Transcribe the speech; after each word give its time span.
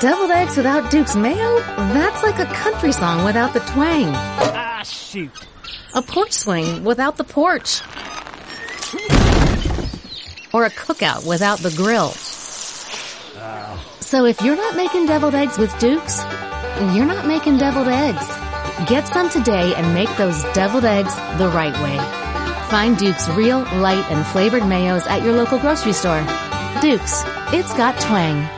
Deviled 0.00 0.30
eggs 0.32 0.56
without 0.56 0.90
Duke's 0.90 1.14
mayo? 1.14 1.60
That's 1.76 2.22
like 2.22 2.38
a 2.40 2.46
country 2.52 2.90
song 2.90 3.24
without 3.24 3.52
the 3.54 3.60
twang. 3.60 4.08
Ah, 4.12 4.82
shoot. 4.84 5.30
A 5.94 6.02
porch 6.02 6.32
swing 6.32 6.82
without 6.82 7.16
the 7.16 7.24
porch. 7.24 7.80
Or 10.52 10.64
a 10.64 10.70
cookout 10.70 11.26
without 11.26 11.60
the 11.60 11.70
grill. 11.76 12.10
So 14.00 14.24
if 14.24 14.42
you're 14.42 14.56
not 14.56 14.76
making 14.76 15.06
deviled 15.06 15.34
eggs 15.34 15.58
with 15.58 15.76
Duke's, 15.78 16.18
you're 16.94 17.06
not 17.06 17.26
making 17.26 17.58
deviled 17.58 17.88
eggs. 17.88 18.26
Get 18.88 19.06
some 19.06 19.28
today 19.30 19.74
and 19.74 19.94
make 19.94 20.14
those 20.16 20.42
deviled 20.54 20.84
eggs 20.84 21.14
the 21.38 21.48
right 21.48 21.74
way. 21.82 21.98
Find 22.68 22.98
Duke's 22.98 23.28
real, 23.30 23.60
light, 23.80 24.04
and 24.10 24.26
flavored 24.26 24.64
mayos 24.64 25.06
at 25.06 25.22
your 25.22 25.34
local 25.34 25.58
grocery 25.58 25.92
store. 25.92 26.22
Duke's, 26.80 27.22
it's 27.52 27.72
got 27.74 28.00
twang. 28.00 28.48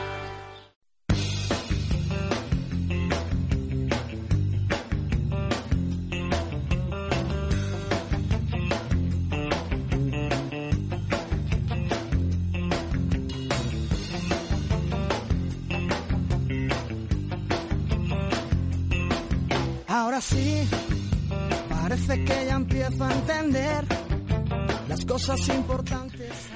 Cosas 25.27 25.57
importantes. 25.57 26.49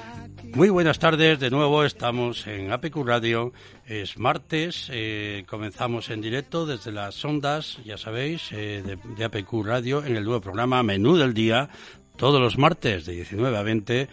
Muy 0.55 0.69
buenas 0.69 0.97
tardes, 0.97 1.41
de 1.41 1.49
nuevo 1.49 1.83
estamos 1.83 2.47
en 2.47 2.71
APQ 2.71 3.05
Radio, 3.05 3.51
es 3.85 4.17
martes, 4.17 4.87
eh, 4.93 5.43
comenzamos 5.45 6.09
en 6.09 6.21
directo 6.21 6.65
desde 6.65 6.93
las 6.93 7.23
ondas, 7.25 7.79
ya 7.83 7.97
sabéis, 7.97 8.49
eh, 8.53 8.81
de, 8.85 8.97
de 9.17 9.23
APQ 9.25 9.65
Radio 9.65 10.05
en 10.05 10.15
el 10.15 10.23
nuevo 10.23 10.39
programa 10.39 10.83
Menú 10.83 11.17
del 11.17 11.33
Día, 11.33 11.67
todos 12.15 12.39
los 12.39 12.57
martes 12.57 13.05
de 13.05 13.13
19 13.13 13.57
a 13.57 13.61
20 13.61 14.07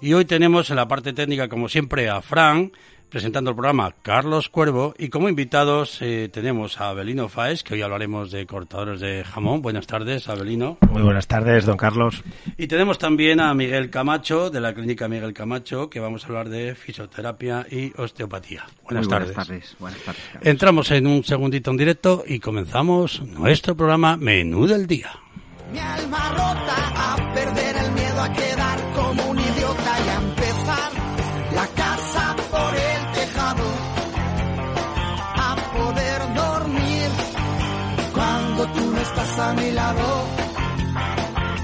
y 0.00 0.12
hoy 0.12 0.24
tenemos 0.26 0.70
en 0.70 0.76
la 0.76 0.86
parte 0.86 1.12
técnica 1.12 1.48
como 1.48 1.68
siempre 1.68 2.08
a 2.08 2.22
Fran, 2.22 2.70
presentando 3.14 3.50
el 3.50 3.54
programa 3.54 3.94
Carlos 4.02 4.48
Cuervo 4.48 4.92
y 4.98 5.08
como 5.08 5.28
invitados 5.28 5.98
eh, 6.00 6.28
tenemos 6.32 6.80
a 6.80 6.88
Abelino 6.88 7.28
Faes, 7.28 7.62
que 7.62 7.74
hoy 7.74 7.82
hablaremos 7.82 8.32
de 8.32 8.44
cortadores 8.44 8.98
de 8.98 9.22
jamón. 9.22 9.62
Buenas 9.62 9.86
tardes, 9.86 10.28
Abelino. 10.28 10.78
Muy 10.90 11.00
buenas 11.00 11.28
tardes, 11.28 11.64
don 11.64 11.76
Carlos. 11.76 12.24
Y 12.58 12.66
tenemos 12.66 12.98
también 12.98 13.38
a 13.38 13.54
Miguel 13.54 13.88
Camacho, 13.88 14.50
de 14.50 14.60
la 14.60 14.74
clínica 14.74 15.06
Miguel 15.06 15.32
Camacho, 15.32 15.88
que 15.88 16.00
vamos 16.00 16.24
a 16.24 16.26
hablar 16.26 16.48
de 16.48 16.74
fisioterapia 16.74 17.64
y 17.70 17.92
osteopatía. 17.96 18.66
Buenas, 18.82 19.06
Muy 19.06 19.10
tardes. 19.12 19.28
buenas 19.28 19.46
tardes. 19.46 19.76
Buenas 19.78 20.00
tardes. 20.00 20.22
Carlos. 20.32 20.48
Entramos 20.48 20.90
en 20.90 21.06
un 21.06 21.22
segundito 21.22 21.70
en 21.70 21.76
directo 21.76 22.24
y 22.26 22.40
comenzamos 22.40 23.22
nuestro 23.22 23.76
programa 23.76 24.16
Menú 24.16 24.66
del 24.66 24.88
Día. 24.88 25.12
Mi 25.72 25.78
alma 25.78 26.30
rota 26.30 27.12
a 27.12 27.32
perder 27.32 27.76
el 27.76 27.92
miedo 27.92 28.20
a 28.20 28.32
quedar 28.32 28.92
como 28.92 29.30
un 29.30 29.38
idiota 29.38 29.98
y 30.04 30.33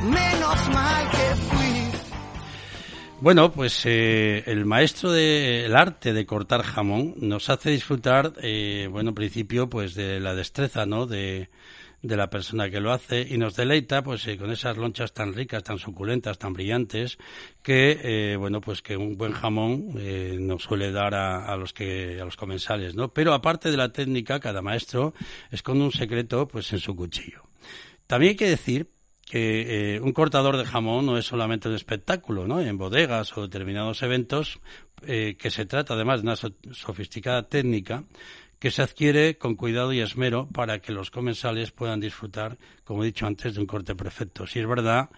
Menos 0.03 0.69
mal 0.75 1.11
que 1.11 1.37
fui. 1.49 2.01
Bueno, 3.21 3.53
pues 3.53 3.83
eh, 3.85 4.43
el 4.47 4.65
maestro 4.65 5.13
del 5.13 5.77
arte 5.77 6.13
de 6.13 6.27
cortar 6.27 6.63
jamón 6.63 7.15
nos 7.19 7.49
hace 7.49 7.71
disfrutar, 7.71 8.33
eh, 8.43 8.89
bueno, 8.91 9.11
en 9.11 9.15
principio, 9.15 9.69
pues 9.71 9.95
de 9.95 10.19
la 10.19 10.35
destreza, 10.35 10.85
¿no? 10.85 11.07
De, 11.07 11.49
de 12.03 12.17
la 12.17 12.31
persona 12.31 12.71
que 12.71 12.81
lo 12.81 12.93
hace 12.93 13.27
y 13.29 13.37
nos 13.37 13.57
deleita, 13.57 14.03
pues, 14.03 14.27
eh, 14.27 14.39
con 14.39 14.51
esas 14.51 14.77
lonchas 14.77 15.13
tan 15.13 15.35
ricas, 15.35 15.63
tan 15.63 15.79
suculentas, 15.79 16.39
tan 16.39 16.53
brillantes, 16.55 17.19
que, 17.63 17.99
eh, 18.03 18.37
bueno, 18.37 18.61
pues 18.61 18.81
que 18.81 18.97
un 18.97 19.19
buen 19.19 19.33
jamón 19.33 19.95
eh, 19.99 20.39
nos 20.41 20.63
suele 20.63 20.93
dar 20.93 21.15
a, 21.15 21.55
los 21.57 21.73
que 21.73 22.19
a 22.21 22.25
los 22.25 22.37
comensales, 22.37 22.95
¿no? 22.95 23.13
Pero 23.13 23.35
aparte 23.35 23.71
de 23.71 23.77
la 23.77 23.93
técnica, 23.93 24.41
cada 24.41 24.63
maestro 24.63 25.13
esconde 25.51 25.85
un 25.85 25.93
secreto, 25.93 26.49
pues, 26.49 26.73
en 26.73 26.79
su 26.79 26.97
cuchillo. 26.97 27.43
También 28.07 28.31
hay 28.31 28.37
que 28.37 28.49
decir 28.49 28.89
que 29.31 29.95
eh, 29.95 30.01
un 30.01 30.13
cortador 30.13 30.57
de 30.57 30.65
jamón 30.65 31.07
no 31.07 31.17
es 31.17 31.27
solamente 31.27 31.69
un 31.69 31.77
espectáculo, 31.77 32.49
¿no? 32.49 32.61
En 32.61 32.77
bodegas 32.79 33.37
o 33.37 33.43
determinados 33.43 34.03
eventos, 34.03 34.59
eh, 35.07 35.37
que 35.39 35.51
se 35.51 35.67
trata 35.67 35.95
además 35.95 36.21
de 36.21 36.27
una 36.27 36.37
so- 36.37 36.53
sofisticada 36.73 37.49
técnica 37.49 38.05
que 38.61 38.71
se 38.71 38.83
adquiere 38.83 39.39
con 39.39 39.57
cuidado 39.57 39.93
y 39.93 40.01
esmero 40.01 40.47
para 40.53 40.81
que 40.81 40.93
los 40.93 41.11
comensales 41.11 41.73
puedan 41.73 41.99
disfrutar, 41.99 42.59
como 42.85 43.03
he 43.03 43.07
dicho 43.07 43.27
antes, 43.27 43.55
de 43.55 43.61
un 43.61 43.67
corte 43.67 43.97
perfecto. 43.97 44.47
Si 44.47 44.61
es 44.61 44.69
verdad 44.69 45.09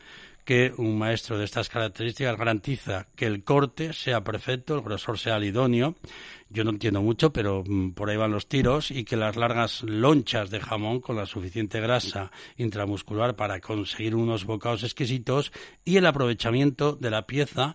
que 0.44 0.72
un 0.76 0.97
maestro 0.98 1.38
de 1.38 1.44
estas 1.44 1.69
características 1.69 2.38
garantiza 2.38 3.08
que 3.16 3.26
el 3.26 3.44
corte 3.44 3.92
sea 3.92 4.22
perfecto, 4.22 4.76
el 4.76 4.82
grosor 4.82 5.19
sea 5.19 5.36
el 5.36 5.44
idóneo. 5.44 5.97
Yo 6.50 6.64
no 6.64 6.70
entiendo 6.70 7.02
mucho, 7.02 7.32
pero 7.32 7.64
mm, 7.66 7.92
por 7.92 8.10
ahí 8.10 8.16
van 8.16 8.31
los 8.31 8.48
tiros 8.48 8.91
y 8.92 9.04
que 9.04 9.16
las 9.16 9.36
largas 9.36 9.82
lonchas 9.82 10.50
de 10.50 10.60
jamón 10.60 11.00
con 11.00 11.16
la 11.16 11.26
suficiente 11.26 11.81
grasa 11.81 12.31
intramuscular 12.56 13.34
para 13.34 13.60
conseguir 13.60 14.14
unos 14.14 14.44
bocados 14.44 14.84
exquisitos 14.84 15.52
y 15.84 15.97
el 15.97 16.06
aprovechamiento 16.06 16.94
de 16.94 17.10
la 17.10 17.26
pieza 17.26 17.75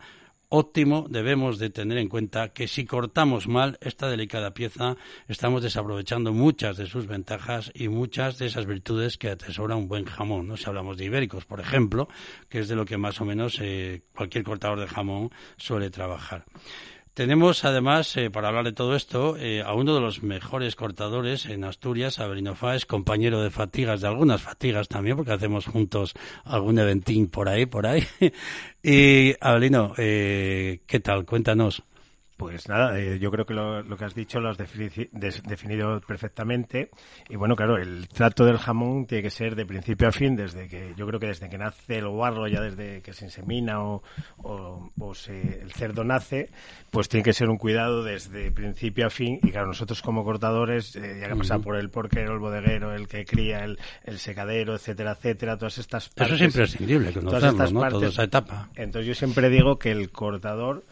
óptimo 0.50 1.08
debemos 1.10 1.60
de 1.60 1.70
tener 1.70 1.98
en 1.98 2.08
cuenta 2.08 2.50
que 2.50 2.68
si 2.68 2.86
cortamos 2.86 3.48
mal 3.48 3.78
esta 3.82 4.08
delicada 4.10 4.54
pieza 4.54 4.96
estamos 5.28 5.62
desaprovechando 5.62 6.34
muchas 6.34 6.78
de 6.78 6.86
sus 6.86 7.08
ventajas 7.08 7.72
y 7.74 7.90
muchas 7.90 8.38
de 8.38 8.48
esas 8.48 8.66
virtudes 8.66 9.18
que 9.18 9.30
atesora 9.30 9.76
un 9.76 9.88
buen 9.88 10.06
jamón. 10.06 10.48
¿no? 10.48 10.58
Si 10.58 10.66
hablamos 10.68 10.98
de 10.98 11.06
ibéricos, 11.06 11.46
por 11.46 11.60
ejemplo, 11.60 12.08
que 12.50 12.60
es 12.60 12.68
de 12.68 12.76
lo 12.76 12.86
que 12.86 12.98
más 12.98 13.20
o 13.20 13.26
menos 13.26 13.58
eh, 13.62 14.04
cualquier 14.16 14.44
cortador 14.44 14.80
de 14.80 14.88
jamón 14.88 15.32
suele 15.58 15.90
trabajar. 15.90 16.46
Tenemos 17.18 17.66
además, 17.66 18.16
eh, 18.16 18.30
para 18.30 18.50
hablar 18.50 18.66
de 18.66 18.74
todo 18.74 18.96
esto, 18.96 19.38
eh, 19.38 19.64
a 19.64 19.74
uno 19.74 19.96
de 19.96 20.02
los 20.02 20.22
mejores 20.22 20.76
cortadores 20.76 21.48
en 21.48 21.64
Asturias, 21.64 22.20
Abelino 22.20 22.54
Fáez, 22.54 22.86
compañero 22.86 23.42
de 23.42 23.50
fatigas, 23.50 24.02
de 24.02 24.08
algunas 24.08 24.44
fatigas 24.44 24.88
también, 24.88 25.18
porque 25.18 25.32
hacemos 25.32 25.66
juntos 25.66 26.14
algún 26.44 26.78
eventín 26.78 27.28
por 27.28 27.50
ahí, 27.50 27.66
por 27.66 27.88
ahí. 27.88 28.04
y 28.84 29.34
Abelino, 29.42 29.96
eh, 29.98 30.82
¿qué 30.86 31.00
tal? 31.00 31.26
Cuéntanos. 31.26 31.82
Pues 32.38 32.70
nada, 32.70 33.00
eh, 33.00 33.18
yo 33.18 33.32
creo 33.32 33.46
que 33.48 33.56
lo, 33.56 33.82
lo 33.82 33.98
que 33.98 34.06
has 34.06 34.14
dicho 34.14 34.40
lo 34.40 34.50
has 34.50 34.58
definido 34.60 36.00
perfectamente. 36.02 36.92
Y 37.30 37.36
bueno, 37.36 37.56
claro, 37.56 37.78
el 37.78 38.08
trato 38.08 38.46
del 38.46 38.58
jamón 38.60 39.08
tiene 39.08 39.24
que 39.24 39.30
ser 39.32 39.56
de 39.56 39.66
principio 39.66 40.08
a 40.08 40.12
fin, 40.12 40.36
desde 40.36 40.68
que 40.68 40.94
yo 40.96 41.08
creo 41.08 41.20
que 41.20 41.28
desde 41.28 41.50
que 41.50 41.58
nace 41.58 41.98
el 41.98 42.08
guarro, 42.08 42.48
ya 42.48 42.62
desde 42.62 43.02
que 43.02 43.14
se 43.14 43.26
insemina 43.26 43.82
o, 43.82 44.04
o, 44.38 44.92
o 45.00 45.16
se- 45.16 45.62
el 45.62 45.72
cerdo 45.72 46.04
nace, 46.04 46.50
pues 46.92 47.10
tiene 47.10 47.24
que 47.24 47.34
ser 47.34 47.50
un 47.50 47.58
cuidado 47.58 48.04
desde 48.04 48.52
principio 48.52 49.08
a 49.08 49.10
fin. 49.10 49.40
Y 49.42 49.50
claro, 49.52 49.68
nosotros 49.68 50.02
como 50.04 50.24
cortadores, 50.24 50.96
eh, 50.96 51.18
ya 51.22 51.30
que 51.30 51.36
pasa 51.38 51.58
por 51.60 51.76
el 51.76 51.90
porquero, 51.90 52.34
el 52.34 52.40
bodeguero, 52.40 52.94
el 52.94 53.08
que 53.08 53.26
cría, 53.26 53.64
el, 53.64 53.80
el 54.04 54.20
secadero, 54.20 54.76
etcétera, 54.76 55.14
etcétera, 55.14 55.58
todas 55.58 55.80
estas 55.80 56.06
Eso 56.06 56.14
partes. 56.16 56.36
es 56.36 56.42
imprescindible, 56.42 57.12
todas 57.14 57.24
conocerlo, 57.26 57.50
estas 57.50 57.74
¿no? 57.74 57.80
partes. 57.80 58.00
Toda 58.00 58.10
esa 58.12 58.24
etapa. 58.24 58.70
Entonces 58.76 59.08
yo 59.08 59.16
siempre 59.16 59.50
digo 59.50 59.80
que 59.80 59.90
el 59.92 60.12
cortador 60.12 60.84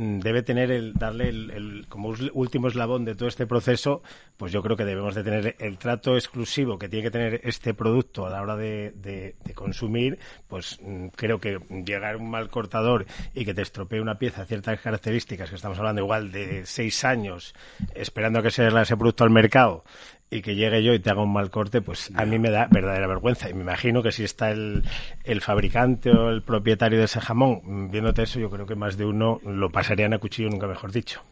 debe 0.00 0.42
tener 0.42 0.70
el 0.70 0.94
darle 0.94 1.28
el, 1.28 1.50
el- 1.50 1.86
como 1.88 2.08
último 2.32 2.68
eslabón 2.68 3.04
de 3.04 3.14
todo 3.14 3.28
este 3.28 3.46
proceso 3.46 4.02
pues 4.38 4.50
yo 4.52 4.62
creo 4.62 4.76
que 4.76 4.84
debemos 4.86 5.14
de 5.14 5.22
tener 5.22 5.56
el 5.58 5.76
trato 5.76 6.16
exclusivo 6.16 6.78
que 6.78 6.88
tiene 6.88 7.02
que 7.02 7.10
tener 7.10 7.40
este 7.44 7.74
producto 7.74 8.26
a 8.26 8.30
la 8.30 8.40
hora 8.40 8.56
de, 8.56 8.92
de- 8.96 9.34
de 9.44 9.54
consumir 9.54 10.18
pues 10.48 10.78
mm, 10.82 11.08
creo 11.08 11.38
que 11.38 11.58
llegar 11.84 12.16
un 12.16 12.30
mal 12.30 12.48
cortador 12.48 13.04
y 13.34 13.44
que 13.44 13.52
te 13.52 13.62
estropee 13.62 14.00
una 14.00 14.18
pieza 14.18 14.46
ciertas 14.46 14.80
características 14.80 15.50
que 15.50 15.56
estamos 15.56 15.78
hablando 15.78 16.00
igual 16.00 16.32
de 16.32 16.64
seis 16.64 17.04
años 17.04 17.54
esperando 17.94 18.38
a 18.38 18.42
que 18.42 18.50
se 18.50 18.66
ese 18.68 18.96
producto 18.96 19.24
al 19.24 19.30
mercado 19.30 19.84
y 20.30 20.42
que 20.42 20.54
llegue 20.54 20.82
yo 20.82 20.94
y 20.94 21.00
te 21.00 21.10
haga 21.10 21.22
un 21.22 21.32
mal 21.32 21.50
corte, 21.50 21.82
pues 21.82 22.10
a 22.14 22.24
mí 22.24 22.38
me 22.38 22.50
da 22.50 22.68
verdadera 22.70 23.06
vergüenza. 23.08 23.50
Y 23.50 23.54
me 23.54 23.62
imagino 23.62 24.02
que 24.02 24.12
si 24.12 24.22
está 24.22 24.50
el, 24.50 24.84
el 25.24 25.40
fabricante 25.40 26.10
o 26.10 26.30
el 26.30 26.42
propietario 26.42 26.98
de 26.98 27.06
ese 27.06 27.20
jamón 27.20 27.90
viéndote 27.90 28.22
eso, 28.22 28.38
yo 28.38 28.48
creo 28.48 28.66
que 28.66 28.76
más 28.76 28.96
de 28.96 29.04
uno 29.04 29.40
lo 29.44 29.70
pasarían 29.70 30.12
a 30.14 30.18
cuchillo, 30.18 30.48
nunca 30.48 30.68
mejor 30.68 30.92
dicho. 30.92 31.22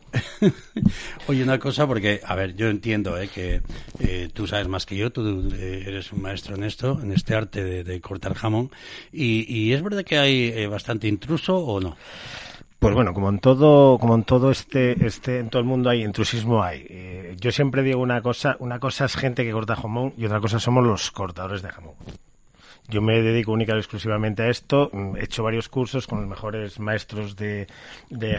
Oye, 1.29 1.43
una 1.43 1.59
cosa, 1.59 1.87
porque, 1.87 2.21
a 2.25 2.35
ver, 2.35 2.56
yo 2.56 2.69
entiendo 2.69 3.19
eh, 3.19 3.29
que 3.29 3.61
eh, 4.00 4.29
tú 4.33 4.47
sabes 4.47 4.67
más 4.67 4.87
que 4.87 4.97
yo, 4.97 5.11
tú 5.11 5.49
eh, 5.55 5.85
eres 5.87 6.12
un 6.12 6.23
maestro 6.23 6.56
en 6.56 6.65
esto, 6.65 6.99
en 7.00 7.12
este 7.12 7.35
arte 7.35 7.62
de, 7.62 7.85
de 7.85 8.00
cortar 8.00 8.35
jamón, 8.35 8.71
y, 9.12 9.45
y 9.53 9.75
es 9.75 9.83
verdad 9.83 10.05
que 10.05 10.19
hay 10.19 10.53
eh, 10.55 10.67
bastante 10.67 11.06
intruso 11.06 11.56
o 11.59 11.81
no. 11.81 11.97
Pues 12.78 12.94
bueno, 12.94 13.12
como 13.12 13.28
en 13.28 13.40
todo, 13.40 13.98
como 13.98 14.14
en 14.14 14.22
todo 14.22 14.52
este, 14.52 15.04
este, 15.04 15.40
en 15.40 15.50
todo 15.50 15.60
el 15.60 15.66
mundo 15.66 15.90
hay 15.90 16.04
intrusismo 16.04 16.62
hay. 16.62 16.86
Eh, 16.88 17.36
yo 17.40 17.50
siempre 17.50 17.82
digo 17.82 18.00
una 18.00 18.22
cosa, 18.22 18.56
una 18.60 18.78
cosa 18.78 19.06
es 19.06 19.16
gente 19.16 19.44
que 19.44 19.50
corta 19.50 19.75
jamón 19.75 20.14
y 20.16 20.26
otra 20.26 20.40
cosa 20.40 20.60
somos 20.60 20.84
los 20.84 21.10
cortadores 21.10 21.62
de 21.62 21.70
jamón. 21.70 21.94
Yo 22.88 23.02
me 23.02 23.20
dedico 23.23 23.52
única 23.52 23.75
y 23.75 23.79
exclusivamente 23.79 24.43
a 24.43 24.49
esto. 24.49 24.90
Mm, 24.93 25.17
He 25.17 25.25
hecho 25.25 25.43
varios 25.43 25.69
cursos 25.69 26.06
con 26.06 26.20
los 26.20 26.29
mejores 26.29 26.81
maestros 26.81 27.37
de, 27.37 27.67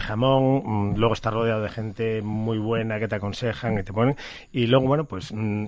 jamón. 0.00 0.62
Mm, 0.64 0.96
Luego 0.96 1.14
está 1.14 1.30
rodeado 1.30 1.62
de 1.62 1.68
gente 1.68 2.20
muy 2.20 2.58
buena 2.58 2.98
que 2.98 3.06
te 3.06 3.14
aconsejan 3.14 3.78
y 3.78 3.82
te 3.84 3.92
ponen. 3.92 4.16
Y 4.52 4.66
luego, 4.66 4.86
bueno, 4.86 5.04
pues 5.04 5.32
mm, 5.32 5.66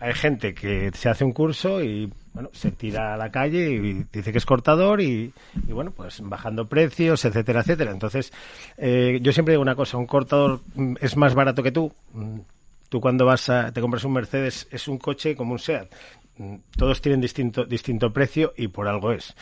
hay 0.00 0.14
gente 0.14 0.52
que 0.52 0.90
se 0.94 1.08
hace 1.08 1.24
un 1.24 1.32
curso 1.32 1.80
y 1.82 2.12
bueno, 2.32 2.50
se 2.52 2.72
tira 2.72 3.14
a 3.14 3.16
la 3.16 3.30
calle 3.30 3.70
y 3.70 4.04
dice 4.12 4.32
que 4.32 4.38
es 4.38 4.46
cortador 4.46 5.00
y, 5.00 5.32
y, 5.68 5.72
bueno, 5.72 5.92
pues 5.92 6.20
bajando 6.20 6.66
precios, 6.66 7.24
etcétera, 7.24 7.60
etcétera. 7.60 7.92
Entonces, 7.92 8.32
eh, 8.76 9.20
yo 9.22 9.32
siempre 9.32 9.52
digo 9.52 9.62
una 9.62 9.76
cosa, 9.76 9.96
un 9.96 10.06
cortador 10.06 10.60
es 11.00 11.16
más 11.16 11.34
barato 11.36 11.62
que 11.62 11.70
tú. 11.70 11.92
Tú 12.88 13.00
cuando 13.00 13.24
vas 13.24 13.48
a, 13.48 13.72
te 13.72 13.80
compras 13.80 14.04
un 14.04 14.12
Mercedes 14.12 14.68
es 14.70 14.88
un 14.88 14.98
coche 14.98 15.34
como 15.36 15.52
un 15.52 15.58
SEAT. 15.58 15.88
Todos 16.76 17.00
tienen 17.00 17.20
distinto, 17.20 17.64
distinto 17.64 18.12
precio 18.12 18.52
y 18.56 18.68
por 18.68 18.88
algo 18.88 19.12
es. 19.12 19.34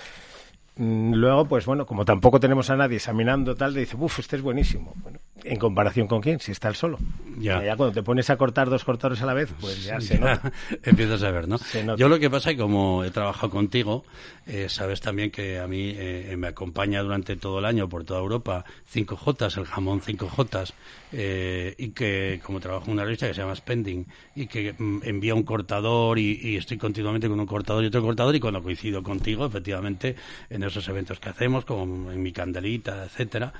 Mm, 0.77 1.15
Luego, 1.15 1.45
pues 1.45 1.67
bueno, 1.67 1.85
como 1.85 2.05
tampoco 2.05 2.41
tenemos 2.41 2.71
a 2.71 2.77
nadie 2.77 2.97
examinando 2.97 3.55
tal, 3.55 3.75
le 3.75 3.81
dice, 3.81 3.97
uff, 3.99 4.19
este 4.19 4.37
es 4.37 4.43
buenísimo. 4.43 4.95
Bueno, 4.97 5.19
¿en 5.45 5.59
comparación 5.59 6.07
con 6.07 6.23
quién? 6.23 6.41
Si 6.41 6.53
está 6.53 6.69
el 6.69 6.77
solo. 6.77 6.99
Ya. 7.39 7.63
Ya 7.63 7.77
cuando 7.77 7.93
te 7.93 8.03
pones 8.03 8.31
a 8.31 8.37
cortar 8.37 8.71
dos 8.71 8.85
cortadores 8.85 9.23
a 9.23 9.27
la 9.27 9.35
vez, 9.35 9.53
pues 9.61 9.85
ya 9.85 10.01
se 10.01 10.19
nota. 10.19 10.51
Empiezas 10.83 11.23
a 11.23 11.31
ver, 11.31 11.47
¿no? 11.47 11.59
Yo 11.97 12.09
lo 12.09 12.19
que 12.19 12.31
pasa 12.31 12.51
es 12.51 12.57
que 12.57 12.63
como 12.63 13.05
he 13.05 13.11
trabajado 13.11 13.51
contigo, 13.51 14.05
eh, 14.47 14.69
sabes 14.71 15.03
también 15.03 15.31
que 15.31 15.59
a 15.59 15.67
mí 15.67 15.93
eh, 15.95 16.35
me 16.39 16.49
acompaña 16.49 17.03
durante 17.03 17.37
todo 17.37 17.59
el 17.59 17.67
año 17.67 17.89
por 17.89 18.05
toda 18.05 18.21
Europa 18.21 18.65
5J, 18.95 19.59
el 19.59 19.67
jamón 19.67 20.01
5J, 20.01 20.73
eh, 21.13 21.75
y 21.79 21.91
que 21.91 22.41
como 22.43 22.61
trabajo 22.61 22.87
en 22.87 22.93
una 22.93 23.05
revista 23.05 23.27
que 23.29 23.35
se 23.35 23.41
llama 23.41 23.55
Spending, 23.55 24.07
y 24.35 24.47
que 24.47 24.75
mm, 24.77 25.01
envía 25.05 25.35
un 25.35 25.43
cortador 25.43 26.19
y, 26.19 26.39
y 26.43 26.57
estoy 26.57 26.79
continuamente 26.79 27.29
con 27.29 27.39
un 27.39 27.47
cortador 27.47 27.85
y 27.85 27.89
otro 27.89 28.03
cortador, 28.03 28.35
y 28.35 28.41
cuando 28.41 28.63
coincido 28.63 29.03
contigo, 29.03 29.47
efectivamente, 29.47 30.17
en 30.51 30.63
esos 30.63 30.87
eventos 30.89 31.21
que 31.21 31.29
hacemos, 31.29 31.65
como 31.65 32.11
en 32.11 32.23
mi 32.23 32.33
candelita, 32.33 33.05
etcétera, 33.05 33.53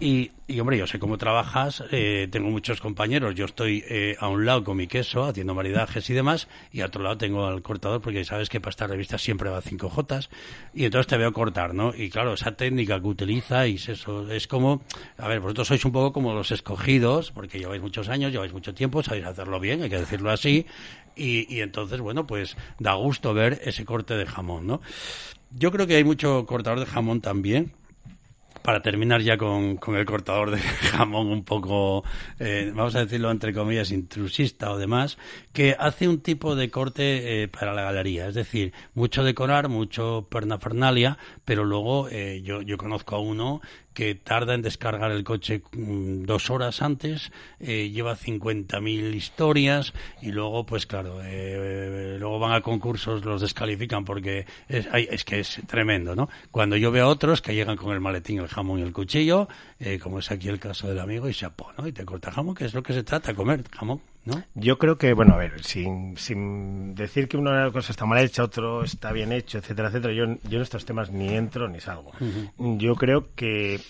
y, 0.00 0.30
y 0.46 0.60
hombre, 0.60 0.78
yo 0.78 0.86
sé 0.86 1.00
cómo 1.00 1.18
trabajas, 1.18 1.82
eh, 1.90 2.28
tengo 2.30 2.50
muchos 2.50 2.80
compañeros, 2.80 3.34
yo 3.34 3.46
estoy 3.46 3.82
eh, 3.88 4.16
a 4.20 4.28
un 4.28 4.46
lado 4.46 4.62
con 4.62 4.76
mi 4.76 4.86
queso, 4.86 5.24
haciendo 5.24 5.54
maridajes 5.54 6.08
y 6.08 6.14
demás, 6.14 6.46
y 6.72 6.82
a 6.82 6.86
otro 6.86 7.02
lado 7.02 7.18
tengo 7.18 7.46
al 7.46 7.62
cortador, 7.62 8.00
porque 8.00 8.24
sabes 8.24 8.48
que 8.48 8.60
para 8.60 8.70
esta 8.70 8.86
revista 8.86 9.18
siempre 9.18 9.50
va 9.50 9.60
5J, 9.60 10.28
y 10.72 10.84
entonces 10.84 11.08
te 11.08 11.16
veo 11.16 11.32
cortar, 11.32 11.74
¿no? 11.74 11.92
Y 11.96 12.10
claro, 12.10 12.34
esa 12.34 12.52
técnica 12.52 13.00
que 13.00 13.06
utilizáis, 13.08 13.88
eso 13.88 14.30
es 14.30 14.46
como, 14.46 14.82
a 15.16 15.26
ver, 15.26 15.40
vosotros 15.40 15.66
sois 15.66 15.84
un 15.84 15.92
poco 15.92 16.12
como 16.12 16.32
los 16.32 16.52
escogidos, 16.52 16.97
porque 17.34 17.58
lleváis 17.58 17.82
muchos 17.82 18.08
años, 18.08 18.32
lleváis 18.32 18.52
mucho 18.52 18.74
tiempo, 18.74 19.02
sabéis 19.02 19.26
hacerlo 19.26 19.60
bien, 19.60 19.82
hay 19.82 19.90
que 19.90 19.98
decirlo 19.98 20.30
así, 20.30 20.66
y, 21.18 21.60
entonces, 21.60 22.00
bueno, 22.00 22.26
pues 22.26 22.56
da 22.78 22.94
gusto 22.94 23.34
ver 23.34 23.60
ese 23.64 23.84
corte 23.84 24.14
de 24.14 24.24
jamón, 24.24 24.66
¿no? 24.66 24.80
Yo 25.50 25.72
creo 25.72 25.86
que 25.86 25.96
hay 25.96 26.04
mucho 26.04 26.46
cortador 26.46 26.78
de 26.78 26.86
jamón 26.86 27.20
también, 27.20 27.72
para 28.62 28.82
terminar 28.82 29.22
ya 29.22 29.36
con, 29.38 29.76
con, 29.78 29.96
el 29.96 30.04
cortador 30.04 30.50
de 30.50 30.58
jamón 30.92 31.28
un 31.28 31.42
poco, 31.42 32.04
eh, 32.38 32.70
vamos 32.74 32.94
a 32.94 33.00
decirlo 33.00 33.30
entre 33.30 33.52
comillas, 33.52 33.90
intrusista 33.90 34.70
o 34.70 34.78
demás, 34.78 35.18
que 35.52 35.74
hace 35.78 36.06
un 36.06 36.20
tipo 36.20 36.54
de 36.54 36.70
corte 36.70 37.42
eh, 37.42 37.48
para 37.48 37.72
la 37.72 37.82
galería. 37.82 38.28
Es 38.28 38.34
decir, 38.34 38.72
mucho 38.94 39.24
decorar, 39.24 39.68
mucho 39.68 40.28
pernafernalia, 40.30 41.18
pero 41.44 41.64
luego 41.64 42.08
eh, 42.10 42.42
yo, 42.44 42.62
yo 42.62 42.76
conozco 42.76 43.16
a 43.16 43.20
uno 43.20 43.60
que 43.98 44.14
tarda 44.14 44.54
en 44.54 44.62
descargar 44.62 45.10
el 45.10 45.24
coche 45.24 45.60
mm, 45.72 46.22
dos 46.22 46.50
horas 46.50 46.82
antes, 46.82 47.32
eh, 47.58 47.90
lleva 47.90 48.14
50.000 48.14 49.12
historias 49.12 49.92
y 50.22 50.30
luego, 50.30 50.64
pues 50.64 50.86
claro, 50.86 51.18
eh, 51.20 52.16
luego 52.16 52.38
van 52.38 52.52
a 52.52 52.60
concursos, 52.60 53.24
los 53.24 53.40
descalifican 53.40 54.04
porque 54.04 54.46
es, 54.68 54.86
es, 54.92 55.24
que 55.24 55.40
es 55.40 55.60
tremendo, 55.66 56.14
¿no? 56.14 56.28
Cuando 56.52 56.76
yo 56.76 56.92
veo 56.92 57.06
a 57.06 57.08
otros 57.08 57.42
que 57.42 57.56
llegan 57.56 57.76
con 57.76 57.92
el 57.92 57.98
maletín, 57.98 58.38
el 58.38 58.46
jamón 58.46 58.78
y 58.78 58.82
el 58.82 58.92
cuchillo, 58.92 59.48
eh, 59.80 59.98
como 59.98 60.20
es 60.20 60.30
aquí 60.30 60.48
el 60.48 60.60
caso 60.60 60.86
del 60.86 61.00
amigo, 61.00 61.28
y 61.28 61.34
chapó, 61.34 61.72
¿no? 61.76 61.84
Y 61.84 61.90
te 61.90 62.04
corta 62.04 62.30
jamón, 62.30 62.54
que 62.54 62.66
es 62.66 62.74
lo 62.74 62.84
que 62.84 62.92
se 62.92 63.02
trata, 63.02 63.34
comer 63.34 63.64
jamón. 63.68 64.00
¿No? 64.24 64.42
Yo 64.54 64.76
creo 64.78 64.98
que, 64.98 65.14
bueno, 65.14 65.34
a 65.34 65.36
ver, 65.38 65.62
sin, 65.64 66.16
sin 66.18 66.94
decir 66.94 67.28
que 67.28 67.38
una 67.38 67.70
cosa 67.70 67.92
está 67.92 68.04
mal 68.04 68.18
hecha, 68.22 68.42
otro 68.44 68.84
está 68.84 69.10
bien 69.12 69.32
hecho, 69.32 69.58
etcétera, 69.58 69.88
etcétera, 69.88 70.12
yo, 70.12 70.24
yo 70.48 70.56
en 70.56 70.62
estos 70.62 70.84
temas 70.84 71.10
ni 71.10 71.34
entro 71.34 71.66
ni 71.68 71.80
salgo. 71.80 72.10
Uh 72.20 72.24
-huh. 72.58 72.78
Yo 72.78 72.94
creo 72.94 73.28
que 73.34 73.80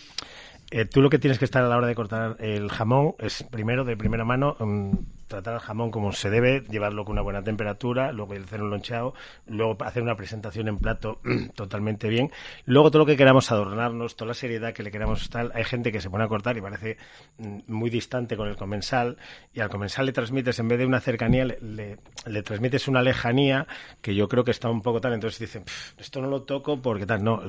eh, 0.70 0.84
tú 0.84 1.02
lo 1.02 1.10
que 1.10 1.18
tienes 1.18 1.38
que 1.38 1.44
estar 1.44 1.64
a 1.64 1.68
la 1.68 1.76
hora 1.76 1.86
de 1.88 1.94
cortar 1.94 2.36
el 2.38 2.68
jamón 2.70 3.14
es, 3.18 3.42
primero, 3.42 3.84
de 3.84 3.96
primera 3.96 4.24
mano, 4.24 4.56
um, 4.60 4.92
tratar 5.28 5.54
el 5.54 5.60
jamón 5.60 5.90
como 5.90 6.12
se 6.12 6.30
debe, 6.30 6.64
llevarlo 6.68 7.04
con 7.04 7.12
una 7.12 7.22
buena 7.22 7.42
temperatura, 7.42 8.12
luego 8.12 8.34
hacer 8.34 8.62
un 8.62 8.70
loncheado, 8.70 9.14
luego 9.46 9.76
hacer 9.84 10.02
una 10.02 10.16
presentación 10.16 10.68
en 10.68 10.78
plato 10.78 11.20
totalmente 11.54 12.08
bien. 12.08 12.30
Luego 12.64 12.90
todo 12.90 13.00
lo 13.00 13.06
que 13.06 13.16
queramos 13.16 13.52
adornarnos, 13.52 14.16
toda 14.16 14.28
la 14.28 14.34
seriedad 14.34 14.72
que 14.72 14.82
le 14.82 14.90
queramos 14.90 15.28
tal, 15.30 15.52
hay 15.54 15.64
gente 15.64 15.92
que 15.92 16.00
se 16.00 16.10
pone 16.10 16.24
a 16.24 16.28
cortar 16.28 16.56
y 16.56 16.60
parece 16.60 16.96
mm, 17.38 17.58
muy 17.66 17.90
distante 17.90 18.36
con 18.36 18.48
el 18.48 18.56
comensal 18.56 19.16
y 19.52 19.60
al 19.60 19.68
comensal 19.68 20.06
le 20.06 20.12
transmites, 20.12 20.58
en 20.58 20.68
vez 20.68 20.78
de 20.78 20.86
una 20.86 21.00
cercanía, 21.00 21.44
le, 21.44 21.58
le, 21.60 21.98
le 22.26 22.42
transmites 22.42 22.88
una 22.88 23.02
lejanía 23.02 23.66
que 24.00 24.14
yo 24.14 24.28
creo 24.28 24.44
que 24.44 24.50
está 24.50 24.68
un 24.70 24.82
poco 24.82 25.00
tal, 25.00 25.12
entonces 25.12 25.38
dicen, 25.38 25.64
esto 25.98 26.20
no 26.20 26.28
lo 26.28 26.42
toco 26.42 26.80
porque 26.80 27.06
tal, 27.06 27.22
no, 27.22 27.42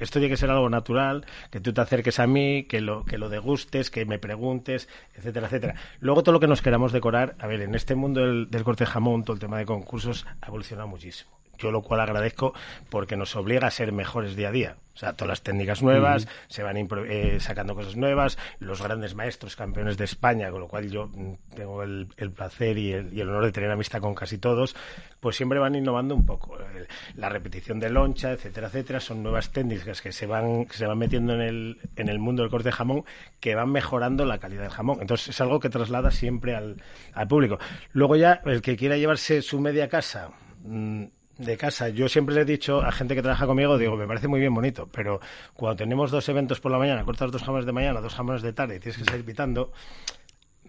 esto 0.00 0.18
tiene 0.18 0.32
que 0.32 0.36
ser 0.36 0.50
algo 0.50 0.68
natural, 0.68 1.26
que 1.50 1.60
tú 1.60 1.72
te 1.72 1.80
acerques 1.80 2.18
a 2.18 2.26
mí, 2.26 2.64
que 2.64 2.80
lo, 2.80 3.04
que 3.04 3.18
lo 3.18 3.28
degustes, 3.28 3.90
que 3.90 4.04
me 4.04 4.18
preguntes, 4.18 4.88
etcétera, 5.14 5.46
etcétera. 5.46 5.74
Luego 6.00 6.22
todo 6.22 6.32
lo 6.32 6.40
que 6.40 6.46
nos 6.46 6.62
queramos 6.62 6.92
decorar 6.92 7.25
a 7.38 7.46
ver, 7.46 7.62
en 7.62 7.74
este 7.74 7.94
mundo 7.94 8.20
del, 8.20 8.50
del 8.50 8.64
corte 8.64 8.86
jamón, 8.86 9.24
todo 9.24 9.34
el 9.34 9.40
tema 9.40 9.58
de 9.58 9.66
concursos 9.66 10.26
ha 10.40 10.46
evolucionado 10.46 10.88
muchísimo. 10.88 11.35
Yo 11.58 11.70
lo 11.70 11.82
cual 11.82 12.00
agradezco 12.00 12.54
porque 12.90 13.16
nos 13.16 13.36
obliga 13.36 13.66
a 13.66 13.70
ser 13.70 13.92
mejores 13.92 14.36
día 14.36 14.48
a 14.48 14.52
día. 14.52 14.76
O 14.96 14.98
sea, 14.98 15.12
todas 15.12 15.28
las 15.28 15.42
técnicas 15.42 15.82
nuevas, 15.82 16.24
uh 16.24 16.26
-huh. 16.26 16.30
se 16.48 16.62
van 16.62 16.76
eh, 16.78 17.36
sacando 17.38 17.74
cosas 17.74 17.96
nuevas, 17.96 18.38
los 18.60 18.80
grandes 18.80 19.14
maestros 19.14 19.54
campeones 19.54 19.98
de 19.98 20.04
España, 20.04 20.50
con 20.50 20.60
lo 20.60 20.68
cual 20.68 20.90
yo 20.90 21.08
mm, 21.08 21.54
tengo 21.54 21.82
el, 21.82 22.08
el 22.16 22.30
placer 22.30 22.78
y 22.78 22.94
el, 22.94 23.12
y 23.12 23.20
el, 23.20 23.28
honor 23.28 23.44
de 23.44 23.52
tener 23.52 23.70
amistad 23.70 24.00
con 24.00 24.14
casi 24.14 24.38
todos, 24.38 24.74
pues 25.20 25.36
siempre 25.36 25.58
van 25.58 25.74
innovando 25.74 26.14
un 26.14 26.24
poco. 26.24 26.56
La 27.14 27.28
repetición 27.28 27.78
de 27.78 27.90
loncha, 27.90 28.32
etcétera, 28.32 28.68
etcétera, 28.68 29.00
son 29.00 29.22
nuevas 29.22 29.50
técnicas 29.50 30.00
que 30.00 30.12
se 30.12 30.24
van, 30.24 30.64
que 30.64 30.78
se 30.78 30.86
van 30.86 30.96
metiendo 30.96 31.34
en 31.34 31.42
el, 31.42 31.78
en 31.96 32.08
el 32.08 32.18
mundo 32.18 32.40
del 32.42 32.50
corte 32.50 32.70
de 32.70 32.72
jamón 32.72 33.04
que 33.38 33.54
van 33.54 33.70
mejorando 33.70 34.24
la 34.24 34.38
calidad 34.38 34.62
del 34.62 34.70
jamón. 34.70 35.02
Entonces 35.02 35.28
es 35.28 35.40
algo 35.42 35.60
que 35.60 35.68
traslada 35.68 36.10
siempre 36.10 36.56
al, 36.56 36.82
al 37.12 37.28
público. 37.28 37.58
Luego 37.92 38.16
ya, 38.16 38.40
el 38.46 38.62
que 38.62 38.78
quiera 38.78 38.96
llevarse 38.96 39.42
su 39.42 39.60
media 39.60 39.90
casa, 39.90 40.30
mmm, 40.64 41.04
de 41.38 41.56
casa. 41.56 41.88
Yo 41.88 42.08
siempre 42.08 42.34
le 42.34 42.42
he 42.42 42.44
dicho 42.44 42.82
a 42.82 42.92
gente 42.92 43.14
que 43.14 43.22
trabaja 43.22 43.46
conmigo, 43.46 43.78
digo, 43.78 43.96
me 43.96 44.06
parece 44.06 44.28
muy 44.28 44.40
bien 44.40 44.54
bonito, 44.54 44.88
pero 44.90 45.20
cuando 45.54 45.76
tenemos 45.76 46.10
dos 46.10 46.28
eventos 46.28 46.60
por 46.60 46.72
la 46.72 46.78
mañana, 46.78 47.04
cortas 47.04 47.30
dos 47.30 47.42
jamones 47.42 47.66
de 47.66 47.72
mañana, 47.72 48.00
dos 48.00 48.14
jamones 48.14 48.42
de 48.42 48.52
tarde 48.52 48.76
y 48.76 48.80
tienes 48.80 48.98
que 48.98 49.04
salir 49.04 49.24
pitando, 49.24 49.72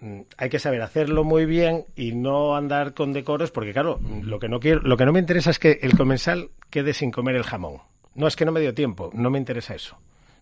mm, 0.02 0.22
hay 0.38 0.50
que 0.50 0.60
saber 0.60 0.81
hacerlo 0.81 1.24
muy 1.24 1.46
bien 1.46 1.86
y 1.96 2.12
no 2.12 2.56
andar 2.56 2.94
con 2.94 3.14
decoros, 3.14 3.52
porque 3.52 3.74
claro, 3.74 4.00
lo 4.24 4.39
que 4.39 4.50
no 4.50 4.60
quiero, 4.60 4.82
lo 4.82 4.98
que 4.98 5.06
no 5.06 5.13
me 5.13 5.20
interesa 5.20 5.51
es 5.51 5.60
que 5.60 5.80
el 5.82 5.96
comensal 5.96 6.51
quede 6.70 6.94
sin 6.94 7.12
comer 7.12 7.36
el 7.36 7.44
jamón. 7.44 7.82
No 8.15 8.27
es 8.27 8.36
que 8.36 8.46
no 8.46 8.51
me 8.51 8.60
dio 8.60 8.74
tiempo, 8.74 9.12
no 9.13 9.30
me 9.30 9.38
interesa 9.38 9.75
eso. 9.75 9.98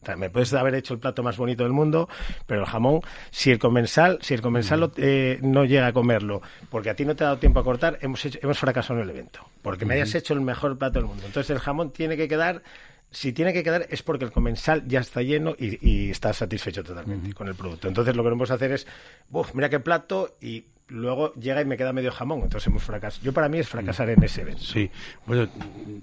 O 0.05 0.07
sea, 0.07 0.15
me 0.15 0.29
puedes 0.29 0.53
haber 0.53 0.75
hecho 0.75 0.93
el 0.93 0.99
plato 0.99 1.23
más 1.23 1.35
bonito 1.35 1.63
del 1.63 1.73
mundo, 1.73 2.07
pero 2.45 2.61
el 2.61 2.67
jamón, 2.67 3.01
si 3.31 3.49
el 3.49 3.57
comensal, 3.57 4.19
si 4.21 4.35
el 4.35 4.41
comensal 4.41 4.79
lo, 4.79 4.91
eh, 4.97 5.39
no 5.41 5.65
llega 5.65 5.87
a 5.87 5.93
comerlo, 5.93 6.43
porque 6.69 6.91
a 6.91 6.95
ti 6.95 7.05
no 7.05 7.15
te 7.15 7.23
ha 7.23 7.27
dado 7.27 7.39
tiempo 7.39 7.59
a 7.59 7.63
cortar, 7.63 7.97
hemos, 8.01 8.23
hecho, 8.23 8.37
hemos 8.43 8.59
fracasado 8.59 8.99
en 8.99 9.05
el 9.05 9.09
evento. 9.09 9.39
Porque 9.63 9.83
me 9.85 9.95
hayas 9.95 10.13
hecho 10.13 10.35
el 10.35 10.41
mejor 10.41 10.77
plato 10.77 10.99
del 10.99 11.07
mundo. 11.07 11.23
Entonces 11.25 11.49
el 11.49 11.59
jamón 11.59 11.91
tiene 11.91 12.17
que 12.17 12.27
quedar 12.27 12.61
si 13.09 13.31
tiene 13.31 13.53
que 13.53 13.63
quedar 13.63 13.87
es 13.89 14.03
porque 14.03 14.25
el 14.25 14.31
comensal 14.31 14.83
ya 14.87 14.99
está 14.99 15.21
lleno 15.21 15.55
y, 15.57 15.79
y 15.87 16.11
está 16.11 16.33
satisfecho 16.33 16.83
totalmente 16.83 17.29
uh 17.29 17.31
-huh. 17.31 17.33
con 17.33 17.47
el 17.47 17.55
producto. 17.55 17.87
Entonces 17.87 18.15
lo 18.15 18.23
que 18.23 18.29
no 18.29 18.35
podemos 18.35 18.51
hacer 18.51 18.73
es, 18.73 18.85
Uf, 19.31 19.55
mira 19.55 19.69
qué 19.69 19.79
plato 19.79 20.35
y 20.41 20.65
luego 20.87 21.33
llega 21.33 21.61
y 21.61 21.65
me 21.65 21.77
queda 21.77 21.93
medio 21.93 22.11
jamón, 22.11 22.41
entonces 22.41 22.67
hemos 22.67 22.83
fracasado. 22.83 23.23
Yo 23.23 23.33
para 23.33 23.49
mí 23.49 23.57
es 23.57 23.67
fracasar 23.67 24.09
en 24.09 24.23
ese 24.23 24.41
evento. 24.41 24.61
Sí, 24.61 24.89
bueno, 25.25 25.47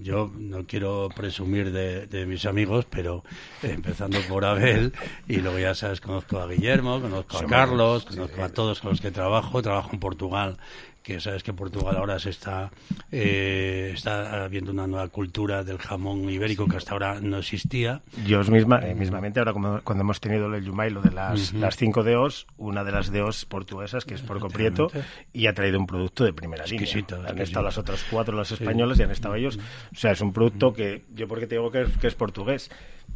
yo 0.00 0.30
no 0.36 0.66
quiero 0.66 1.08
presumir 1.14 1.72
de, 1.72 2.06
de 2.06 2.26
mis 2.26 2.46
amigos, 2.46 2.86
pero 2.90 3.24
empezando 3.62 4.18
por 4.28 4.44
Abel, 4.44 4.92
y 5.28 5.36
luego 5.36 5.58
ya 5.58 5.74
sabes, 5.74 6.00
conozco 6.00 6.38
a 6.38 6.46
Guillermo, 6.46 7.00
conozco 7.00 7.38
a 7.38 7.46
Carlos, 7.46 8.04
conozco 8.04 8.36
sí. 8.36 8.42
a 8.42 8.48
todos 8.48 8.80
con 8.80 8.90
los 8.90 9.00
que 9.00 9.10
trabajo, 9.10 9.62
trabajo 9.62 9.90
en 9.92 10.00
Portugal 10.00 10.58
que 11.02 11.20
sabes 11.20 11.42
que 11.42 11.52
Portugal 11.52 11.96
ahora 11.96 12.18
se 12.18 12.30
está 12.30 12.70
eh, 13.10 13.90
está 13.94 14.44
habiendo 14.44 14.70
una 14.70 14.86
nueva 14.86 15.08
cultura 15.08 15.64
del 15.64 15.78
jamón 15.78 16.28
ibérico 16.30 16.66
que 16.66 16.76
hasta 16.76 16.92
ahora 16.92 17.20
no 17.20 17.38
existía. 17.38 18.02
Yo 18.26 18.42
misma, 18.44 18.80
eh, 18.86 18.94
mismamente 18.94 19.40
ahora 19.40 19.52
como, 19.52 19.80
cuando 19.82 20.02
hemos 20.02 20.20
tenido 20.20 20.52
el 20.54 20.64
Yumailo 20.64 21.02
de 21.02 21.10
las, 21.10 21.52
uh 21.52 21.56
-huh. 21.56 21.60
las 21.60 21.76
cinco 21.76 22.02
DOs, 22.02 22.46
una 22.56 22.84
de 22.84 22.92
las 22.92 23.12
DOs 23.12 23.44
portuguesas 23.44 24.04
que 24.04 24.14
es 24.14 24.22
Porco 24.22 24.48
Prieto 24.48 24.88
y 25.32 25.46
ha 25.46 25.54
traído 25.54 25.78
un 25.78 25.86
producto 25.86 26.24
de 26.24 26.32
primera 26.32 26.64
exquisito, 26.64 27.16
línea. 27.16 27.32
Han 27.32 27.38
estado 27.40 27.64
las 27.64 27.78
otras 27.78 28.04
cuatro, 28.10 28.36
las 28.36 28.52
españolas, 28.52 28.96
sí. 28.96 29.02
y 29.02 29.04
han 29.04 29.10
estado 29.10 29.34
ellos. 29.34 29.58
O 29.92 29.96
sea, 29.96 30.12
es 30.12 30.20
un 30.20 30.32
producto 30.32 30.72
que 30.72 31.04
yo 31.14 31.26
porque 31.28 31.46
te 31.46 31.56
digo 31.56 31.70
que 31.70 31.82
es, 31.82 31.96
que 31.98 32.06
es 32.06 32.14
portugués 32.14 32.70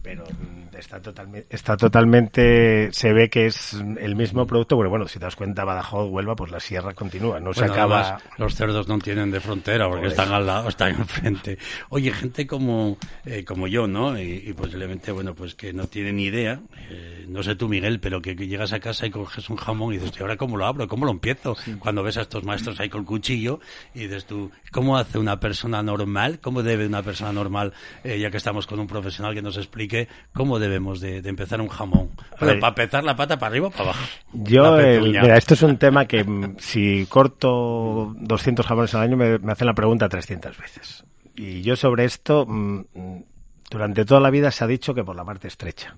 pero 0.07 0.23
mm, 0.23 0.77
está 0.79 1.03
totalmente, 1.03 1.49
está 1.51 1.77
totalmente, 1.77 2.93
se 2.93 3.13
ve 3.13 3.29
que 3.29 3.47
es 3.47 3.73
el 3.75 4.15
mismo 4.15 4.47
producto, 4.47 4.79
pero 4.79 4.89
bueno, 4.89 5.09
si 5.09 5.19
te 5.19 5.25
das 5.25 5.35
cuenta, 5.35 5.65
Badajoz, 5.65 6.09
Huelva, 6.09 6.37
pues 6.37 6.53
la 6.53 6.61
sierra 6.61 6.95
continúa, 6.95 7.41
no 7.41 7.53
se 7.53 7.65
acaba. 7.65 8.03
además, 8.03 8.23
los 8.39 8.55
cerdos 8.55 8.87
no 8.87 9.01
tienen 9.01 9.33
de 9.33 9.41
frontera 9.41 9.89
porque 9.89 10.03
Por 10.03 10.11
están 10.11 10.33
al 10.33 10.47
lado, 10.47 10.69
están 10.69 10.91
enfrente. 10.95 11.59
Oye, 11.89 12.13
gente 12.13 12.47
como, 12.47 12.99
eh, 13.25 13.45
como 13.45 13.67
yo, 13.67 13.89
¿no? 13.89 14.17
Y, 14.17 14.45
y 14.47 14.53
posiblemente, 14.53 15.11
bueno, 15.11 15.35
pues 15.35 15.57
que 15.57 15.73
no 15.73 15.89
tiene 15.89 16.13
ni 16.13 16.27
idea, 16.27 16.61
eh, 16.89 17.27
no 17.27 17.43
sé 17.43 17.57
tú, 17.57 17.69
Miguel, 17.69 17.99
pero 17.99 18.23
que, 18.23 18.37
que 18.37 18.47
llegas 18.47 18.73
a 18.73 18.79
casa 18.79 19.07
y 19.07 19.11
coges 19.11 19.51
un 19.51 19.57
jamón 19.57 19.93
y 19.93 19.99
dices, 19.99 20.17
¿y 20.17 20.23
ahora 20.23 20.37
cómo 20.37 20.57
lo 20.57 20.67
abro? 20.67 20.87
¿Cómo 20.87 21.05
lo 21.05 21.11
empiezo? 21.11 21.57
Cuando 21.81 22.05
ves 22.05 22.17
a 22.17 22.23
estos 22.23 22.45
maestros 22.45 22.79
ahí 22.79 22.89
con 22.89 23.01
el 23.01 23.07
cuchillo 23.09 23.59
y 23.93 24.01
dices 24.01 24.25
tú, 24.25 24.53
¿cómo 24.71 24.97
hace 24.97 25.19
una 25.19 25.41
persona 25.41 25.83
normal? 25.83 26.39
¿Cómo 26.41 26.63
debe 26.63 26.87
una 26.87 27.03
persona 27.03 27.33
normal, 27.33 27.73
eh, 28.05 28.21
ya 28.21 28.31
que 28.31 28.37
estamos 28.37 28.69
con 28.69 28.79
un 28.79 28.87
profesional 28.87 29.35
que 29.35 29.43
nos 29.43 29.57
explique 29.57 29.96
cómo 30.33 30.59
debemos 30.59 31.01
de, 31.01 31.23
de 31.23 31.29
empezar 31.29 31.61
un 31.61 31.69
jamón? 31.69 32.11
Pero 32.39 32.59
para 32.61 32.69
empezar 32.69 33.05
la 33.05 33.17
pata 33.17 33.39
para 33.39 33.51
arriba 33.51 33.69
o 33.69 33.71
para 33.71 33.85
abajo. 33.85 34.05
Yo, 34.33 34.79
el- 34.79 35.01
pezuña. 35.01 35.23
mira, 35.23 35.37
esto 35.37 35.55
es 35.55 35.63
un 35.63 35.77
tema 35.79 36.07
que 36.07 36.25
mm, 36.25 36.57
si 36.59 37.07
corto 37.09 38.15
200 38.19 38.67
jamones 38.67 38.95
al 38.95 39.03
año 39.03 39.17
me, 39.17 39.39
me 39.39 39.53
hacen 39.53 39.67
la 39.67 39.75
pregunta 39.75 40.09
300 40.09 40.57
veces. 40.59 41.05
Y 41.35 41.63
yo 41.63 41.77
sobre 41.77 42.05
esto, 42.05 42.47
mm, 42.47 42.85
mm, 42.95 43.25
durante 43.71 44.05
toda 44.05 44.21
la 44.21 44.31
vida 44.31 44.51
se 44.51 44.65
ha 44.65 44.67
dicho 44.67 44.95
que 44.95 45.05
por 45.05 45.17
la 45.17 45.25
parte 45.25 45.49
estrecha. 45.49 45.97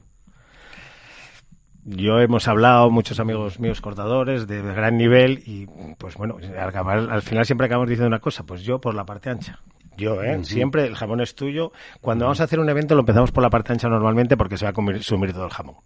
Yo 1.85 2.21
hemos 2.21 2.47
hablado, 2.49 2.90
muchos 2.90 3.19
amigos 3.19 3.61
míos 3.61 3.81
cortadores 3.81 4.47
de 4.47 4.61
gran 4.61 4.99
nivel 4.99 5.43
y 5.47 5.67
pues 5.97 6.17
bueno, 6.17 6.37
al 6.59 7.23
final 7.23 7.47
siempre 7.47 7.67
acabamos 7.67 7.88
diciendo 7.88 8.09
una 8.09 8.19
cosa, 8.19 8.43
pues 8.45 8.62
yo 8.62 8.78
por 8.81 8.95
la 8.95 9.07
parte 9.07 9.31
ancha. 9.31 9.61
Yo, 9.99 10.23
¿eh? 10.23 10.43
Siempre 10.45 10.87
el 10.87 10.95
jamón 10.95 11.21
es 11.21 11.35
tuyo. 11.35 11.73
Cuando 12.00 12.25
vamos 12.25 12.40
a 12.40 12.45
hacer 12.45 12.61
un 12.61 12.69
evento 12.71 12.95
lo 12.95 13.00
empezamos 13.00 13.33
por 13.33 13.43
la 13.43 13.50
parte 13.50 13.73
ancha 13.73 13.88
normalmente 13.88 14.37
porque 14.37 14.57
se 14.57 14.64
va 14.64 14.71
a 14.71 14.73
consumir 14.73 15.33
todo 15.33 15.45
el 15.45 15.50
jamón 15.52 15.76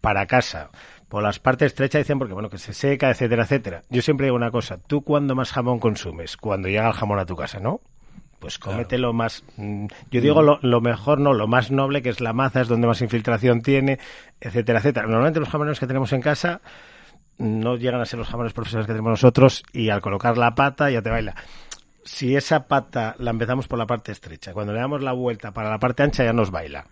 para 0.00 0.26
casa. 0.26 0.70
Por 1.08 1.22
las 1.22 1.38
partes 1.38 1.66
estrechas 1.66 2.00
dicen 2.00 2.18
porque 2.18 2.34
bueno 2.34 2.48
que 2.50 2.58
se 2.58 2.72
seca, 2.72 3.10
etcétera, 3.10 3.44
etcétera. 3.44 3.82
Yo 3.90 4.02
siempre 4.02 4.26
digo 4.26 4.36
una 4.36 4.50
cosa, 4.50 4.78
¿tú 4.78 5.02
cuándo 5.02 5.34
más 5.34 5.52
jamón 5.52 5.78
consumes? 5.78 6.36
Cuando 6.36 6.68
llega 6.68 6.86
el 6.88 6.94
jamón 6.94 7.18
a 7.18 7.26
tu 7.26 7.36
casa, 7.36 7.58
¿no? 7.60 7.80
Pues 8.38 8.58
cómetelo 8.58 9.12
más. 9.12 9.42
mm, 9.56 9.86
Yo 10.10 10.20
digo 10.20 10.42
lo, 10.42 10.58
lo 10.62 10.80
mejor, 10.80 11.18
no, 11.20 11.32
lo 11.32 11.48
más 11.48 11.70
noble, 11.70 12.02
que 12.02 12.10
es 12.10 12.20
la 12.20 12.32
maza, 12.32 12.60
es 12.60 12.68
donde 12.68 12.86
más 12.86 13.00
infiltración 13.02 13.62
tiene, 13.62 13.98
etcétera, 14.40 14.78
etcétera. 14.80 15.06
Normalmente 15.06 15.40
los 15.40 15.48
jamones 15.48 15.80
que 15.80 15.86
tenemos 15.86 16.12
en 16.12 16.20
casa 16.20 16.60
no 17.38 17.76
llegan 17.76 18.00
a 18.00 18.04
ser 18.06 18.18
los 18.18 18.28
jamones 18.28 18.52
profesionales 18.52 18.86
que 18.86 18.92
tenemos 18.92 19.10
nosotros 19.10 19.62
y 19.72 19.90
al 19.90 20.00
colocar 20.00 20.36
la 20.38 20.54
pata 20.54 20.90
ya 20.90 21.02
te 21.02 21.10
baila. 21.10 21.34
Si 22.06 22.36
esa 22.36 22.66
pata 22.68 23.14
la 23.18 23.30
empezamos 23.30 23.66
por 23.68 23.78
la 23.78 23.86
parte 23.86 24.12
estrecha, 24.12 24.52
cuando 24.52 24.72
le 24.72 24.78
damos 24.80 25.02
la 25.02 25.12
vuelta 25.12 25.52
para 25.52 25.68
la 25.70 25.78
parte 25.78 26.02
ancha 26.04 26.24
ya 26.24 26.32
nos 26.32 26.50
baila. 26.50 26.86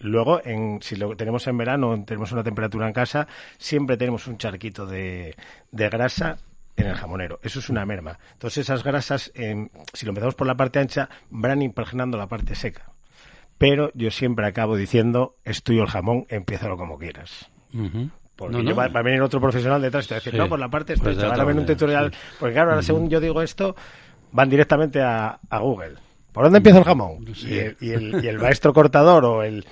Luego, 0.00 0.40
en, 0.44 0.80
si 0.82 0.96
lo 0.96 1.14
tenemos 1.16 1.46
en 1.46 1.56
verano, 1.56 2.02
tenemos 2.04 2.32
una 2.32 2.42
temperatura 2.42 2.86
en 2.86 2.92
casa, 2.92 3.26
siempre 3.58 3.96
tenemos 3.96 4.26
un 4.26 4.36
charquito 4.38 4.86
de, 4.86 5.34
de 5.70 5.88
grasa 5.88 6.38
en 6.76 6.86
el 6.86 6.94
jamonero. 6.94 7.38
Eso 7.42 7.58
es 7.60 7.68
una 7.70 7.86
merma. 7.86 8.18
Entonces, 8.32 8.58
esas 8.66 8.82
grasas, 8.82 9.30
em, 9.34 9.68
si 9.92 10.04
lo 10.04 10.10
empezamos 10.10 10.34
por 10.34 10.46
la 10.46 10.54
parte 10.54 10.78
ancha, 10.78 11.08
van 11.30 11.62
impregnando 11.62 12.18
la 12.18 12.26
parte 12.26 12.54
seca. 12.54 12.90
Pero 13.58 13.90
yo 13.94 14.10
siempre 14.10 14.46
acabo 14.46 14.76
diciendo, 14.76 15.36
es 15.44 15.62
tuyo 15.62 15.82
el 15.82 15.88
jamón, 15.88 16.26
empiézalo 16.28 16.76
como 16.76 16.98
quieras. 16.98 17.50
Porque 18.36 18.52
No, 18.56 18.62
yo 18.62 18.70
no. 18.70 18.76
va, 18.76 18.88
va 18.88 19.00
a 19.00 19.02
venir 19.02 19.22
otro 19.22 19.40
profesional 19.40 19.80
detrás 19.80 20.04
y 20.04 20.08
te 20.08 20.14
va 20.14 20.16
a 20.16 20.20
decir, 20.20 20.32
Sí. 20.32 20.38
no, 20.38 20.48
por 20.48 20.58
la 20.58 20.68
parte 20.68 20.94
Pues 20.98 21.12
estrecha. 21.16 21.32
otra 21.32 21.44
Van 21.44 21.56
a 21.56 21.60
un 21.60 21.66
tutorial. 21.66 22.12
sí. 22.12 22.18
Porque 22.38 22.52
claro, 22.52 22.70
ahora 22.72 22.82
según 22.82 23.08
yo 23.08 23.18
digo 23.18 23.40
esto, 23.40 23.74
van 24.36 24.48
directamente 24.50 25.00
a, 25.02 25.38
a 25.48 25.58
Google. 25.58 25.94
¿Por 26.32 26.44
dónde 26.44 26.58
empieza 26.58 26.78
el 26.78 26.84
jamón? 26.84 27.24
Sí. 27.34 27.48
Y, 27.54 27.58
el, 27.58 27.76
y 27.80 27.90
el- 27.92 28.24
y 28.24 28.28
el 28.28 28.38
maestro 28.38 28.72
cortador 28.74 29.24
o 29.24 29.42
el, 29.42 29.64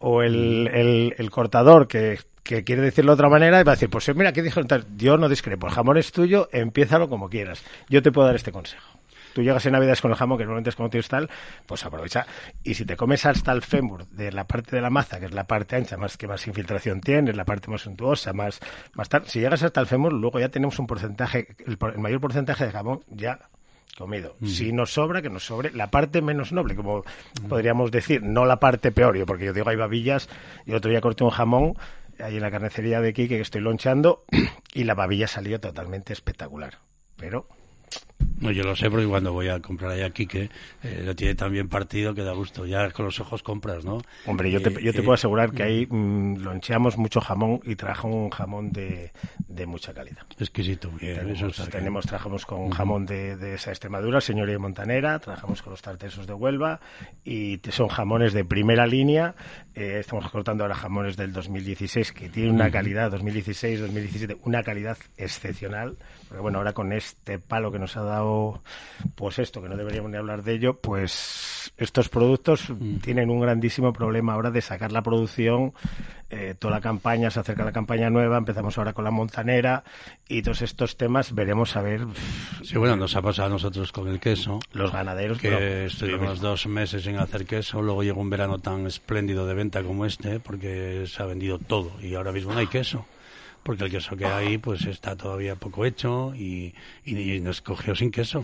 o 0.00 0.22
el, 0.22 0.68
el- 0.72 1.14
el 1.18 1.30
cortador 1.30 1.86
que, 1.86 2.18
que 2.42 2.64
quiere 2.64 2.80
decirlo 2.82 3.12
de 3.12 3.14
otra 3.14 3.28
manera 3.28 3.62
va 3.62 3.72
a 3.72 3.74
decir, 3.74 3.90
pues 3.90 4.08
mira, 4.16 4.32
¿qué 4.32 4.42
dijo? 4.42 4.60
Entonces, 4.60 4.88
Yo 4.96 5.18
no 5.18 5.28
discrepo, 5.28 5.66
el 5.66 5.72
jamón 5.74 5.98
es 5.98 6.10
tuyo, 6.12 6.48
empiézalo 6.52 7.08
como 7.08 7.28
quieras. 7.28 7.62
Yo 7.88 8.02
te 8.02 8.10
puedo 8.12 8.26
dar 8.26 8.36
este 8.36 8.50
consejo. 8.52 8.88
Tú 9.34 9.42
llegas 9.42 9.66
en 9.66 9.72
Navidades 9.72 10.00
con 10.00 10.10
el 10.10 10.16
jamón, 10.16 10.38
que 10.38 10.44
normalmente 10.44 10.70
es 10.70 10.76
como 10.76 10.88
tienes 10.88 11.08
tal, 11.08 11.28
pues 11.66 11.84
aprovecha. 11.84 12.24
Y 12.64 12.72
si 12.72 12.86
te 12.86 12.96
comes 12.96 13.26
hasta 13.26 13.52
el 13.52 13.60
fémur 13.60 14.06
de 14.08 14.32
la 14.32 14.44
parte 14.44 14.74
de 14.74 14.80
la 14.80 14.88
maza, 14.88 15.20
que 15.20 15.26
es 15.26 15.34
la 15.34 15.44
parte 15.44 15.76
ancha, 15.76 15.98
más 15.98 16.16
que 16.16 16.26
más 16.26 16.46
infiltración 16.46 17.02
tiene, 17.02 17.34
la 17.34 17.44
parte 17.44 17.70
más 17.70 17.82
suntuosa, 17.82 18.32
más, 18.32 18.60
más 18.94 19.10
tal, 19.10 19.26
si 19.26 19.40
llegas 19.40 19.62
hasta 19.62 19.78
el 19.82 19.86
fémur, 19.86 20.14
luego 20.14 20.40
ya 20.40 20.48
tenemos 20.48 20.78
un 20.78 20.86
porcentaje, 20.86 21.48
el, 21.66 21.76
el 21.92 21.98
mayor 21.98 22.18
porcentaje 22.22 22.64
de 22.64 22.72
jamón 22.72 23.00
ya 23.10 23.40
comido. 23.96 24.36
Si 24.44 24.72
nos 24.72 24.92
sobra, 24.92 25.22
que 25.22 25.30
nos 25.30 25.44
sobre 25.44 25.72
la 25.72 25.90
parte 25.90 26.22
menos 26.22 26.52
noble, 26.52 26.76
como 26.76 27.04
podríamos 27.48 27.90
decir, 27.90 28.22
no 28.22 28.44
la 28.44 28.60
parte 28.60 28.92
peor, 28.92 29.16
yo, 29.16 29.26
porque 29.26 29.46
yo 29.46 29.52
digo 29.52 29.68
hay 29.68 29.76
babillas, 29.76 30.28
y 30.64 30.72
otro 30.72 30.90
día 30.90 31.00
corté 31.00 31.24
un 31.24 31.30
jamón 31.30 31.74
ahí 32.18 32.36
en 32.36 32.42
la 32.42 32.50
carnicería 32.50 33.00
de 33.00 33.12
Quique 33.12 33.36
que 33.36 33.42
estoy 33.42 33.60
lonchando 33.60 34.24
y 34.74 34.84
la 34.84 34.94
babilla 34.94 35.28
salió 35.28 35.60
totalmente 35.60 36.12
espectacular. 36.12 36.78
Pero 37.16 37.48
No, 38.38 38.50
yo 38.50 38.64
lo 38.64 38.76
sé 38.76 38.90
porque 38.90 39.06
cuando 39.06 39.32
voy 39.32 39.48
a 39.48 39.60
comprar 39.60 39.92
allá 39.92 40.06
a 40.06 40.10
Quique, 40.10 40.50
eh, 40.82 41.02
lo 41.04 41.16
tiene 41.16 41.34
tan 41.34 41.50
bien 41.52 41.68
partido 41.68 42.14
que 42.14 42.22
da 42.22 42.32
gusto. 42.32 42.66
Ya 42.66 42.90
con 42.90 43.06
los 43.06 43.18
ojos 43.18 43.42
compras, 43.42 43.84
¿no? 43.86 44.02
Hombre, 44.26 44.50
yo 44.50 44.60
te, 44.60 44.68
Eh, 44.68 44.78
yo 44.82 44.92
te 44.92 44.98
eh, 44.98 45.02
puedo 45.02 45.14
asegurar 45.14 45.52
que 45.52 45.62
ahí 45.62 45.86
mm, 45.88 46.36
loncheamos 46.42 46.98
mucho 46.98 47.20
jamón 47.22 47.60
y 47.64 47.76
trajo 47.76 48.08
un 48.08 48.28
jamón 48.28 48.72
de, 48.72 49.12
de 49.48 49.64
mucha 49.66 49.94
calidad. 49.94 50.22
Exquisito, 50.38 50.90
bien, 50.90 51.12
eso 51.12 51.22
Tenemos, 51.24 51.42
está 51.58 51.62
bien. 51.64 51.70
tenemos- 51.70 52.06
trabajamos 52.06 52.44
con 52.44 52.70
jamón 52.70 53.06
de, 53.06 53.36
de 53.36 53.54
esa 53.54 53.70
Extremadura, 53.70 54.20
señoría 54.20 54.58
Montanera, 54.58 55.18
trabajamos 55.18 55.62
con 55.62 55.70
los 55.72 55.80
tartesos 55.80 56.26
de 56.26 56.34
Huelva 56.34 56.80
y 57.24 57.58
son 57.70 57.88
jamones 57.88 58.34
de 58.34 58.44
primera 58.44 58.86
línea. 58.86 59.34
Eh, 59.76 59.98
estamos 60.00 60.30
cortando 60.30 60.64
ahora 60.64 60.74
jamones 60.74 61.18
del 61.18 61.34
2016 61.34 62.12
que 62.12 62.30
tiene 62.30 62.50
una 62.50 62.70
calidad, 62.70 63.10
2016, 63.10 63.80
2017, 63.80 64.38
una 64.44 64.62
calidad 64.62 64.96
excepcional. 65.18 65.98
Porque 66.26 66.40
bueno, 66.40 66.56
ahora 66.56 66.72
con 66.72 66.94
este 66.94 67.38
palo 67.38 67.70
que 67.70 67.78
nos 67.78 67.94
ha 67.98 68.02
dado, 68.02 68.62
pues 69.16 69.38
esto, 69.38 69.60
que 69.60 69.68
no 69.68 69.76
deberíamos 69.76 70.10
ni 70.10 70.16
hablar 70.16 70.42
de 70.42 70.54
ello, 70.54 70.78
pues 70.80 71.74
estos 71.76 72.08
productos 72.08 72.72
tienen 73.02 73.28
un 73.28 73.40
grandísimo 73.40 73.92
problema 73.92 74.32
ahora 74.32 74.50
de 74.50 74.62
sacar 74.62 74.92
la 74.92 75.02
producción. 75.02 75.74
Eh, 76.30 76.54
toda 76.58 76.74
la 76.74 76.80
campaña, 76.80 77.30
se 77.30 77.38
acerca 77.40 77.64
la 77.64 77.72
campaña 77.72 78.10
nueva, 78.10 78.36
empezamos 78.38 78.76
ahora 78.78 78.92
con 78.92 79.04
la 79.04 79.10
montanera 79.10 79.84
y 80.28 80.42
todos 80.42 80.62
estos 80.62 80.96
temas 80.96 81.34
veremos 81.34 81.76
a 81.76 81.82
ver 81.82 82.00
Sí, 82.64 82.76
bueno, 82.78 82.96
nos 82.96 83.14
ha 83.14 83.22
pasado 83.22 83.46
a 83.46 83.50
nosotros 83.50 83.92
con 83.92 84.08
el 84.08 84.18
queso. 84.18 84.58
los 84.72 84.90
ganaderos. 84.92 85.38
que 85.38 85.50
pero- 85.50 85.86
estuvimos 85.86 86.40
dos 86.40 86.66
meses 86.66 87.04
sin 87.04 87.16
hacer 87.18 87.46
queso, 87.46 87.80
luego 87.82 88.02
llegó 88.02 88.20
un 88.20 88.30
verano 88.30 88.58
tan 88.58 88.86
espléndido 88.86 89.46
de 89.46 89.54
venta 89.54 89.82
como 89.84 90.04
este, 90.04 90.40
porque 90.40 91.04
se 91.06 91.22
ha 91.22 91.26
vendido 91.26 91.58
todo 91.58 91.92
y 92.02 92.14
ahora 92.14 92.32
mismo 92.32 92.52
no 92.52 92.58
hay 92.58 92.66
queso, 92.66 93.06
porque 93.62 93.84
el 93.84 93.90
queso 93.90 94.16
que 94.16 94.24
hay 94.26 94.58
pues 94.58 94.84
está 94.86 95.14
todavía 95.16 95.54
poco 95.56 95.84
hecho 95.84 96.34
y, 96.34 96.74
y- 97.04 97.34
y 97.34 97.40
nos 97.40 97.60
cogió 97.62 97.94
sin 97.94 98.10
queso. 98.10 98.42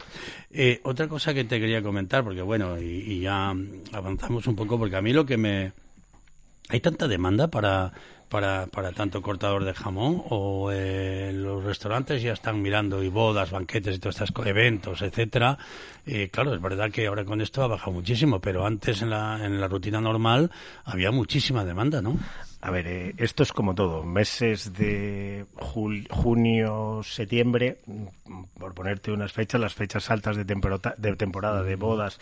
Eh, 0.52 0.80
otra 0.84 1.08
cosa 1.08 1.34
que 1.34 1.42
te 1.44 1.58
quería 1.58 1.82
comentar, 1.82 2.22
porque 2.22 2.42
bueno, 2.42 2.80
y, 2.80 2.84
y 2.84 3.20
ya 3.20 3.52
avanzamos 3.92 4.46
un 4.46 4.54
poco, 4.54 4.78
porque 4.78 4.94
a 4.96 5.02
mí 5.02 5.12
lo 5.12 5.26
que 5.26 5.36
me... 5.36 5.72
¿Hay 6.68 6.80
tanta 6.80 7.08
demanda 7.08 7.48
para, 7.48 7.92
para, 8.28 8.66
para 8.66 8.92
tanto 8.92 9.22
cortador 9.22 9.64
de 9.64 9.74
jamón 9.74 10.22
o 10.30 10.70
eh, 10.72 11.30
restaurantes 11.72 12.22
ya 12.22 12.32
están 12.32 12.60
mirando 12.62 13.02
y 13.02 13.08
bodas, 13.08 13.50
banquetes 13.50 13.96
y 13.96 13.98
todas 13.98 14.16
estas 14.16 14.32
co- 14.32 14.44
eventos, 14.44 15.02
etcétera? 15.02 15.58
Eh, 16.06 16.28
claro, 16.30 16.54
es 16.54 16.60
verdad 16.60 16.90
que 16.90 17.06
ahora 17.06 17.24
con 17.24 17.40
esto 17.40 17.62
ha 17.62 17.66
bajado 17.66 17.92
muchísimo, 17.92 18.40
pero 18.40 18.66
antes 18.66 19.02
en 19.02 19.10
la, 19.10 19.44
en 19.44 19.60
la 19.60 19.68
rutina 19.68 20.00
normal 20.00 20.50
había 20.84 21.10
muchísima 21.10 21.64
demanda, 21.64 22.02
¿no? 22.02 22.16
A 22.60 22.70
ver, 22.70 22.86
eh, 22.86 23.14
esto 23.16 23.42
es 23.42 23.52
como 23.52 23.74
todo. 23.74 24.04
Meses 24.04 24.72
de 24.74 25.44
junio, 26.10 27.00
septiembre, 27.02 27.78
por 28.58 28.74
ponerte 28.74 29.10
unas 29.10 29.32
fechas, 29.32 29.60
las 29.60 29.74
fechas 29.74 30.10
altas 30.10 30.36
de, 30.36 30.44
temporota- 30.44 30.94
de 30.96 31.16
temporada 31.16 31.62
de 31.62 31.76
bodas, 31.76 32.18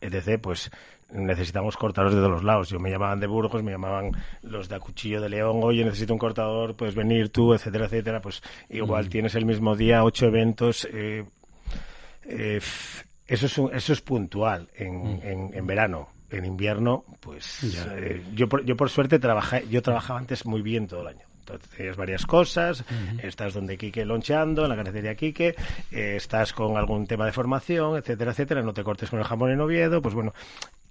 etc., 0.00 0.38
pues 0.40 0.70
necesitamos 1.12 1.76
cortadores 1.76 2.14
de 2.14 2.20
todos 2.20 2.30
los 2.30 2.44
lados. 2.44 2.68
Yo 2.68 2.78
me 2.78 2.88
llamaban 2.88 3.18
de 3.18 3.26
Burgos, 3.26 3.64
me 3.64 3.72
llamaban 3.72 4.12
los 4.42 4.68
de 4.68 4.76
Acuchillo 4.76 5.20
de 5.20 5.28
León, 5.28 5.58
oye, 5.64 5.84
necesito 5.84 6.12
un 6.12 6.20
cortador, 6.20 6.76
puedes 6.76 6.94
venir 6.94 7.30
tú, 7.30 7.52
etcétera, 7.52 7.86
etcétera. 7.86 8.20
Pues 8.20 8.40
igual 8.68 8.89
tienes 9.08 9.34
el 9.34 9.46
mismo 9.46 9.76
día 9.76 10.04
ocho 10.04 10.26
eventos. 10.26 10.86
eh, 10.92 11.24
eh, 12.24 12.60
eso, 13.26 13.46
es 13.46 13.58
un- 13.58 13.74
eso 13.74 13.92
es 13.92 14.00
puntual 14.00 14.68
en, 14.76 15.20
en, 15.22 15.50
en 15.54 15.66
verano. 15.66 16.08
En 16.30 16.44
invierno, 16.44 17.04
pues 17.18 17.58
eh, 17.96 18.22
yo, 18.34 18.48
por, 18.48 18.64
yo 18.64 18.76
por 18.76 18.88
suerte 18.88 19.18
trabajé, 19.18 19.66
yo 19.68 19.82
trabajaba 19.82 20.20
antes 20.20 20.46
muy 20.46 20.62
bien 20.62 20.86
todo 20.86 21.00
el 21.02 21.08
año. 21.08 21.26
Entonces 21.40 21.68
tenías 21.70 21.96
varias 21.96 22.24
cosas, 22.26 22.84
estás 23.20 23.52
donde 23.54 23.76
Quique 23.76 24.04
loncheando, 24.04 24.62
en 24.62 24.68
la 24.68 24.76
carnicería 24.76 25.16
Quique, 25.16 25.56
eh, 25.90 26.14
estás 26.16 26.52
con 26.52 26.76
algún 26.76 27.08
tema 27.08 27.26
de 27.26 27.32
formación, 27.32 27.96
etcétera, 27.96 28.30
etcétera, 28.30 28.62
no 28.62 28.72
te 28.72 28.84
cortes 28.84 29.10
con 29.10 29.18
el 29.18 29.24
jamón 29.24 29.50
en 29.50 29.60
Oviedo, 29.60 30.00
pues 30.00 30.14
bueno, 30.14 30.32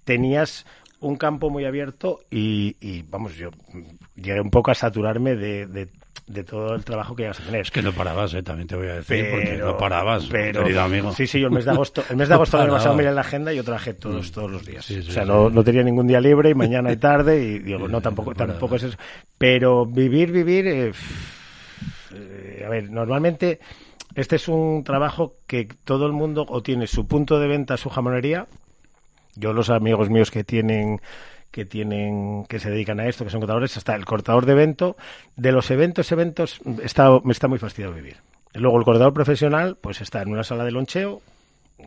tenías 0.04 0.66
un 1.00 1.16
campo 1.16 1.48
muy 1.48 1.64
abierto 1.64 2.20
y, 2.30 2.76
y, 2.78 3.00
vamos, 3.08 3.34
yo 3.36 3.50
mm, 3.72 4.20
llegué 4.20 4.40
un 4.42 4.50
poco 4.50 4.70
a 4.70 4.74
saturarme 4.74 5.36
de, 5.36 5.64
de 5.66 5.88
de 6.30 6.44
todo 6.44 6.76
el 6.76 6.84
trabajo 6.84 7.16
que 7.16 7.24
ibas 7.24 7.40
a 7.40 7.42
tener. 7.42 7.62
Es 7.62 7.70
que 7.70 7.82
no 7.82 7.92
parabas, 7.92 8.32
¿eh? 8.34 8.42
también 8.42 8.68
te 8.68 8.76
voy 8.76 8.86
a 8.86 8.94
decir, 8.94 9.28
porque 9.30 9.56
no 9.56 9.76
parabas, 9.76 10.26
querido 10.26 10.80
amigo. 10.80 11.12
Sí, 11.12 11.26
sí, 11.26 11.40
yo 11.40 11.48
el 11.48 11.52
mes 11.52 11.64
de 11.64 11.72
agosto, 11.72 12.04
el 12.08 12.16
mes 12.16 12.28
de 12.28 12.34
agosto 12.36 12.56
no 12.56 12.64
me 12.64 12.70
pasado 12.70 12.94
mirar 12.94 13.10
en 13.10 13.14
la 13.16 13.20
agenda 13.22 13.52
y 13.52 13.56
yo 13.56 13.64
trabajé 13.64 13.94
todos, 13.94 14.30
mm. 14.30 14.32
todos 14.32 14.50
los 14.50 14.64
días. 14.64 14.88
o 14.88 15.02
sea, 15.10 15.24
no, 15.24 15.50
no, 15.50 15.64
tenía 15.64 15.82
ningún 15.82 16.06
día 16.06 16.20
libre 16.20 16.50
y 16.50 16.54
mañana 16.54 16.92
y 16.92 16.96
tarde 16.96 17.42
y 17.42 17.58
digo, 17.60 17.88
no, 17.88 18.00
tampoco, 18.00 18.32
tampoco 18.34 18.76
es 18.76 18.84
eso. 18.84 18.98
Pero 19.38 19.86
vivir, 19.86 20.30
vivir, 20.30 20.68
eh, 20.68 20.92
eh, 22.14 22.62
a 22.64 22.68
ver, 22.68 22.90
normalmente 22.90 23.58
este 24.14 24.36
es 24.36 24.46
un 24.46 24.84
trabajo 24.84 25.34
que 25.48 25.68
todo 25.84 26.06
el 26.06 26.12
mundo 26.12 26.46
o 26.48 26.62
tiene 26.62 26.86
su 26.86 27.06
punto 27.08 27.40
de 27.40 27.48
venta, 27.48 27.76
su 27.76 27.90
jamonería. 27.90 28.46
Yo 29.34 29.52
los 29.52 29.70
amigos 29.70 30.10
míos 30.10 30.30
que 30.30 30.44
tienen 30.44 31.00
que 31.50 31.64
tienen 31.64 32.44
que 32.48 32.58
se 32.58 32.70
dedican 32.70 33.00
a 33.00 33.06
esto, 33.06 33.24
que 33.24 33.30
son 33.30 33.40
cortadores, 33.40 33.76
hasta 33.76 33.94
el 33.94 34.04
cortador 34.04 34.46
de 34.46 34.52
evento. 34.52 34.96
De 35.36 35.52
los 35.52 35.70
eventos, 35.70 36.10
eventos, 36.12 36.60
está, 36.82 37.08
me 37.24 37.32
está 37.32 37.48
muy 37.48 37.58
fastidiado 37.58 37.94
vivir. 37.94 38.16
Luego 38.54 38.78
el 38.78 38.84
cortador 38.84 39.12
profesional, 39.12 39.76
pues 39.80 40.00
está 40.00 40.22
en 40.22 40.30
una 40.30 40.44
sala 40.44 40.64
de 40.64 40.72
loncheo, 40.72 41.22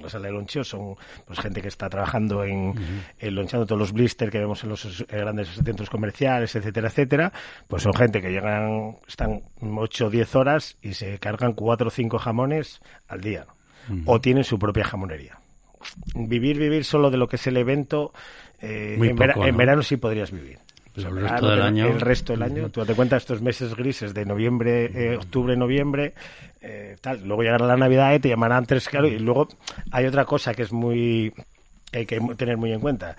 la 0.01 0.10
sala 0.10 0.27
de 0.27 0.34
loncheo 0.34 0.63
son 0.63 0.96
pues 1.25 1.39
gente 1.39 1.62
que 1.62 1.67
está 1.67 1.89
trabajando 1.89 2.43
en, 2.43 2.74
lonchando 3.22 3.65
todos 3.65 3.79
los 3.79 3.91
blisters 3.91 4.32
que 4.32 4.39
vemos 4.39 4.63
en 4.63 4.70
los 4.70 5.05
grandes 5.08 5.50
centros 5.63 5.89
comerciales, 5.89 6.55
etcétera, 6.55 6.88
etcétera. 6.88 7.34
Pues 7.67 7.84
son 7.84 7.93
gente 7.93 8.22
que 8.22 8.32
llegan, 8.32 8.98
están 9.08 9.41
8 9.62 10.08
o 10.08 10.10
10 10.10 10.36
horas 10.36 10.77
y 10.82 10.93
se 10.93 11.20
cargan 11.20 11.53
4 11.53 11.88
o 11.88 11.91
5 11.91 12.20
jamones 12.20 12.82
al 13.08 13.22
día. 13.22 13.46
O 14.05 14.22
tienen 14.22 14.46
su 14.46 14.58
propia 14.58 14.86
jamonería. 14.86 15.39
Vivir, 16.15 16.58
vivir 16.58 16.86
solo 16.86 17.12
de 17.12 17.17
lo 17.17 17.27
que 17.27 17.36
es 17.36 17.46
el 17.48 17.58
evento 17.58 18.13
eh, 18.63 18.98
en, 18.98 19.58
verano 19.58 19.84
sí 19.84 19.98
podrías 19.98 20.32
vivir. 20.32 20.58
el 20.96 21.22
resto 21.22 21.50
del 21.50 21.62
año. 21.62 21.88
El 21.88 22.00
resto 22.00 22.34
del 22.34 22.43
año. 22.43 22.70
Tú 22.70 22.86
te 22.86 22.96
cuenta 22.96 23.17
estos 23.17 23.41
meses 23.41 23.75
grises 23.75 24.13
de 24.13 24.25
noviembre, 24.25 24.86
eh, 24.86 25.17
octubre, 25.17 25.58
noviembre, 25.58 26.13
eh, 26.62 26.96
tal. 27.01 27.25
Luego 27.25 27.43
llegará 27.43 27.67
la 27.67 27.75
Navidad, 27.75 28.13
y 28.13 28.20
te 28.20 28.29
llamarán 28.29 28.60
antes, 28.60 28.88
claro. 28.88 29.08
Y 29.08 29.20
luego 29.20 29.50
hay 29.91 30.05
otra 30.05 30.24
cosa 30.24 30.53
que 30.53 30.62
es 30.62 30.72
muy. 30.72 31.34
que 31.91 32.00
hay 32.00 32.05
que 32.05 32.22
tener 32.38 32.55
muy 32.55 32.72
en 32.72 32.79
cuenta. 32.79 33.17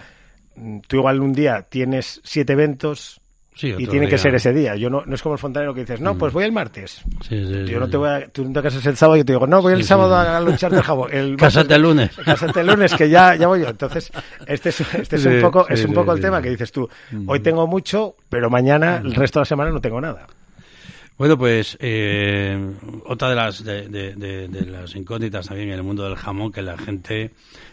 Mm, 0.56 0.78
tú 0.88 0.96
igual 0.96 1.20
un 1.20 1.34
día 1.34 1.62
tienes 1.62 2.22
siete 2.24 2.54
eventos 2.54 3.20
y 3.60 3.86
tiene 3.86 4.08
que 4.08 4.18
ser 4.18 4.34
ese 4.34 4.52
día. 4.52 4.76
Yo 4.76 4.90
no, 4.90 5.02
no 5.06 5.14
es 5.14 5.22
como 5.22 5.34
el 5.34 5.38
fontanero 5.38 5.72
que 5.74 5.80
dices, 5.80 6.00
no, 6.00 6.16
pues 6.16 6.32
voy 6.32 6.44
el 6.44 6.52
martes. 6.52 7.02
yo 7.30 7.78
no 7.80 7.88
te 7.88 7.96
voy 7.96 8.08
a, 8.08 8.28
tú 8.28 8.44
no 8.44 8.52
te 8.52 8.62
casas 8.62 8.84
el 8.86 8.96
sábado 8.96 9.16
y 9.16 9.20
yo 9.20 9.24
te 9.24 9.32
digo, 9.32 9.46
no, 9.46 9.62
voy 9.62 9.74
el 9.74 9.84
sábado 9.84 10.16
a 10.16 10.40
luchar 10.40 10.72
de 10.72 10.82
jabón. 10.82 11.10
El 11.12 11.36
Cásate 11.38 11.74
el 11.74 11.82
lunes. 11.82 12.10
Cásate 12.24 12.60
el 12.60 12.66
lunes, 12.66 12.94
que 12.94 13.08
ya, 13.08 13.34
ya 13.36 13.46
voy 13.46 13.60
yo. 13.60 13.68
Entonces, 13.68 14.10
este 14.46 14.70
es, 14.70 14.80
este 14.94 15.16
es 15.16 15.26
un 15.26 15.40
poco, 15.40 15.68
es 15.68 15.84
un 15.84 15.92
poco 15.92 16.12
el 16.12 16.20
tema 16.20 16.42
que 16.42 16.50
dices 16.50 16.72
tú, 16.72 16.88
hoy 17.26 17.40
tengo 17.40 17.66
mucho, 17.66 18.16
pero 18.28 18.50
mañana, 18.50 19.00
el 19.04 19.14
resto 19.14 19.38
de 19.38 19.42
la 19.42 19.46
semana 19.46 19.70
no 19.70 19.80
tengo 19.80 20.00
nada. 20.00 20.26
Bueno, 21.16 21.38
pues 21.38 21.78
eh, 21.80 22.58
otra 23.06 23.28
de 23.28 23.34
las 23.36 23.62
de, 23.62 23.88
de, 23.88 24.48
de, 24.48 24.66
las 24.66 24.96
incógnitas 24.96 25.46
también 25.46 25.68
en 25.68 25.76
el 25.76 25.84
mundo 25.84 26.02
del 26.02 26.16
jamón 26.16 26.50
que 26.50 26.60
la 26.60 26.76
gente, 26.76 27.30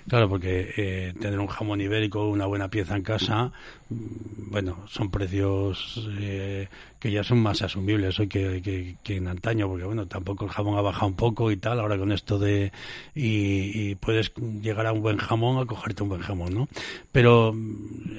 claro, 0.08 0.30
porque 0.30 0.72
eh, 0.78 1.14
tener 1.20 1.40
un 1.40 1.48
jamón 1.48 1.82
ibérico, 1.82 2.30
una 2.30 2.46
buena 2.46 2.70
pieza 2.70 2.96
en 2.96 3.02
casa, 3.02 3.52
bueno, 3.90 4.86
son 4.88 5.10
precios 5.10 6.08
eh, 6.20 6.68
que 7.00 7.12
ya 7.12 7.24
son 7.24 7.40
más 7.40 7.64
asumibles 7.64 8.20
hoy 8.20 8.28
que, 8.28 8.62
que, 8.62 8.98
que, 9.04 9.16
en 9.16 9.28
antaño, 9.28 9.68
porque 9.68 9.86
bueno, 9.86 10.06
tampoco 10.06 10.46
el 10.46 10.52
jamón 10.52 10.78
ha 10.78 10.82
bajado 10.82 11.08
un 11.08 11.16
poco 11.16 11.50
y 11.50 11.58
tal, 11.58 11.80
ahora 11.80 11.98
con 11.98 12.12
esto 12.12 12.38
de 12.38 12.72
y, 13.16 13.90
y 13.90 13.96
puedes 13.96 14.32
llegar 14.62 14.86
a 14.86 14.94
un 14.94 15.02
buen 15.02 15.18
jamón 15.18 15.58
a 15.58 15.66
cogerte 15.66 16.04
un 16.04 16.10
buen 16.10 16.22
jamón, 16.22 16.54
¿no? 16.54 16.68
Pero 17.12 17.56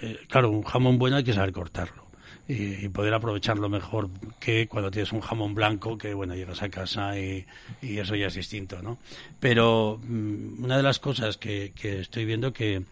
eh, 0.02 0.18
claro, 0.28 0.50
un 0.50 0.64
jamón 0.64 0.98
bueno 0.98 1.16
hay 1.16 1.22
que 1.22 1.32
saber 1.32 1.52
cortarlo 1.52 2.01
y, 2.48 2.88
poder 2.88 3.14
aprovecharlo 3.14 3.68
mejor 3.68 4.08
que 4.40 4.66
cuando 4.66 4.90
tienes 4.90 5.12
un 5.12 5.20
jamón 5.20 5.54
blanco 5.54 5.96
que 5.96 6.14
bueno 6.14 6.34
llegas 6.34 6.62
a 6.62 6.68
casa 6.68 7.18
y, 7.18 7.46
eso 7.80 8.16
ya 8.16 8.26
es 8.26 8.34
distinto 8.34 8.82
no 8.82 8.98
pero 9.40 10.00
mm, 10.02 10.64
una 10.64 10.76
de 10.76 10.82
las 10.82 10.98
cosas 10.98 11.36
que, 11.36 11.72
estoy 11.82 12.24
viendo 12.24 12.52
que 12.52 12.82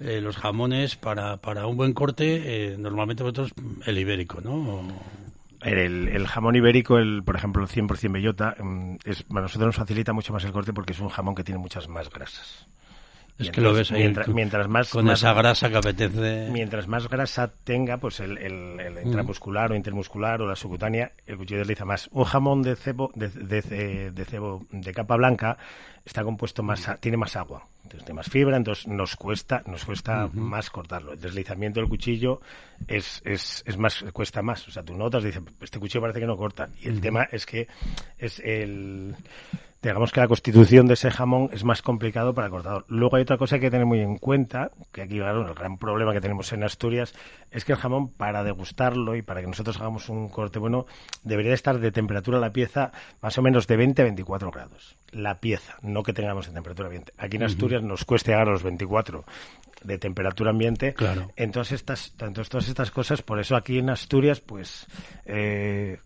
eh, 0.00 0.20
los 0.20 0.36
jamones 0.36 0.96
para, 0.96 1.36
para 1.38 1.66
un 1.66 1.76
buen 1.76 1.92
corte 1.92 2.72
eh, 2.72 2.76
normalmente 2.76 3.22
vosotros 3.22 3.52
el 3.86 3.98
ibérico 3.98 4.40
no 4.40 4.82
El, 5.60 6.08
el, 6.08 6.26
jamón 6.28 6.54
ibérico, 6.54 6.98
el, 6.98 7.24
por 7.24 7.34
ejemplo, 7.34 7.64
el 7.64 7.68
100% 7.68 8.12
bellota, 8.12 8.54
mm, 8.60 8.98
es, 9.04 9.24
a 9.28 9.40
nosotros 9.40 9.66
nos 9.66 9.76
facilita 9.76 10.12
mucho 10.12 10.32
más 10.32 10.44
el 10.44 10.52
corte 10.52 10.72
porque 10.72 10.92
es 10.92 11.00
un 11.00 11.08
jamón 11.08 11.34
que 11.34 11.42
tiene 11.42 11.58
muchas 11.58 11.88
más 11.88 12.08
grasas. 12.10 12.68
Es 13.38 13.50
que 13.50 13.60
lo 13.60 13.72
ves 13.72 13.92
ahí 13.92 14.12
mientras, 14.28 14.68
más 14.68 14.90
con 14.90 15.08
esa 15.10 15.32
grasa 15.32 15.68
que 15.70 15.76
apetece. 15.76 16.48
Mientras 16.50 16.88
más 16.88 17.08
grasa 17.08 17.50
tenga, 17.64 17.96
pues 17.98 18.18
el, 18.18 18.36
el, 18.36 18.94
mm. 19.04 19.06
intramuscular 19.06 19.70
o 19.70 19.76
intermuscular 19.76 20.42
o 20.42 20.46
la 20.46 20.56
subcutánea, 20.56 21.12
el 21.26 21.36
cuchillo 21.36 21.60
desliza 21.60 21.84
más. 21.84 22.08
Un 22.12 22.24
jamón 22.24 22.62
de 22.62 22.74
cebo 22.74 23.12
de, 23.14 23.28
de, 23.28 24.24
cebo 24.24 24.66
de 24.70 24.92
capa 24.92 25.16
blanca 25.16 25.56
está 26.04 26.24
compuesto 26.24 26.62
más, 26.62 26.88
tiene 27.00 27.16
más 27.16 27.36
agua, 27.36 27.64
entonces 27.84 28.04
tiene 28.04 28.16
más 28.16 28.28
fibra, 28.28 28.56
entonces 28.56 28.88
nos 28.88 29.14
cuesta, 29.14 29.62
nos 29.66 29.84
cuesta 29.84 30.28
más 30.32 30.70
cortarlo. 30.70 31.12
El 31.12 31.20
deslizamiento 31.20 31.78
del 31.80 31.88
cuchillo 31.88 32.40
es, 32.88 33.22
es, 33.24 33.62
es 33.66 33.76
más, 33.76 34.04
cuesta 34.12 34.42
más. 34.42 34.66
O 34.66 34.70
sea, 34.72 34.82
tú 34.82 34.94
notas, 34.94 35.22
dices, 35.22 35.42
este 35.60 35.78
cuchillo 35.78 36.00
parece 36.00 36.18
que 36.18 36.26
no 36.26 36.36
corta. 36.36 36.70
Y 36.80 36.88
el 36.88 37.00
tema 37.00 37.28
es 37.30 37.46
que 37.46 37.68
es 38.18 38.40
el 38.40 39.14
digamos 39.82 40.12
que 40.12 40.20
la 40.20 40.28
constitución 40.28 40.86
de 40.86 40.94
ese 40.94 41.10
jamón 41.10 41.50
es 41.52 41.64
más 41.64 41.82
complicado 41.82 42.34
para 42.34 42.46
el 42.46 42.50
cortador. 42.50 42.84
Luego 42.88 43.16
hay 43.16 43.22
otra 43.22 43.38
cosa 43.38 43.58
que 43.58 43.66
hay 43.66 43.68
que 43.68 43.70
tener 43.70 43.86
muy 43.86 44.00
en 44.00 44.18
cuenta, 44.18 44.70
que 44.92 45.02
aquí, 45.02 45.18
claro, 45.18 45.46
el 45.46 45.54
gran 45.54 45.78
problema 45.78 46.12
que 46.12 46.20
tenemos 46.20 46.52
en 46.52 46.64
Asturias 46.64 47.14
es 47.50 47.64
que 47.64 47.72
el 47.72 47.78
jamón, 47.78 48.08
para 48.12 48.42
degustarlo 48.42 49.14
y 49.16 49.22
para 49.22 49.40
que 49.40 49.46
nosotros 49.46 49.76
hagamos 49.78 50.08
un 50.08 50.28
corte 50.28 50.58
bueno, 50.58 50.86
debería 51.22 51.54
estar 51.54 51.78
de 51.78 51.92
temperatura 51.92 52.38
la 52.38 52.52
pieza 52.52 52.92
más 53.22 53.38
o 53.38 53.42
menos 53.42 53.66
de 53.66 53.76
20 53.76 54.02
a 54.02 54.04
24 54.04 54.50
grados. 54.50 54.96
La 55.10 55.40
pieza, 55.40 55.76
no 55.82 56.02
que 56.02 56.12
tengamos 56.12 56.48
en 56.48 56.54
temperatura 56.54 56.88
ambiente. 56.88 57.12
Aquí 57.16 57.36
en 57.36 57.44
Asturias 57.44 57.82
nos 57.82 58.04
cuesta 58.04 58.32
llegar 58.32 58.48
a 58.48 58.52
los 58.52 58.62
24 58.62 59.24
de 59.82 59.98
temperatura 59.98 60.50
ambiente. 60.50 60.94
Claro. 60.94 61.30
Entonces, 61.36 61.74
estas, 61.74 62.12
entonces, 62.18 62.48
todas 62.48 62.68
estas 62.68 62.90
cosas, 62.90 63.22
por 63.22 63.38
eso 63.38 63.56
aquí 63.56 63.78
en 63.78 63.90
Asturias, 63.90 64.40
pues, 64.40 64.86
eh, 65.24 65.98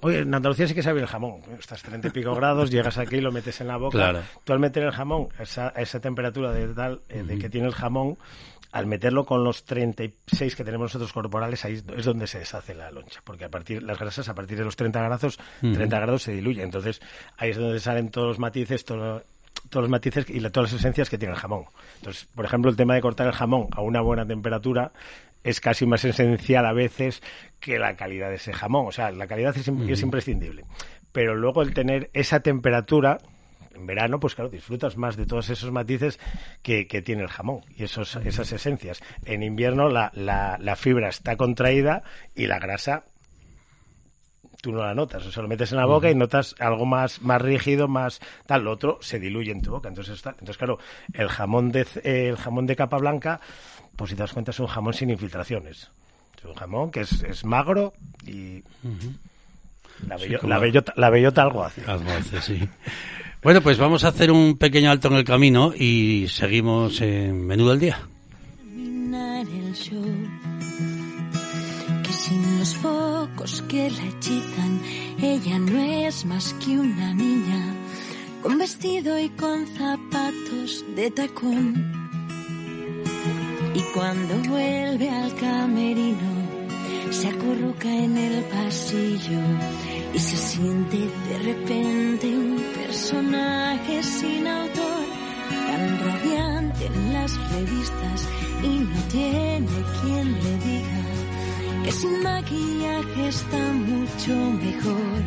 oye, 0.00 0.20
en 0.20 0.34
Andalucía 0.34 0.66
sí 0.66 0.74
que 0.74 0.82
sabe 0.82 1.00
el 1.00 1.06
jamón. 1.06 1.42
Estás 1.58 1.82
30 1.82 2.08
y 2.08 2.10
pico 2.10 2.34
grados, 2.34 2.70
llegas 2.70 2.98
aquí, 2.98 3.15
lo 3.20 3.32
metes 3.32 3.60
en 3.60 3.68
la 3.68 3.76
boca. 3.76 3.98
Claro. 3.98 4.22
Tú 4.44 4.52
al 4.52 4.58
meter 4.58 4.82
el 4.82 4.92
jamón, 4.92 5.28
esa, 5.38 5.68
esa 5.70 6.00
temperatura 6.00 6.52
de 6.52 6.68
tal, 6.74 7.00
eh, 7.08 7.22
de 7.22 7.38
que 7.38 7.48
tiene 7.48 7.66
el 7.66 7.74
jamón, 7.74 8.16
al 8.72 8.86
meterlo 8.86 9.24
con 9.24 9.42
los 9.42 9.64
36 9.64 10.54
que 10.54 10.64
tenemos 10.64 10.86
nosotros 10.86 11.12
corporales, 11.12 11.64
ahí 11.64 11.82
es 11.96 12.04
donde 12.04 12.26
se 12.26 12.40
deshace 12.40 12.74
la 12.74 12.90
loncha, 12.90 13.20
porque 13.24 13.44
a 13.44 13.48
partir 13.48 13.82
las 13.82 13.98
grasas 13.98 14.28
a 14.28 14.34
partir 14.34 14.58
de 14.58 14.64
los 14.64 14.76
30 14.76 15.02
grados, 15.02 15.38
30 15.60 15.98
grados 15.98 16.22
se 16.22 16.32
diluyen. 16.32 16.64
Entonces, 16.64 17.00
ahí 17.38 17.50
es 17.50 17.56
donde 17.56 17.80
salen 17.80 18.10
todos 18.10 18.28
los 18.28 18.38
matices, 18.38 18.84
todo, 18.84 19.22
todos 19.70 19.84
los 19.84 19.90
matices 19.90 20.26
y 20.28 20.40
todas 20.50 20.72
las 20.72 20.80
esencias 20.80 21.08
que 21.08 21.16
tiene 21.16 21.34
el 21.34 21.40
jamón. 21.40 21.64
Entonces, 21.96 22.28
por 22.34 22.44
ejemplo, 22.44 22.70
el 22.70 22.76
tema 22.76 22.94
de 22.94 23.00
cortar 23.00 23.26
el 23.26 23.32
jamón 23.32 23.68
a 23.72 23.80
una 23.80 24.00
buena 24.00 24.26
temperatura 24.26 24.92
es 25.46 25.60
casi 25.60 25.86
más 25.86 26.04
esencial 26.04 26.66
a 26.66 26.72
veces 26.72 27.22
que 27.60 27.78
la 27.78 27.94
calidad 27.94 28.28
de 28.30 28.34
ese 28.34 28.52
jamón. 28.52 28.86
O 28.86 28.92
sea, 28.92 29.12
la 29.12 29.26
calidad 29.28 29.56
es, 29.56 29.68
imprescindible. 30.02 30.64
Pero 31.16 31.34
luego 31.34 31.62
el 31.62 31.72
tener 31.72 32.10
esa 32.12 32.40
temperatura, 32.40 33.16
en 33.74 33.86
verano, 33.86 34.20
pues 34.20 34.34
claro, 34.34 34.50
disfrutas 34.50 34.98
más 34.98 35.16
de 35.16 35.24
todos 35.24 35.48
esos 35.48 35.72
matices 35.72 36.20
que, 36.62 36.84
tiene 37.02 37.22
el 37.22 37.28
jamón 37.28 37.62
y 37.74 37.84
esos, 37.84 38.16
esas 38.16 38.52
esencias. 38.52 39.00
En 39.24 39.42
invierno 39.42 39.88
la, 39.88 40.12
la, 40.14 40.76
fibra 40.76 41.08
está 41.08 41.38
contraída 41.38 42.02
y 42.34 42.48
la 42.48 42.58
grasa 42.58 43.04
tú 44.60 44.72
no 44.72 44.82
la 44.82 44.94
notas, 44.94 45.24
o 45.24 45.32
sea, 45.32 45.42
lo 45.42 45.48
metes 45.48 45.72
en 45.72 45.78
la 45.78 45.86
boca 45.86 46.10
y 46.10 46.14
notas 46.14 46.54
algo 46.58 46.84
más, 46.84 47.22
más 47.22 47.40
rígido, 47.40 47.88
más 47.88 48.20
tal, 48.44 48.64
lo 48.64 48.72
otro 48.72 48.98
se 49.00 49.18
diluye 49.18 49.52
en 49.52 49.62
tu 49.62 49.70
boca. 49.70 49.88
Entonces, 49.88 50.16
está, 50.16 50.32
entonces 50.32 50.58
claro, 50.58 50.78
el 51.14 51.28
jamón 51.28 51.72
de, 51.72 51.86
el 52.04 52.36
jamón 52.36 52.66
de 52.66 52.76
capa 52.76 52.98
blanca, 52.98 53.40
pues 53.96 54.10
si 54.10 54.16
te 54.16 54.22
das 54.22 54.34
cuenta 54.34 54.50
es 54.50 54.60
un 54.60 54.66
jamón 54.66 54.92
sin 54.92 55.08
infiltraciones. 55.08 55.90
Es 56.36 56.44
un 56.44 56.54
jamón 56.54 56.90
que 56.90 57.00
es, 57.00 57.22
es 57.22 57.42
magro 57.42 57.94
y 58.26 58.62
la, 60.08 60.16
bellota, 60.58 60.92
la, 60.96 61.10
bellota, 61.10 61.42
algo 61.42 61.64
hace. 61.64 61.82
Algo 61.86 62.10
hace, 62.10 62.40
sí. 62.40 62.68
bueno, 63.42 63.60
pues 63.60 63.78
vamos 63.78 64.04
a 64.04 64.08
hacer 64.08 64.30
un 64.30 64.56
pequeño 64.58 64.90
alto 64.90 65.08
en 65.08 65.14
el 65.14 65.24
camino 65.24 65.72
y 65.76 66.26
seguimos 66.28 67.00
en 67.00 67.46
Menú 67.46 67.68
del 67.68 67.80
Día 67.80 67.98
sin 72.26 72.58
los 72.58 72.74
focos 72.76 73.62
que 73.68 73.88
la 73.88 74.04
hechizan, 74.04 74.80
ella 75.22 75.58
no 75.58 75.78
es 75.78 76.24
más 76.24 76.54
que 76.54 76.76
una 76.76 77.14
niña, 77.14 77.74
con 78.42 78.58
vestido 78.58 79.16
y 79.18 79.28
con 79.30 79.64
zapatos 79.66 80.84
de 80.96 81.10
tacón. 81.12 81.92
Y 83.74 83.82
cuando 83.94 84.34
vuelve 84.50 85.08
al 85.08 85.34
camerino, 85.36 86.45
se 87.10 87.28
acurruca 87.28 87.88
en 87.88 88.16
el 88.16 88.44
pasillo 88.44 89.40
y 90.14 90.18
se 90.18 90.36
siente 90.36 90.98
de 91.28 91.38
repente 91.38 92.26
un 92.28 92.62
personaje 92.74 94.02
sin 94.02 94.46
autor, 94.46 95.04
tan 95.50 95.98
radiante 96.00 96.86
en 96.86 97.12
las 97.12 97.32
revistas 97.52 98.28
y 98.62 98.68
no 98.68 99.00
tiene 99.10 99.76
quien 100.00 100.32
le 100.32 100.58
diga 100.58 101.06
que 101.84 101.92
sin 101.92 102.22
maquillaje 102.22 103.28
está 103.28 103.72
mucho 103.72 104.34
mejor. 104.64 105.22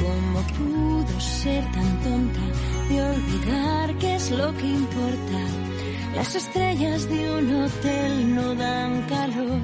¿Cómo 0.00 0.40
pudo 0.56 1.20
ser 1.20 1.64
tan 1.72 2.00
tonta 2.02 2.40
de 2.88 3.02
olvidar 3.02 3.98
qué 3.98 4.14
es 4.14 4.30
lo 4.30 4.56
que 4.56 4.66
importa? 4.66 5.77
Las 6.18 6.34
estrellas 6.34 7.08
de 7.08 7.30
un 7.30 7.54
hotel 7.62 8.34
no 8.34 8.52
dan 8.56 9.02
calor. 9.02 9.60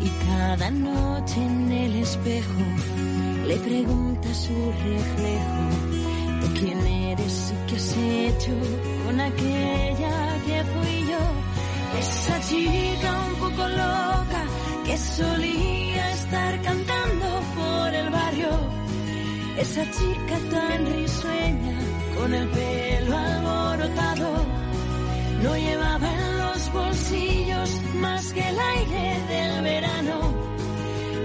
Y 0.00 0.08
cada 0.28 0.70
noche 0.70 1.42
en 1.42 1.72
el 1.72 1.96
espejo 1.96 2.62
le 3.48 3.56
pregunta 3.56 4.32
su 4.32 4.54
reflejo, 4.84 5.62
¿tú 6.40 6.46
quién 6.60 6.86
eres 6.86 7.52
y 7.52 7.68
qué 7.68 7.76
has 7.76 7.96
hecho 7.96 8.52
con 9.04 9.20
aquella 9.20 10.14
que 10.46 10.62
fui 10.72 10.98
yo? 11.10 11.24
Esa 11.98 12.40
chica 12.48 13.10
un 13.26 13.34
poco 13.40 13.66
loca 13.66 14.42
que 14.86 14.96
solía 14.96 16.12
estar 16.12 16.62
cantando 16.62 17.26
por 17.56 17.92
el 17.92 18.08
barrio. 18.10 18.50
Esa 19.58 19.82
chica 19.90 20.36
tan 20.48 20.86
risueña 20.86 21.79
con 22.20 22.34
el 22.34 22.48
pelo 22.48 23.16
alborotado. 23.16 24.28
No 25.42 25.56
llevaba 25.56 26.08
en 26.12 26.38
los 26.38 26.72
bolsillos 26.72 27.70
más 27.94 28.32
que 28.34 28.42
el 28.46 28.58
aire 28.58 29.04
del 29.32 29.62
verano. 29.62 30.16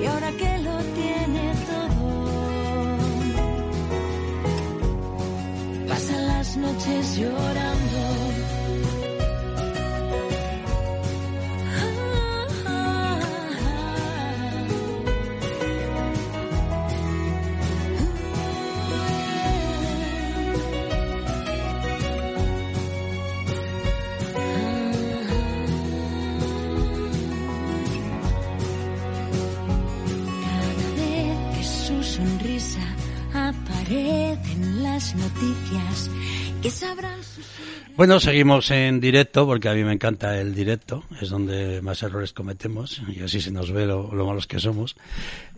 Y 0.02 0.06
ahora 0.06 0.32
que 0.32 0.58
lo 0.60 0.78
tiene 1.00 1.46
todo, 1.72 2.98
pasa 5.90 6.18
las 6.32 6.58
noches 6.58 7.18
llorando. 7.18 7.75
Bueno, 37.96 38.20
seguimos 38.20 38.72
en 38.72 39.00
directo 39.00 39.46
porque 39.46 39.70
a 39.70 39.74
mí 39.74 39.84
me 39.84 39.94
encanta 39.94 40.40
el 40.40 40.54
directo, 40.54 41.04
es 41.22 41.30
donde 41.30 41.82
más 41.82 42.04
errores 42.04 42.34
cometemos 42.34 43.02
y 43.08 43.22
así 43.22 43.40
se 43.40 43.52
nos 43.52 43.72
ve 43.72 43.86
lo, 43.86 44.14
lo 44.14 44.26
malos 44.26 44.48
que 44.48 44.60
somos. 44.60 44.96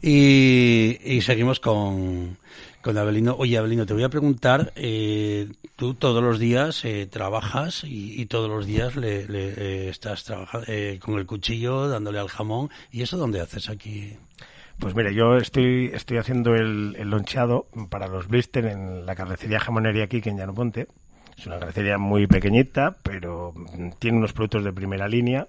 Y, 0.02 1.20
seguimos 1.22 1.60
con, 1.60 2.38
con 2.82 2.98
Abelino. 2.98 3.36
Oye, 3.40 3.58
Abelino, 3.58 3.86
te 3.86 3.94
voy 3.94 4.04
a 4.04 4.10
preguntar, 4.10 4.72
eh, 4.76 5.50
tú 5.76 5.94
todos 5.94 6.22
los 6.22 6.38
días 6.38 6.86
eh, 6.86 7.08
trabajas 7.10 7.84
y, 7.84 8.22
y 8.22 8.26
todos 8.28 8.50
los 8.50 8.66
días 8.66 8.96
le, 8.96 9.28
le, 9.28 9.50
eh, 9.50 9.90
estás 9.90 10.26
trabajando 10.26 10.68
eh, 10.70 11.00
con 11.02 11.18
el 11.18 11.26
cuchillo 11.26 11.88
dándole 11.88 12.20
al 12.20 12.28
jamón. 12.28 12.70
¿Y 12.92 13.02
eso 13.02 13.18
dónde 13.18 13.42
haces 13.42 13.70
aquí? 13.70 14.14
Pues 14.80 14.96
mire, 14.96 15.14
yo 15.14 15.38
estoy, 15.38 15.92
estoy 15.94 16.18
haciendo 16.18 16.56
el, 16.56 16.96
el 17.00 17.10
loncheado 17.10 17.68
para 17.90 18.08
los 18.08 18.28
blister 18.28 18.66
en 18.66 19.06
la 19.06 19.16
carnicería 19.16 19.60
jamonería 19.60 20.04
aquí 20.04 20.22
en 20.24 20.38
Llano 20.38 20.54
Ponte. 20.54 20.88
Es 21.38 21.46
una 21.46 21.60
carnicería 21.60 21.98
muy 21.98 22.26
pequeñita, 22.26 22.96
pero 23.04 23.54
tiene 24.00 24.18
unos 24.18 24.34
productos 24.34 24.64
de 24.64 24.74
primera 24.74 25.08
línea. 25.08 25.48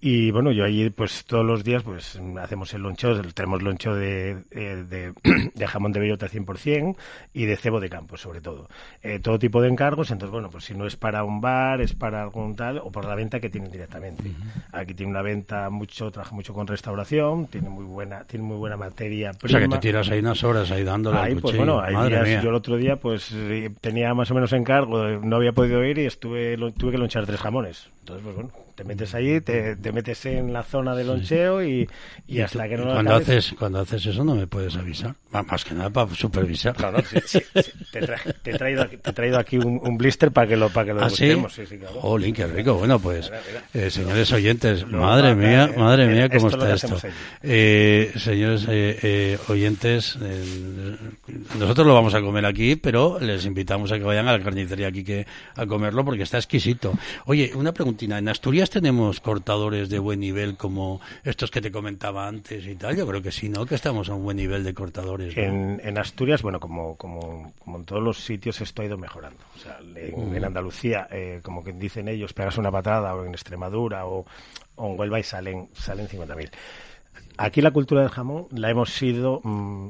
Y 0.00 0.30
bueno, 0.30 0.50
yo 0.50 0.64
allí 0.64 0.90
pues 0.90 1.24
todos 1.26 1.44
los 1.44 1.62
días 1.62 1.82
pues 1.84 2.18
hacemos 2.40 2.74
el 2.74 2.82
loncheo, 2.82 3.22
tenemos 3.32 3.62
loncheo 3.62 3.94
de, 3.94 4.38
eh, 4.50 4.84
de, 4.88 5.12
de 5.54 5.66
jamón 5.66 5.92
de 5.92 6.00
bellota 6.00 6.26
100% 6.28 6.96
y 7.32 7.44
de 7.44 7.56
cebo 7.56 7.78
de 7.80 7.88
campo 7.88 8.16
sobre 8.16 8.40
todo. 8.40 8.68
Eh, 9.02 9.20
todo 9.20 9.38
tipo 9.38 9.62
de 9.62 9.68
encargos, 9.68 10.10
entonces 10.10 10.32
bueno, 10.32 10.50
pues 10.50 10.64
si 10.64 10.74
no 10.74 10.86
es 10.86 10.96
para 10.96 11.22
un 11.22 11.40
bar, 11.40 11.80
es 11.80 11.94
para 11.94 12.22
algún 12.22 12.56
tal 12.56 12.78
o 12.78 12.90
por 12.90 13.04
la 13.04 13.14
venta 13.14 13.38
que 13.40 13.48
tienen 13.48 13.70
directamente. 13.70 14.24
Aquí 14.72 14.92
tiene 14.94 15.12
una 15.12 15.22
venta 15.22 15.70
mucho, 15.70 16.10
trabaja 16.10 16.34
mucho 16.34 16.52
con 16.52 16.66
restauración, 16.66 17.46
tiene 17.46 17.68
muy 17.68 17.84
buena, 17.84 18.24
tiene 18.24 18.44
muy 18.44 18.56
buena 18.56 18.76
materia 18.76 19.30
O 19.30 19.38
prima. 19.38 19.58
sea, 19.60 19.68
que 19.68 19.74
te 19.76 19.80
tiras 19.80 20.08
ahí 20.10 20.18
unas 20.18 20.42
horas 20.42 20.70
ahí 20.70 20.82
dándole 20.82 21.18
Ahí, 21.18 21.32
al 21.32 21.38
pues 21.40 21.56
bueno, 21.56 21.80
hay 21.80 21.94
días, 22.08 22.42
yo 22.42 22.48
el 22.48 22.56
otro 22.56 22.76
día 22.76 22.96
pues 22.96 23.30
eh, 23.32 23.70
tenía 23.80 24.12
más 24.14 24.30
o 24.30 24.34
menos 24.34 24.52
encargo, 24.52 24.93
no 25.22 25.36
había 25.36 25.52
podido 25.52 25.84
ir 25.84 25.98
y 25.98 26.06
estuve 26.06 26.56
lo- 26.56 26.72
tuve 26.72 26.92
que 26.92 26.98
lonchar 26.98 27.26
tres 27.26 27.40
jamones. 27.40 27.88
Entonces, 28.00 28.22
pues 28.24 28.34
bueno, 28.36 28.50
te 28.74 28.84
metes 28.84 29.14
ahí, 29.14 29.40
te, 29.40 29.76
te 29.76 29.92
metes 29.92 30.26
en 30.26 30.52
la 30.52 30.62
zona 30.62 30.94
de 30.94 31.04
loncheo 31.04 31.62
y, 31.64 31.88
y 32.26 32.40
hasta 32.40 32.68
que 32.68 32.76
no 32.76 32.84
lo 32.86 32.92
acabes- 32.98 33.22
haces 33.28 33.54
cuando 33.58 33.80
haces 33.80 34.06
eso 34.06 34.24
no 34.24 34.34
me 34.34 34.46
puedes 34.46 34.76
avisar 34.76 35.14
más 35.30 35.64
que 35.64 35.74
nada 35.74 35.90
para 35.90 36.14
supervisar 36.14 36.76
sí, 37.08 37.18
sí, 37.26 37.40
sí. 37.62 37.72
Te, 37.90 38.02
tra- 38.02 38.34
te 38.42 38.52
he 38.52 38.54
traído 38.56 38.82
aquí, 38.82 38.96
te 38.98 39.10
he 39.10 39.12
traído 39.12 39.38
aquí 39.38 39.58
un, 39.58 39.80
un 39.82 39.98
blister 39.98 40.30
para 40.30 40.46
que 40.46 40.56
lo, 40.56 40.70
para 40.70 40.86
que 40.86 40.94
lo 40.94 41.02
¿Ah, 41.04 41.10
sí? 41.10 41.26
degustemos. 41.26 41.54
Sí, 41.54 41.66
sí, 41.66 41.78
claro. 41.78 42.00
Jolín, 42.00 42.34
qué 42.34 42.46
rico. 42.46 42.74
Bueno, 42.74 42.98
pues, 43.00 43.30
eh, 43.74 43.90
señores 43.90 44.32
oyentes, 44.32 44.86
madre 44.86 45.34
mía, 45.34 45.70
eh, 45.74 45.78
madre 45.78 46.04
eh, 46.04 46.08
mía, 46.08 46.28
cómo 46.28 46.48
esto 46.48 46.66
está 46.72 46.86
esto. 46.96 47.06
allí. 47.08 47.14
Eh, 47.42 48.12
señores 48.16 48.66
oyentes, 49.48 50.16
nosotros 51.58 51.86
lo 51.86 51.94
vamos 51.94 52.14
a 52.14 52.20
comer 52.20 52.46
aquí, 52.46 52.76
pero 52.76 53.18
les 53.20 53.44
invitamos 53.46 53.92
a 53.92 53.98
que 53.98 54.04
vayan 54.04 54.28
a 54.28 54.36
la 54.38 54.42
carnicería 54.44 54.88
aquí 54.88 55.04
que, 55.04 55.26
a 55.56 55.66
comerlo 55.66 56.04
porque 56.04 56.22
está 56.22 56.38
exquisito. 56.38 56.92
Oye, 57.26 57.52
una 57.54 57.72
preguntina. 57.72 58.18
¿En 58.18 58.28
Asturias 58.28 58.63
tenemos 58.70 59.20
cortadores 59.20 59.88
de 59.88 59.98
buen 59.98 60.20
nivel 60.20 60.56
como 60.56 61.00
estos 61.24 61.50
que 61.50 61.60
te 61.60 61.70
comentaba 61.70 62.26
antes 62.26 62.66
y 62.66 62.74
tal? 62.74 62.96
Yo 62.96 63.06
creo 63.06 63.22
que 63.22 63.32
sí, 63.32 63.48
¿no? 63.48 63.66
Que 63.66 63.74
estamos 63.74 64.08
a 64.08 64.14
un 64.14 64.24
buen 64.24 64.36
nivel 64.36 64.64
de 64.64 64.74
cortadores. 64.74 65.36
¿no? 65.36 65.42
En, 65.42 65.80
en 65.82 65.98
Asturias, 65.98 66.42
bueno, 66.42 66.60
como, 66.60 66.96
como, 66.96 67.52
como 67.58 67.78
en 67.78 67.84
todos 67.84 68.02
los 68.02 68.18
sitios, 68.18 68.60
esto 68.60 68.82
ha 68.82 68.84
ido 68.84 68.98
mejorando. 68.98 69.40
O 69.56 69.58
sea, 69.58 69.78
en, 69.96 70.34
en 70.34 70.44
Andalucía, 70.44 71.08
eh, 71.10 71.40
como 71.42 71.64
que 71.64 71.72
dicen 71.72 72.08
ellos, 72.08 72.32
pegas 72.32 72.58
una 72.58 72.70
patada, 72.70 73.14
o 73.14 73.24
en 73.24 73.32
Extremadura, 73.32 74.06
o, 74.06 74.24
o 74.76 74.90
en 74.90 74.98
Huelva 74.98 75.20
y 75.20 75.22
salen, 75.22 75.68
salen 75.74 76.08
50.000. 76.08 76.50
Aquí 77.36 77.60
la 77.60 77.72
cultura 77.72 78.02
del 78.02 78.10
jamón 78.10 78.46
la 78.52 78.70
hemos 78.70 79.02
ido, 79.02 79.40
mm, 79.42 79.88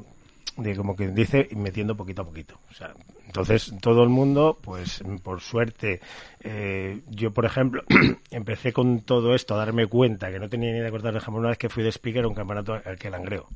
de 0.57 0.75
como 0.75 0.95
que 0.95 1.09
dice, 1.09 1.49
metiendo 1.55 1.95
poquito 1.95 2.23
a 2.23 2.25
poquito. 2.25 2.59
O 2.71 2.73
sea, 2.73 2.93
entonces, 3.35 3.73
todo 3.81 4.01
el 4.01 4.07
mundo, 4.07 4.57
pues 4.61 5.03
por 5.21 5.41
suerte, 5.41 5.99
eh, 6.39 7.01
yo 7.09 7.31
por 7.31 7.43
ejemplo, 7.43 7.83
empecé 8.31 8.71
con 8.71 9.01
todo 9.01 9.35
esto 9.35 9.55
a 9.55 9.57
darme 9.57 9.87
cuenta 9.87 10.31
que 10.31 10.39
no 10.39 10.47
tenía 10.47 10.69
ni 10.71 10.77
idea 10.77 10.85
de 10.85 10.91
cortar 10.91 11.13
el 11.13 11.19
jamón 11.19 11.41
una 11.41 11.49
vez 11.49 11.57
que 11.57 11.67
fui 11.67 11.83
de 11.83 11.91
speaker 11.91 12.23
a 12.23 12.29
un 12.29 12.33
campeonato 12.33 12.79
al 12.85 12.97
que 12.97 13.09
langreo. 13.09 13.49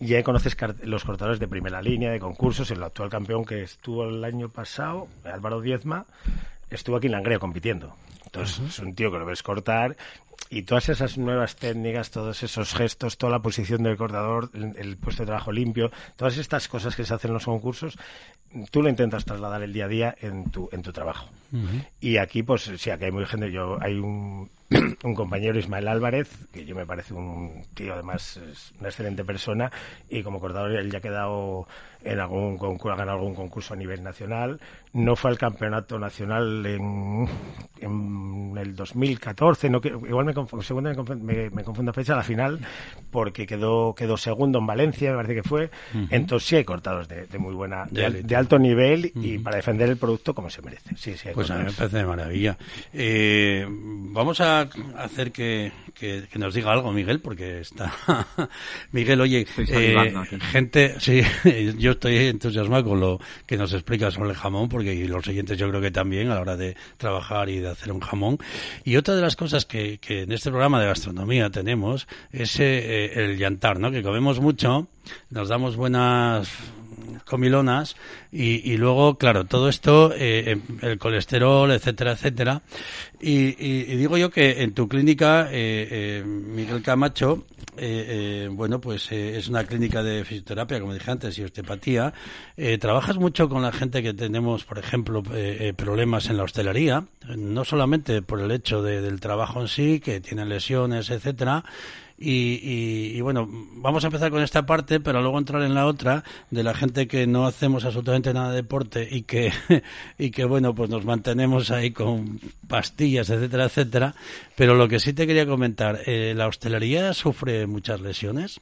Y 0.00 0.08
ya 0.08 0.22
conoces 0.24 0.56
los 0.82 1.04
cortadores 1.04 1.38
de 1.38 1.46
primera 1.46 1.80
línea, 1.80 2.10
de 2.10 2.18
concursos, 2.18 2.72
el 2.72 2.82
actual 2.82 3.08
campeón 3.08 3.44
que 3.44 3.62
estuvo 3.62 4.02
el 4.02 4.24
año 4.24 4.48
pasado, 4.48 5.06
Álvaro 5.22 5.60
Diezma, 5.60 6.06
estuvo 6.68 6.96
aquí 6.96 7.06
en 7.06 7.12
Langreo 7.12 7.38
compitiendo. 7.38 7.94
Entonces, 8.24 8.58
es 8.66 8.78
un 8.80 8.96
tío 8.96 9.12
que 9.12 9.18
lo 9.18 9.26
ves 9.26 9.44
cortar 9.44 9.96
y 10.50 10.62
todas 10.62 10.88
esas 10.88 11.18
nuevas 11.18 11.56
técnicas, 11.56 12.10
todos 12.10 12.42
esos 12.42 12.74
gestos, 12.74 13.18
toda 13.18 13.32
la 13.32 13.40
posición 13.40 13.82
del 13.82 13.96
cortador, 13.96 14.50
el, 14.54 14.76
el 14.76 14.96
puesto 14.96 15.22
de 15.22 15.26
trabajo 15.26 15.52
limpio, 15.52 15.90
todas 16.16 16.36
estas 16.36 16.68
cosas 16.68 16.94
que 16.96 17.04
se 17.04 17.14
hacen 17.14 17.30
en 17.30 17.34
los 17.34 17.44
concursos, 17.44 17.96
tú 18.70 18.82
lo 18.82 18.88
intentas 18.88 19.24
trasladar 19.24 19.62
el 19.62 19.72
día 19.72 19.86
a 19.86 19.88
día 19.88 20.16
en 20.20 20.50
tu, 20.50 20.68
en 20.72 20.82
tu 20.82 20.92
trabajo. 20.92 21.28
Y 22.00 22.16
aquí, 22.16 22.42
pues 22.42 22.70
sí, 22.76 22.90
aquí 22.90 23.04
hay 23.04 23.12
muy 23.12 23.26
gente. 23.26 23.50
Yo, 23.52 23.78
hay 23.80 23.94
un, 23.94 24.50
un 25.04 25.14
compañero, 25.14 25.58
Ismael 25.58 25.88
Álvarez, 25.88 26.28
que 26.52 26.64
yo 26.64 26.74
me 26.74 26.86
parece 26.86 27.14
un 27.14 27.62
tío, 27.74 27.94
además, 27.94 28.36
es 28.38 28.72
una 28.80 28.88
excelente 28.88 29.24
persona. 29.24 29.70
Y 30.08 30.22
como 30.22 30.40
cortador, 30.40 30.72
él 30.72 30.90
ya 30.90 30.98
ha 30.98 31.02
quedado 31.02 31.66
en 32.02 32.20
algún 32.20 32.58
concurso, 32.58 32.92
ha 32.92 32.96
ganado 32.98 33.18
algún 33.18 33.34
concurso 33.34 33.72
a 33.74 33.76
nivel 33.76 34.02
nacional. 34.02 34.60
No 34.92 35.16
fue 35.16 35.30
al 35.30 35.38
campeonato 35.38 35.98
nacional 35.98 36.64
en, 36.66 37.26
en 37.80 38.54
el 38.58 38.76
2014. 38.76 39.70
No, 39.70 39.80
que- 39.80 39.88
igual 39.88 40.26
me 40.26 40.34
confundo, 40.34 40.62
segundo 40.62 40.90
me 40.90 40.96
confundo, 40.96 41.24
me, 41.24 41.50
me 41.50 41.64
confundo 41.64 41.92
fecha, 41.92 42.14
la 42.14 42.22
final, 42.22 42.60
porque 43.10 43.46
quedó, 43.46 43.94
quedó 43.94 44.16
segundo 44.16 44.58
en 44.58 44.66
Valencia, 44.66 45.10
me 45.10 45.16
parece 45.16 45.34
que 45.34 45.42
fue. 45.42 45.70
Entonces 46.10 46.48
sí 46.48 46.56
hay 46.56 46.64
cortados 46.64 47.08
de, 47.08 47.26
de 47.26 47.38
muy 47.38 47.54
buena, 47.54 47.86
De 48.22 48.36
alto 48.36 48.58
nivel 48.58 49.10
y 49.14 49.38
para 49.38 49.56
defender 49.56 49.88
el 49.88 49.96
producto 49.96 50.34
como 50.34 50.50
se 50.50 50.60
merece. 50.62 50.94
Sí, 50.96 51.16
sí 51.16 51.28
hay 51.28 51.34
Pues 51.34 51.50
a 51.50 51.56
mí 51.58 51.64
me 51.64 51.72
parece 51.72 51.96
de 51.96 52.04
maravilla. 52.04 52.56
Eh, 52.92 53.66
vamos 53.68 54.40
a 54.40 54.63
hacer 54.96 55.32
que, 55.32 55.72
que- 55.94 56.24
que 56.30 56.38
nos 56.38 56.54
diga 56.54 56.72
algo, 56.72 56.92
Miguel, 56.92 57.20
porque 57.20 57.60
está. 57.60 57.92
Miguel, 58.92 59.20
oye, 59.20 59.46
eh, 59.68 60.14
gente, 60.52 60.96
sí, 61.00 61.22
yo 61.78 61.92
estoy 61.92 62.16
entusiasmado 62.28 62.84
con 62.84 63.00
lo 63.00 63.20
que 63.46 63.56
nos 63.56 63.72
explica 63.72 64.10
sobre 64.10 64.30
el 64.30 64.36
jamón, 64.36 64.68
porque 64.68 64.94
y 64.94 65.06
los 65.06 65.26
oyentes 65.26 65.58
yo 65.58 65.68
creo 65.68 65.80
que 65.80 65.90
también 65.90 66.30
a 66.30 66.34
la 66.36 66.40
hora 66.40 66.56
de 66.56 66.76
trabajar 66.96 67.48
y 67.48 67.58
de 67.58 67.68
hacer 67.70 67.92
un 67.92 68.00
jamón. 68.00 68.38
Y 68.84 68.96
otra 68.96 69.14
de 69.14 69.22
las 69.22 69.36
cosas 69.36 69.64
que, 69.66 69.98
que 69.98 70.22
en 70.22 70.32
este 70.32 70.50
programa 70.50 70.80
de 70.80 70.86
gastronomía 70.86 71.50
tenemos 71.50 72.06
es 72.32 72.58
eh, 72.60 73.12
el 73.14 73.38
llantar, 73.38 73.78
¿no? 73.80 73.90
Que 73.90 74.02
comemos 74.02 74.40
mucho, 74.40 74.88
nos 75.30 75.48
damos 75.48 75.76
buenas 75.76 76.48
comilonas 77.24 77.96
y, 78.32 78.70
y 78.72 78.76
luego, 78.76 79.16
claro, 79.16 79.44
todo 79.44 79.68
esto, 79.68 80.12
eh, 80.14 80.50
em, 80.52 80.62
el 80.82 80.98
colesterol, 80.98 81.70
etcétera, 81.70 82.12
etcétera. 82.12 82.62
Y, 83.20 83.54
y- 83.64 83.84
y 83.92 83.96
digo 83.96 84.16
yo 84.18 84.30
que 84.30 84.62
en 84.62 84.74
tu 84.74 84.88
clínica, 84.88 85.48
eh, 85.50 85.88
eh, 85.90 86.24
Miguel 86.24 86.82
Camacho, 86.82 87.44
eh, 87.76 88.44
eh, 88.46 88.48
bueno, 88.52 88.80
pues 88.80 89.10
eh, 89.10 89.36
es 89.38 89.48
una 89.48 89.64
clínica 89.64 90.02
de 90.02 90.24
fisioterapia, 90.24 90.78
como 90.80 90.92
dije 90.94 91.10
antes, 91.10 91.38
y 91.38 91.42
osteopatía. 91.44 92.12
Trabajas 92.80 93.16
mucho 93.16 93.48
con 93.48 93.62
la 93.62 93.72
gente 93.72 94.02
que 94.02 94.14
tenemos, 94.14 94.64
por 94.64 94.78
ejemplo, 94.78 95.22
problemas 95.76 96.28
en 96.30 96.36
la 96.36 96.44
hostelería, 96.44 97.04
no 97.36 97.64
solamente 97.64 98.22
por 98.22 98.40
el 98.40 98.50
hecho 98.50 98.82
de- 98.82 99.00
del 99.00 99.20
trabajo 99.20 99.60
en 99.60 99.68
sí, 99.68 100.00
que 100.00 100.20
tienen 100.20 100.48
lesiones, 100.48 101.10
etcétera. 101.10 101.64
Y, 102.16 102.30
y- 102.62 103.16
y 103.16 103.20
bueno, 103.22 103.48
vamos 103.50 104.04
a 104.04 104.06
empezar 104.06 104.30
con 104.30 104.42
esta 104.42 104.64
parte, 104.66 105.00
pero 105.00 105.20
luego 105.20 105.38
entrar 105.38 105.62
en 105.62 105.74
la 105.74 105.86
otra 105.86 106.22
de 106.50 106.62
la 106.62 106.72
gente 106.74 107.08
que 107.08 107.26
no 107.26 107.44
hacemos 107.46 107.84
absolutamente 107.84 108.32
nada 108.32 108.50
de 108.50 108.56
deporte 108.56 109.08
y 109.10 109.22
que, 109.22 109.52
y 110.18 110.30
que 110.30 110.44
bueno, 110.44 110.74
pues 110.74 110.90
nos 110.90 111.04
mantenemos 111.04 111.70
ahí 111.72 111.90
con 111.90 112.38
pastillas, 112.68 113.30
etcétera, 113.30 113.64
etcétera. 113.64 114.14
Pero 114.56 114.74
lo 114.76 114.86
que 114.88 115.00
sí 115.00 115.12
te 115.12 115.26
quería 115.26 115.44
comentar, 115.46 116.00
eh, 116.06 116.34
¿la 116.36 116.46
hostelería 116.46 117.12
sufre 117.14 117.66
muchas 117.66 118.00
lesiones? 118.00 118.60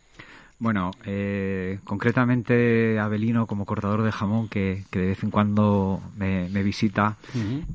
Bueno, 0.63 0.93
eh, 1.05 1.81
concretamente 1.83 2.97
Abelino 3.01 3.49
como 3.49 3.65
cortador 3.65 4.05
de 4.05 4.13
jamón 4.13 4.47
que, 4.47 4.85
que 4.93 5.01
de 5.01 5.07
vez 5.09 5.25
en 5.25 5.33
cuando 5.33 6.01
me, 6.17 6.49
me 6.51 6.63
visita 6.63 7.17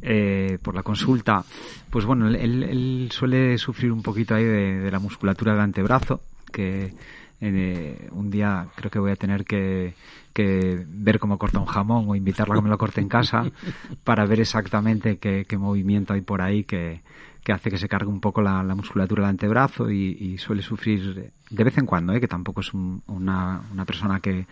eh, 0.02 0.58
por 0.62 0.73
la 0.73 0.84
consulta, 0.84 1.43
pues 1.89 2.06
bueno, 2.06 2.30
él, 2.30 3.10
suele 3.12 3.58
sufrir 3.58 3.91
un 3.91 4.02
poquito 4.02 4.36
ahí 4.36 4.45
de, 4.45 4.80
de 4.80 4.89
la 4.89 5.00
musculatura 5.00 5.52
del 5.52 5.63
antebrazo, 5.63 6.21
que 6.50 6.93
eh, 7.41 8.08
un 8.13 8.32
día 8.32 8.67
creo 8.76 8.89
que 8.89 9.00
voy 9.00 9.12
a 9.12 9.17
tener 9.17 9.43
que, 9.43 9.93
que 10.32 10.82
ver 10.88 11.19
cómo 11.19 11.38
corta 11.38 11.60
un 11.60 11.65
jamón 11.65 12.06
o 12.08 12.15
invitarla 12.15 12.54
a 12.54 12.58
que 12.60 12.63
me 12.63 12.69
lo 12.69 12.78
corte 12.78 13.02
en 13.02 13.10
casa 13.10 13.52
para 14.06 14.26
ver 14.26 14.39
exactamente 14.39 15.17
qué, 15.17 15.43
qué 15.45 15.58
movimiento 15.58 16.13
hay 16.13 16.21
por 16.21 16.41
ahí 16.41 16.63
que, 16.63 17.02
que 17.47 17.53
hace 17.53 17.69
que 17.69 17.77
se 17.77 17.88
cargue 17.88 18.10
un 18.10 18.19
poco 18.19 18.41
la, 18.41 18.62
la 18.62 18.75
musculatura 18.75 19.23
del 19.23 19.29
antebrazo 19.29 19.89
y, 19.89 20.38
suele 20.38 20.62
sufrir 20.62 21.31
de 21.49 21.63
vez 21.63 21.77
en 21.77 21.86
cuando, 21.86 22.12
¿eh? 22.12 22.19
que 22.19 22.27
tampoco 22.27 22.60
es 22.60 22.73
un- 22.73 23.01
una, 23.07 23.62
persona 23.86 24.19
que, 24.19 24.45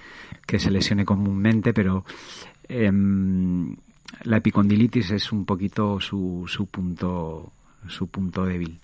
se 0.58 0.72
lesione 0.72 1.04
comúnmente, 1.04 1.74
pero 1.74 2.06
em, 2.70 3.76
la 4.24 4.38
epicondilitis 4.38 5.12
es 5.12 5.34
un 5.34 5.44
poquito 5.44 6.00
su, 6.00 6.46
su 6.48 6.68
punto 6.68 7.52
su 7.90 8.08
punto 8.08 8.46
débil. 8.46 8.80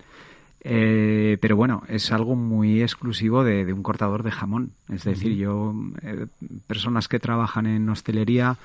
Eh, 0.60 1.38
pero 1.40 1.56
bueno, 1.56 1.82
es 1.88 2.12
algo 2.12 2.36
muy 2.36 2.82
exclusivo 2.82 3.44
de, 3.44 3.72
un 3.72 3.82
cortador 3.82 4.24
de 4.24 4.30
jamón. 4.30 4.72
Es 4.90 5.04
decir, 5.04 5.32
yo, 5.36 5.74
eh, 6.02 6.26
personas 6.66 7.08
que 7.08 7.18
trabajan 7.18 7.64
en 7.64 7.88
hostelería 7.88 8.58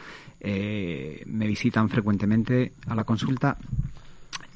me 0.43 1.47
visitan 1.47 1.87
frecuentemente 1.87 2.73
a 2.85 2.95
la 2.95 3.05
consulta 3.05 3.57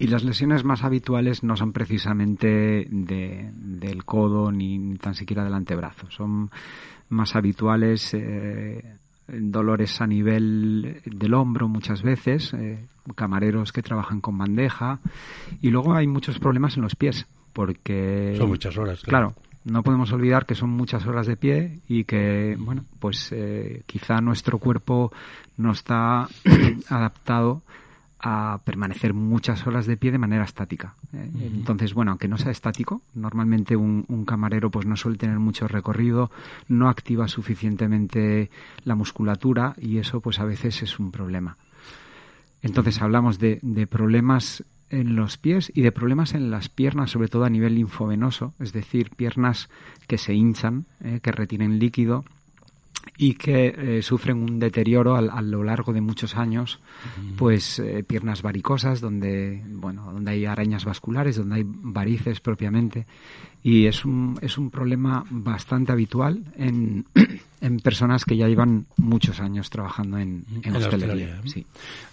y 0.03 0.07
las 0.07 0.23
lesiones 0.23 0.63
más 0.63 0.83
habituales 0.83 1.43
no 1.43 1.55
son 1.55 1.71
precisamente 1.73 2.87
de- 2.89 3.49
del 3.53 4.03
codo 4.05 4.51
ni, 4.51 4.77
ni 4.77 4.97
tan 4.97 5.15
siquiera 5.15 5.43
del 5.43 5.53
antebrazo. 5.53 6.09
Son 6.11 6.49
más 7.09 7.35
habituales 7.35 8.13
eh, 8.13 8.83
dolores 9.27 10.01
a 10.01 10.07
nivel 10.07 11.01
del 11.05 11.33
hombro 11.33 11.67
muchas 11.67 12.01
veces, 12.01 12.53
eh, 12.53 12.79
camareros 13.15 13.71
que 13.71 13.81
trabajan 13.81 14.21
con 14.21 14.37
bandeja 14.37 14.99
y 15.61 15.69
luego 15.69 15.93
hay 15.93 16.07
muchos 16.07 16.39
problemas 16.39 16.75
en 16.77 16.83
los 16.83 16.95
pies 16.95 17.25
porque 17.53 18.35
Son 18.37 18.49
muchas 18.49 18.77
horas, 18.77 19.01
claro 19.01 19.33
no 19.63 19.83
podemos 19.83 20.11
olvidar 20.11 20.47
que 20.47 20.55
son 20.55 20.71
muchas 20.71 21.05
horas 21.05 21.27
de 21.27 21.37
pie 21.37 21.79
y 21.87 22.03
que 22.05 22.55
bueno 22.59 22.83
pues 22.99 23.29
eh, 23.31 23.83
quizá 23.85 24.19
nuestro 24.19 24.57
cuerpo 24.57 25.11
no 25.57 25.71
está 25.71 26.27
adaptado 26.89 27.61
a 28.21 28.59
permanecer 28.63 29.13
muchas 29.13 29.65
horas 29.65 29.87
de 29.87 29.97
pie 29.97 30.11
de 30.11 30.19
manera 30.19 30.43
estática. 30.43 30.95
¿eh? 31.13 31.29
Entonces, 31.41 31.93
bueno, 31.93 32.11
aunque 32.11 32.27
no 32.27 32.37
sea 32.37 32.51
estático, 32.51 33.01
normalmente 33.15 33.75
un, 33.75 34.05
un 34.07 34.25
camarero 34.25 34.69
pues 34.69 34.85
no 34.85 34.95
suele 34.95 35.17
tener 35.17 35.39
mucho 35.39 35.67
recorrido, 35.67 36.29
no 36.67 36.87
activa 36.87 37.27
suficientemente 37.27 38.51
la 38.85 38.95
musculatura 38.95 39.75
y 39.79 39.97
eso 39.97 40.21
pues 40.21 40.39
a 40.39 40.45
veces 40.45 40.83
es 40.83 40.99
un 40.99 41.11
problema. 41.11 41.57
Entonces 42.61 43.01
hablamos 43.01 43.39
de, 43.39 43.59
de 43.63 43.87
problemas 43.87 44.63
en 44.91 45.15
los 45.15 45.37
pies 45.37 45.71
y 45.73 45.81
de 45.81 45.91
problemas 45.91 46.33
en 46.35 46.51
las 46.51 46.69
piernas, 46.69 47.11
sobre 47.11 47.27
todo 47.27 47.45
a 47.45 47.49
nivel 47.49 47.75
linfovenoso, 47.75 48.53
es 48.59 48.73
decir, 48.73 49.09
piernas 49.09 49.69
que 50.07 50.17
se 50.17 50.33
hinchan, 50.33 50.85
eh, 51.03 51.21
que 51.23 51.31
retienen 51.31 51.79
líquido 51.79 52.25
y 53.17 53.33
que 53.35 53.73
eh, 53.97 54.01
sufren 54.01 54.37
un 54.37 54.59
deterioro 54.59 55.15
al- 55.15 55.29
a, 55.29 55.41
lo 55.41 55.63
largo 55.63 55.93
de 55.93 56.01
muchos 56.01 56.35
años, 56.35 56.79
pues 57.37 57.79
eh, 57.79 58.03
piernas 58.03 58.41
varicosas 58.41 59.01
donde 59.01 59.61
bueno 59.69 60.11
donde 60.13 60.31
hay 60.31 60.45
arañas 60.45 60.85
vasculares, 60.85 61.35
donde 61.37 61.55
hay 61.55 61.63
varices 61.65 62.39
propiamente 62.39 63.05
y 63.63 63.85
es 63.85 64.05
un 64.05 64.37
es 64.41 64.57
un 64.57 64.69
problema 64.69 65.25
bastante 65.29 65.91
habitual 65.91 66.43
en, 66.55 67.05
en 67.61 67.79
personas 67.79 68.25
que 68.25 68.35
ya 68.35 68.47
llevan 68.47 68.87
muchos 68.97 69.39
años 69.39 69.69
trabajando 69.69 70.17
en, 70.17 70.45
en 70.51 70.65
En 70.65 70.75
hostelería. 70.75 71.37
hostelería. 71.37 71.41
Sí. 71.45 71.65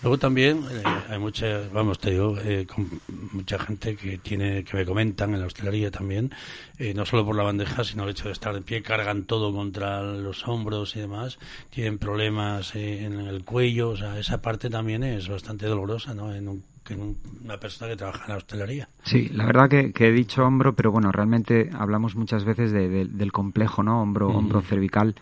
Luego 0.02 0.18
también 0.18 0.62
eh, 0.70 0.82
hay 1.08 1.18
mucha, 1.18 1.61
vamos, 1.72 1.98
te 1.98 2.11
digo, 2.11 2.37
eh, 2.44 2.66
con 2.66 2.88
mucha 3.32 3.58
gente 3.58 3.96
que 3.96 4.18
tiene, 4.18 4.62
que 4.64 4.76
me 4.76 4.84
comentan 4.84 5.32
en 5.34 5.40
la 5.40 5.46
hostelería 5.46 5.90
también, 5.90 6.30
eh, 6.78 6.92
no 6.94 7.04
solo 7.06 7.24
por 7.24 7.34
la 7.34 7.42
bandeja, 7.42 7.82
sino 7.84 8.04
el 8.04 8.11
hecho 8.11 8.26
de 8.26 8.32
estar 8.32 8.54
de 8.54 8.61
pie, 8.62 8.82
cargan 8.82 9.24
todo 9.24 9.52
contra 9.52 10.02
los 10.02 10.46
hombros 10.46 10.94
y 10.96 11.00
demás, 11.00 11.38
tienen 11.70 11.98
problemas 11.98 12.74
eh, 12.76 13.04
en 13.04 13.18
el 13.20 13.44
cuello, 13.44 13.90
o 13.90 13.96
sea, 13.96 14.18
esa 14.18 14.42
parte 14.42 14.68
también 14.70 15.02
es 15.02 15.28
bastante 15.28 15.66
dolorosa, 15.66 16.14
¿no? 16.14 16.34
En, 16.34 16.48
un- 16.48 16.64
un- 16.96 17.16
una 17.44 17.59
persona 17.59 17.90
que 17.90 17.96
trabaja 17.96 18.24
en 18.24 18.31
la 18.31 18.37
hostelería. 18.37 18.88
Sí, 19.05 19.29
la 19.33 19.44
verdad 19.46 19.68
que, 19.68 19.92
que 19.92 20.09
he 20.09 20.12
dicho 20.12 20.44
hombro, 20.44 20.74
pero 20.74 20.90
bueno, 20.92 21.11
realmente 21.12 21.70
hablamos 21.77 22.14
muchas 22.16 22.44
veces 22.44 22.72
de- 22.72 22.88
de- 22.88 23.05
del 23.07 23.33
complejo, 23.33 23.83
¿no? 23.83 24.01
Hombro, 24.03 24.29
hombro 24.29 24.61
cervical 24.62 25.14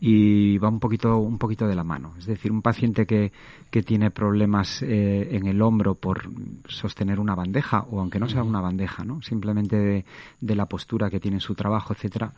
y 0.00 0.58
va 0.58 0.68
un 0.68 0.80
poquito, 0.80 1.16
un 1.18 1.38
poquito 1.38 1.66
de 1.66 1.74
la 1.74 1.84
mano. 1.84 2.14
Es 2.18 2.26
decir, 2.26 2.50
un 2.52 2.62
paciente 2.62 3.06
que, 3.06 3.32
que 3.70 3.82
tiene 3.82 4.10
problemas 4.10 4.82
eh, 4.82 5.28
en 5.36 5.46
el 5.46 5.62
hombro 5.62 5.94
por 5.94 6.28
sostener 6.68 7.20
una 7.20 7.34
bandeja 7.34 7.80
o 7.90 8.00
aunque 8.00 8.18
no 8.18 8.28
sea 8.28 8.42
una 8.42 8.60
bandeja, 8.60 9.04
¿no? 9.04 9.22
Simplemente 9.22 9.76
de, 9.76 10.04
de 10.40 10.54
la 10.56 10.66
postura 10.66 11.08
que 11.10 11.20
tiene 11.20 11.36
en 11.38 11.40
su 11.40 11.54
trabajo, 11.54 11.92
etcétera. 11.94 12.32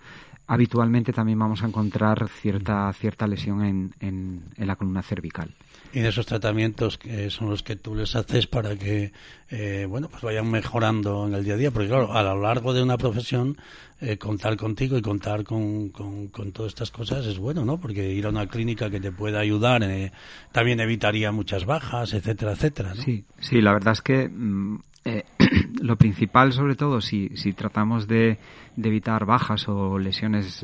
Habitualmente 0.49 1.13
también 1.13 1.39
vamos 1.41 1.63
a 1.63 1.67
encontrar 1.67 2.29
cierta, 2.29 2.93
cierta 2.93 3.27
lesión 3.27 3.65
en, 3.65 3.95
en, 4.01 4.43
en 4.57 4.67
la 4.67 4.77
columna 4.77 5.03
cervical. 5.03 5.53
Y 5.93 6.01
de 6.01 6.09
esos 6.09 6.27
tratamientos 6.27 6.99
que 6.99 7.31
son 7.31 7.51
los 7.51 7.63
que 7.63 7.77
tú 7.77 7.95
les 7.95 8.15
haces 8.17 8.47
para 8.47 8.77
que, 8.77 9.13
eh, 9.51 9.87
bueno, 9.89 10.09
pues 10.09 10.23
vayan 10.23 10.51
mejorando 10.51 11.27
en 11.27 11.35
el 11.35 11.45
día 11.45 11.55
a 11.55 11.57
día. 11.57 11.71
Porque 11.71 11.89
claro, 11.89 12.13
a 12.13 12.23
lo 12.23 12.41
largo 12.41 12.75
de 12.75 12.83
una 12.83 12.99
profesión, 12.99 13.57
eh, 13.99 14.19
contar 14.19 14.59
contigo 14.59 14.99
y 14.99 15.01
contar 15.01 15.43
con, 15.43 15.89
con, 15.89 16.53
todas 16.53 16.73
estas 16.73 16.91
cosas 16.91 17.25
es 17.25 17.39
bueno, 17.39 17.65
¿no? 17.65 17.81
Porque 17.81 18.13
ir 18.13 18.27
a 18.27 18.29
una 18.29 18.47
clínica 18.47 18.91
que 18.91 19.01
te 19.01 19.11
pueda 19.11 19.41
ayudar 19.41 19.83
eh, 19.85 20.13
también 20.53 20.81
evitaría 20.81 21.33
muchas 21.33 21.65
bajas, 21.65 22.13
etcétera, 22.13 22.53
etcétera. 22.53 22.95
Sí, 22.95 23.25
sí, 23.41 23.63
la 23.63 23.73
verdad 23.73 23.95
es 23.95 24.03
que 24.03 24.29
mm, 24.29 24.81
eh, 25.07 25.25
lo 25.81 25.97
principal, 25.97 26.53
sobre 26.53 26.75
todo, 26.75 27.01
si, 27.01 27.31
si 27.37 27.55
tratamos 27.55 28.07
de, 28.07 28.37
de 28.77 28.89
evitar 28.89 29.25
bajas 29.25 29.67
o 29.67 29.99
lesiones 29.99 30.63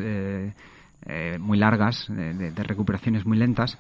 muy 1.41 1.57
largas, 1.59 2.09
de 2.11 2.53
recuperaciones 2.65 3.25
muy 3.25 3.39
lentas, 3.39 3.79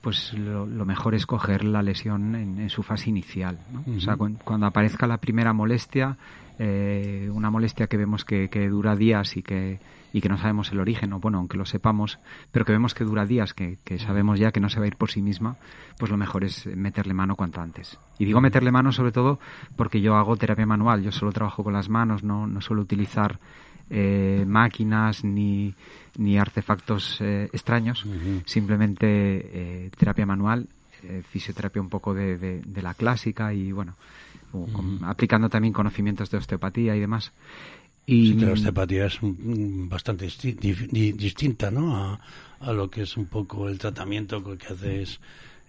pues 0.00 0.32
lo, 0.34 0.64
lo 0.66 0.84
mejor 0.84 1.14
es 1.14 1.26
coger 1.26 1.64
la 1.64 1.82
lesión 1.82 2.34
en, 2.34 2.58
en 2.60 2.70
su 2.70 2.82
fase 2.82 3.10
inicial. 3.10 3.58
¿no? 3.72 3.84
O 3.96 4.00
sea, 4.00 4.16
cuan- 4.16 4.38
cuando 4.44 4.66
aparezca 4.66 5.06
la 5.06 5.18
primera 5.18 5.52
molestia, 5.52 6.16
eh, 6.58 7.28
una 7.32 7.50
molestia 7.50 7.86
que 7.86 7.96
vemos 7.96 8.24
que, 8.24 8.48
que 8.48 8.68
dura 8.68 8.96
días 8.96 9.36
y 9.36 9.42
que, 9.42 9.78
y 10.12 10.20
que 10.20 10.28
no 10.28 10.38
sabemos 10.38 10.70
el 10.72 10.80
origen, 10.80 11.12
o 11.12 11.20
bueno, 11.20 11.38
aunque 11.38 11.56
lo 11.58 11.64
sepamos, 11.64 12.18
pero 12.52 12.64
que 12.64 12.72
vemos 12.72 12.94
que 12.94 13.04
dura 13.04 13.26
días, 13.26 13.54
que, 13.54 13.78
que 13.84 13.98
sabemos 13.98 14.38
ya 14.40 14.50
que 14.52 14.60
no 14.60 14.68
se 14.68 14.78
va 14.78 14.84
a 14.84 14.88
ir 14.88 14.96
por 14.96 15.10
sí 15.10 15.20
misma, 15.20 15.56
pues 15.98 16.10
lo 16.10 16.16
mejor 16.16 16.44
es 16.44 16.66
meterle 16.74 17.12
mano 17.14 17.36
cuanto 17.36 17.60
antes. 17.60 17.98
Y 18.18 18.24
digo 18.24 18.40
meterle 18.40 18.70
mano 18.72 18.92
sobre 18.92 19.12
todo 19.12 19.38
porque 19.76 20.00
yo 20.00 20.16
hago 20.16 20.36
terapia 20.36 20.66
manual, 20.66 21.02
yo 21.02 21.12
solo 21.12 21.32
trabajo 21.32 21.62
con 21.64 21.72
las 21.72 21.88
manos, 21.88 22.22
no, 22.24 22.46
no 22.46 22.60
suelo 22.60 22.82
utilizar 22.82 23.38
eh, 23.90 24.44
máquinas 24.46 25.24
ni, 25.24 25.74
ni 26.18 26.36
artefactos 26.38 27.16
eh, 27.20 27.48
extraños, 27.52 28.04
simplemente 28.44 29.06
eh, 29.06 29.90
terapia 29.96 30.26
manual, 30.26 30.66
eh, 31.04 31.22
fisioterapia 31.30 31.80
un 31.80 31.88
poco 31.88 32.12
de, 32.12 32.36
de- 32.38 32.60
de 32.60 32.82
la 32.82 32.92
clásica 32.94 33.54
y 33.54 33.72
bueno, 33.72 33.94
con- 34.50 35.04
aplicando 35.04 35.48
también 35.48 35.72
conocimientos 35.72 36.30
de 36.30 36.38
osteopatía 36.38 36.94
y 36.96 37.00
demás. 37.00 37.32
Y 38.06 38.32
Sí, 38.32 38.34
la 38.40 38.52
osteopatía 38.52 39.06
es 39.06 39.18
bastante 39.22 40.26
disti- 40.26 40.56
di- 40.58 40.88
di- 40.90 41.12
distinta, 41.12 41.70
¿no? 41.70 41.94
A, 41.96 42.20
a 42.60 42.72
lo 42.72 42.90
que 42.90 43.02
es 43.02 43.16
un 43.16 43.26
poco 43.26 43.68
el 43.68 43.78
tratamiento 43.78 44.42
que 44.56 44.66
haces 44.66 45.20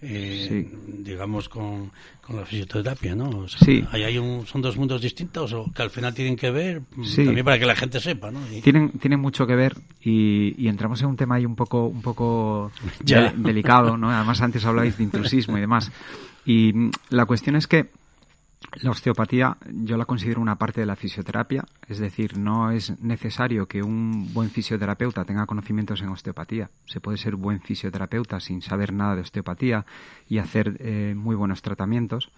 eh, 0.02 0.66
digamos, 0.86 1.48
con, 1.48 1.90
con, 2.20 2.36
la 2.36 2.46
fisioterapia, 2.46 3.14
¿no? 3.14 3.46
sí. 3.48 3.84
hay 3.90 4.16
un, 4.18 4.46
son 4.46 4.62
dos 4.62 4.76
mundos 4.76 5.02
distintos 5.02 5.52
o 5.52 5.70
que 5.74 5.82
al 5.82 5.90
final 5.90 6.14
tienen 6.14 6.36
que 6.36 6.50
ver, 6.50 6.82
mm, 6.96 7.24
también 7.24 7.44
para 7.44 7.58
que 7.58 7.66
la 7.66 7.76
gente 7.76 8.00
sepa, 8.00 8.30
¿no? 8.30 8.40
Tienen, 8.62 8.90
tienen 8.92 9.20
mucho 9.20 9.46
que 9.46 9.54
ver 9.54 9.76
y, 10.02 10.66
entramos 10.68 11.02
en 11.02 11.08
un 11.08 11.16
tema 11.16 11.34
ahí 11.34 11.44
un 11.44 11.56
poco, 11.56 11.86
un 11.86 12.02
poco 12.02 12.72
delicado, 13.36 13.96
¿no? 13.96 14.10
Además, 14.10 14.40
antes 14.40 14.64
hablabais 14.64 14.96
de 14.96 15.04
intrusismo 15.04 15.58
y 15.58 15.60
demás. 15.60 15.90
Y 16.46 16.72
mm, 16.72 16.90
la 17.10 17.26
cuestión 17.26 17.56
es 17.56 17.66
que 17.66 17.90
la 18.76 18.90
osteopatía 18.90 19.56
yo 19.72 19.96
la 19.96 20.04
considero 20.04 20.40
una 20.40 20.56
parte 20.56 20.80
de 20.80 20.86
la 20.86 20.96
fisioterapia, 20.96 21.64
es 21.88 21.98
decir, 21.98 22.38
no 22.38 22.70
es 22.70 23.00
necesario 23.00 23.66
que 23.66 23.82
un 23.82 24.32
buen 24.32 24.50
fisioterapeuta 24.50 25.24
tenga 25.24 25.46
conocimientos 25.46 26.02
en 26.02 26.08
osteopatía. 26.08 26.70
Se 26.86 27.00
puede 27.00 27.18
ser 27.18 27.36
buen 27.36 27.60
fisioterapeuta 27.60 28.38
sin 28.40 28.62
saber 28.62 28.92
nada 28.92 29.16
de 29.16 29.22
osteopatía 29.22 29.84
y 30.28 30.38
hacer 30.38 30.76
eh, 30.80 31.14
muy 31.16 31.34
buenos 31.34 31.62
tratamientos. 31.62 32.30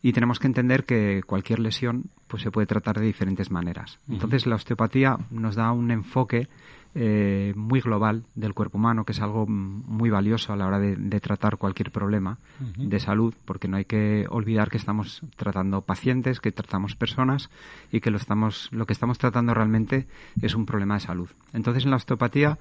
Y 0.00 0.12
tenemos 0.12 0.38
que 0.38 0.46
entender 0.46 0.84
que 0.84 1.22
cualquier 1.26 1.58
lesión 1.58 2.04
pues, 2.28 2.42
se 2.42 2.50
puede 2.50 2.66
tratar 2.66 2.98
de 3.00 3.06
diferentes 3.06 3.50
maneras. 3.50 3.98
Entonces 4.08 4.46
la 4.46 4.54
osteopatía 4.54 5.18
nos 5.30 5.56
da 5.56 5.72
un 5.72 5.90
enfoque 5.90 6.48
eh, 6.94 7.52
muy 7.54 7.80
global 7.80 8.24
del 8.34 8.54
cuerpo 8.54 8.78
humano, 8.78 9.04
que 9.04 9.12
es 9.12 9.20
algo 9.20 9.46
muy 9.46 10.10
valioso 10.10 10.52
a 10.52 10.56
la 10.56 10.66
hora 10.66 10.78
de, 10.78 11.20
tratar 11.20 11.58
cualquier 11.58 11.90
problema 11.90 12.38
de 12.76 12.98
salud, 12.98 13.34
porque 13.44 13.68
no 13.68 13.76
hay 13.76 13.84
que 13.84 14.26
olvidar 14.30 14.70
que 14.70 14.78
estamos 14.78 15.22
tratando 15.36 15.82
pacientes, 15.82 16.40
que 16.40 16.50
tratamos 16.50 16.96
personas 16.96 17.50
y 17.92 18.00
que 18.00 18.10
lo, 18.10 18.16
estamos, 18.16 18.68
lo 18.72 18.86
que 18.86 18.94
estamos 18.94 19.18
tratando 19.18 19.52
realmente 19.52 20.06
es 20.40 20.54
un 20.54 20.64
problema 20.64 20.94
de 20.94 21.00
salud. 21.00 21.28
Entonces, 21.52 21.84
en 21.84 21.90
la 21.90 21.96
osteopatía 21.96 22.58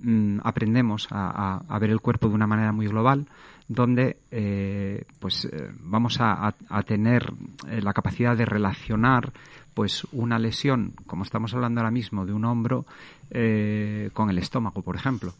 mm, 0.00 0.38
aprendemos 0.42 1.08
a, 1.10 1.78
ver 1.78 1.90
el 1.90 2.00
cuerpo 2.00 2.28
de 2.28 2.34
una 2.34 2.46
manera 2.46 2.72
muy 2.72 2.86
global, 2.86 3.26
donde 3.68 4.16
eh, 4.30 5.04
pues 5.18 5.44
eh, 5.44 5.70
vamos 5.80 6.20
a, 6.20 6.54
a 6.68 6.82
tener 6.82 7.32
la 7.66 7.92
capacidad 7.92 8.36
de 8.36 8.46
relacionar 8.46 9.32
pues 9.76 10.06
una 10.12 10.38
lesión, 10.38 10.94
como 11.06 11.22
estamos 11.22 11.52
hablando 11.52 11.80
ahora 11.80 11.90
mismo, 11.90 12.24
de 12.24 12.32
un 12.32 12.46
hombro 12.46 12.86
eh, 13.30 14.08
con 14.14 14.30
el 14.30 14.38
estómago, 14.38 14.80
por 14.80 14.96
ejemplo. 14.96 15.34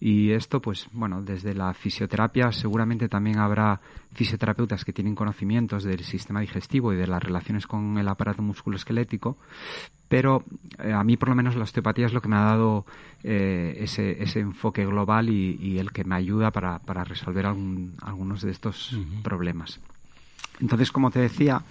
Y 0.00 0.30
esto, 0.30 0.60
pues 0.60 0.86
bueno, 0.92 1.20
desde 1.20 1.52
la 1.52 1.74
fisioterapia 1.74 2.50
seguramente 2.50 3.10
también 3.10 3.38
habrá 3.38 3.78
fisioterapeutas 4.14 4.86
que 4.86 4.94
tienen 4.94 5.14
conocimientos 5.14 5.84
del 5.84 6.02
sistema 6.02 6.40
digestivo 6.40 6.94
y 6.94 6.96
de 6.96 7.06
las 7.06 7.22
relaciones 7.22 7.66
con 7.66 7.98
el 7.98 8.08
aparato 8.08 8.40
musculoesquelético, 8.40 9.36
pero 10.08 10.44
eh, 10.78 10.90
a 10.90 11.04
mí 11.04 11.18
por 11.18 11.28
lo 11.28 11.34
menos 11.34 11.54
la 11.54 11.64
osteopatía 11.64 12.06
es 12.06 12.14
lo 12.14 12.22
que 12.22 12.28
me 12.28 12.36
ha 12.36 12.44
dado 12.44 12.86
eh, 13.22 13.76
ese, 13.80 14.22
ese, 14.22 14.40
enfoque 14.40 14.86
global 14.86 15.28
y, 15.28 15.78
el 15.78 15.92
que 15.92 16.04
me 16.04 16.14
ayuda 16.14 16.50
para, 16.50 16.78
para 16.78 17.04
resolver 17.04 17.44
algunos 17.44 18.40
de 18.40 18.50
estos 18.50 18.98
problemas. 19.22 19.78
Entonces, 20.58 20.90
como 20.90 21.10
te 21.10 21.20
decía, 21.20 21.62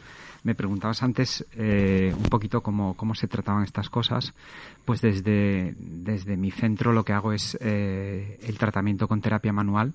me 0.44 0.56
preguntabas 0.56 1.04
antes 1.04 1.46
eh, 1.56 2.14
un 2.16 2.30
poquito 2.30 2.62
cómo, 2.62 2.96
cómo 2.96 3.16
se 3.16 3.28
trataban 3.28 3.64
estas 3.64 3.90
cosas. 3.90 4.34
Pues 4.86 5.02
desde, 5.02 5.74
desde 5.78 6.38
mi 6.38 6.52
centro 6.52 6.94
lo 6.94 7.06
que 7.06 7.14
hago 7.14 7.34
es 7.34 7.58
eh, 7.62 8.40
el 8.44 8.58
tratamiento 8.58 9.08
con 9.08 9.22
terapia 9.22 9.54
manual 9.54 9.94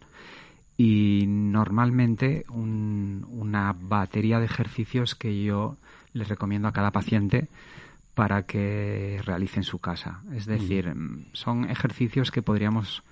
y 0.76 1.24
normalmente 1.26 2.44
una 2.48 3.74
batería 3.78 4.38
de 4.38 4.46
ejercicios 4.46 5.14
que 5.14 5.42
yo 5.42 5.76
les 6.12 6.28
recomiendo 6.28 6.68
a 6.68 6.72
cada 6.72 6.92
paciente 6.92 7.48
para 8.14 8.44
que 8.44 9.20
realice 9.24 9.60
en 9.60 9.64
su 9.64 9.80
casa. 9.80 10.22
Es 10.34 10.46
decir, 10.46 10.94
son 11.32 11.68
ejercicios 11.68 12.30
que 12.30 12.42
podríamos 12.42 13.02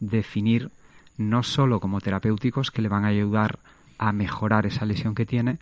definir 0.00 0.70
no 1.18 1.42
solo 1.42 1.78
como 1.80 2.00
terapéuticos 2.00 2.70
que 2.70 2.82
le 2.82 2.88
van 2.88 3.04
a 3.04 3.08
ayudar 3.08 3.58
a 3.98 4.12
mejorar 4.12 4.64
esa 4.64 4.86
lesión 4.86 5.14
que 5.14 5.26
tiene, 5.26 5.58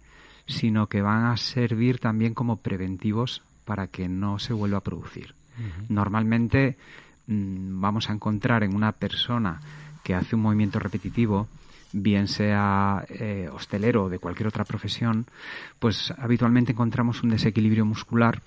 sino 0.48 0.88
que 0.88 1.02
van 1.02 1.26
a 1.26 1.36
servir 1.36 2.00
también 2.00 2.34
como 2.34 2.56
preventivos 2.56 3.42
para 3.64 3.86
que 3.86 4.08
no 4.08 4.38
se 4.38 4.54
vuelva 4.54 4.78
a 4.78 4.82
producir. 4.82 5.34
Normalmente 5.88 6.76
mm, 7.26 7.80
vamos 7.80 8.08
a 8.08 8.12
encontrar 8.12 8.62
en 8.62 8.74
una 8.74 8.92
persona 8.92 9.60
que 10.02 10.14
hace 10.14 10.36
un 10.36 10.42
movimiento 10.42 10.78
repetitivo, 10.78 11.48
bien 11.92 12.28
sea 12.28 13.04
eh, 13.08 13.48
hostelero 13.52 14.04
o 14.04 14.08
de 14.08 14.18
cualquier 14.18 14.46
otra 14.46 14.64
profesión, 14.64 15.26
pues 15.78 16.12
habitualmente 16.16 16.72
encontramos 16.72 17.22
un 17.22 17.30
desequilibrio 17.30 17.84
muscular 17.84 18.40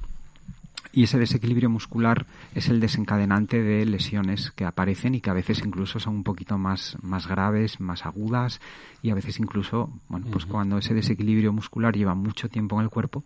y 0.93 1.03
ese 1.03 1.17
desequilibrio 1.17 1.69
muscular 1.69 2.25
es 2.53 2.67
el 2.69 2.79
desencadenante 2.79 3.61
de 3.61 3.85
lesiones 3.85 4.51
que 4.51 4.65
aparecen 4.65 5.15
y 5.15 5.21
que 5.21 5.29
a 5.29 5.33
veces 5.33 5.61
incluso 5.65 5.99
son 5.99 6.15
un 6.15 6.23
poquito 6.23 6.57
más, 6.57 6.97
más 7.01 7.27
graves, 7.27 7.79
más 7.79 8.05
agudas 8.05 8.59
y 9.01 9.09
a 9.09 9.15
veces 9.15 9.39
incluso, 9.39 9.89
bueno, 10.09 10.27
pues 10.31 10.45
cuando 10.45 10.77
ese 10.77 10.93
desequilibrio 10.93 11.53
muscular 11.53 11.95
lleva 11.95 12.13
mucho 12.13 12.49
tiempo 12.49 12.77
en 12.77 12.83
el 12.83 12.89
cuerpo, 12.89 13.23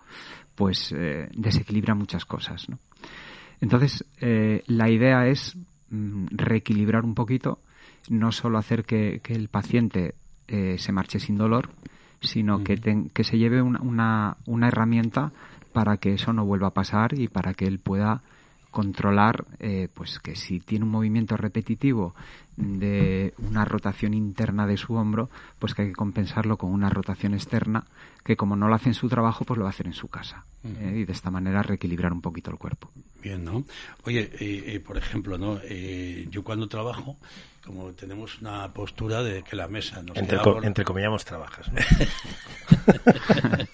pues 0.53 0.93
eh, 0.95 1.27
desequilibra 1.35 1.95
muchas 1.95 2.25
cosas, 2.25 2.69
¿no? 2.69 2.77
Entonces, 3.61 4.05
eh, 4.19 4.63
la 4.67 4.89
idea 4.89 5.27
es 5.27 5.57
mm, 5.89 6.27
reequilibrar 6.31 7.03
un 7.03 7.15
poquito, 7.15 7.59
no 8.09 8.31
solo 8.31 8.57
hacer 8.57 8.83
que, 8.83 9.21
el 9.27 9.47
paciente 9.47 10.13
eh, 10.47 10.75
se 10.77 10.91
marche 10.91 11.19
sin 11.19 11.37
dolor, 11.37 11.69
sino 12.21 12.63
que, 12.63 12.75
que 13.13 13.23
se 13.23 13.37
lleve 13.37 13.61
una, 13.61 14.37
una 14.45 14.67
herramienta 14.67 15.31
para 15.75 15.97
que 15.97 16.13
eso 16.13 16.31
no 16.31 16.45
vuelva 16.45 16.67
a 16.67 16.73
pasar 16.73 17.19
y 17.19 17.27
para 17.27 17.53
que 17.53 17.67
él 17.67 17.79
pueda 17.79 18.21
controlar 18.71 19.43
eh, 19.59 19.89
pues 19.93 20.19
que 20.19 20.37
si 20.37 20.61
tiene 20.61 20.85
un 20.85 20.91
movimiento 20.91 21.35
repetitivo 21.35 22.15
de 22.55 23.33
una 23.39 23.65
rotación 23.65 24.13
interna 24.13 24.65
de 24.67 24.77
su 24.77 24.93
hombro 24.93 25.29
pues 25.59 25.73
que 25.73 25.81
hay 25.81 25.87
que 25.89 25.95
compensarlo 25.95 26.55
con 26.55 26.71
una 26.71 26.89
rotación 26.89 27.33
externa 27.33 27.83
que 28.23 28.37
como 28.37 28.55
no 28.55 28.69
lo 28.69 28.75
hace 28.75 28.87
en 28.87 28.93
su 28.93 29.09
trabajo 29.09 29.43
pues 29.43 29.57
lo 29.57 29.65
va 29.65 29.71
a 29.71 29.73
hacer 29.73 29.87
en 29.87 29.93
su 29.93 30.07
casa 30.07 30.45
eh, 30.63 30.99
y 31.01 31.03
de 31.03 31.11
esta 31.11 31.29
manera 31.29 31.61
reequilibrar 31.61 32.13
un 32.13 32.21
poquito 32.21 32.51
el 32.51 32.57
cuerpo. 32.57 32.89
Bien 33.21 33.43
no 33.43 33.65
oye 34.05 34.31
eh, 34.39 34.79
por 34.79 34.95
ejemplo 34.95 35.37
no 35.37 35.59
yo 36.31 36.41
cuando 36.41 36.67
trabajo 36.69 37.17
como 37.65 37.91
tenemos 37.91 38.39
una 38.41 38.67
postura 38.69 39.23
de 39.23 39.43
que 39.43 39.55
la 39.55 39.67
mesa 39.67 40.01
nos 40.01 40.15
entre, 40.17 40.39
entre 40.63 40.85
comillamos 40.85 41.25
trabajas 41.25 41.71
¿no? 41.71 41.79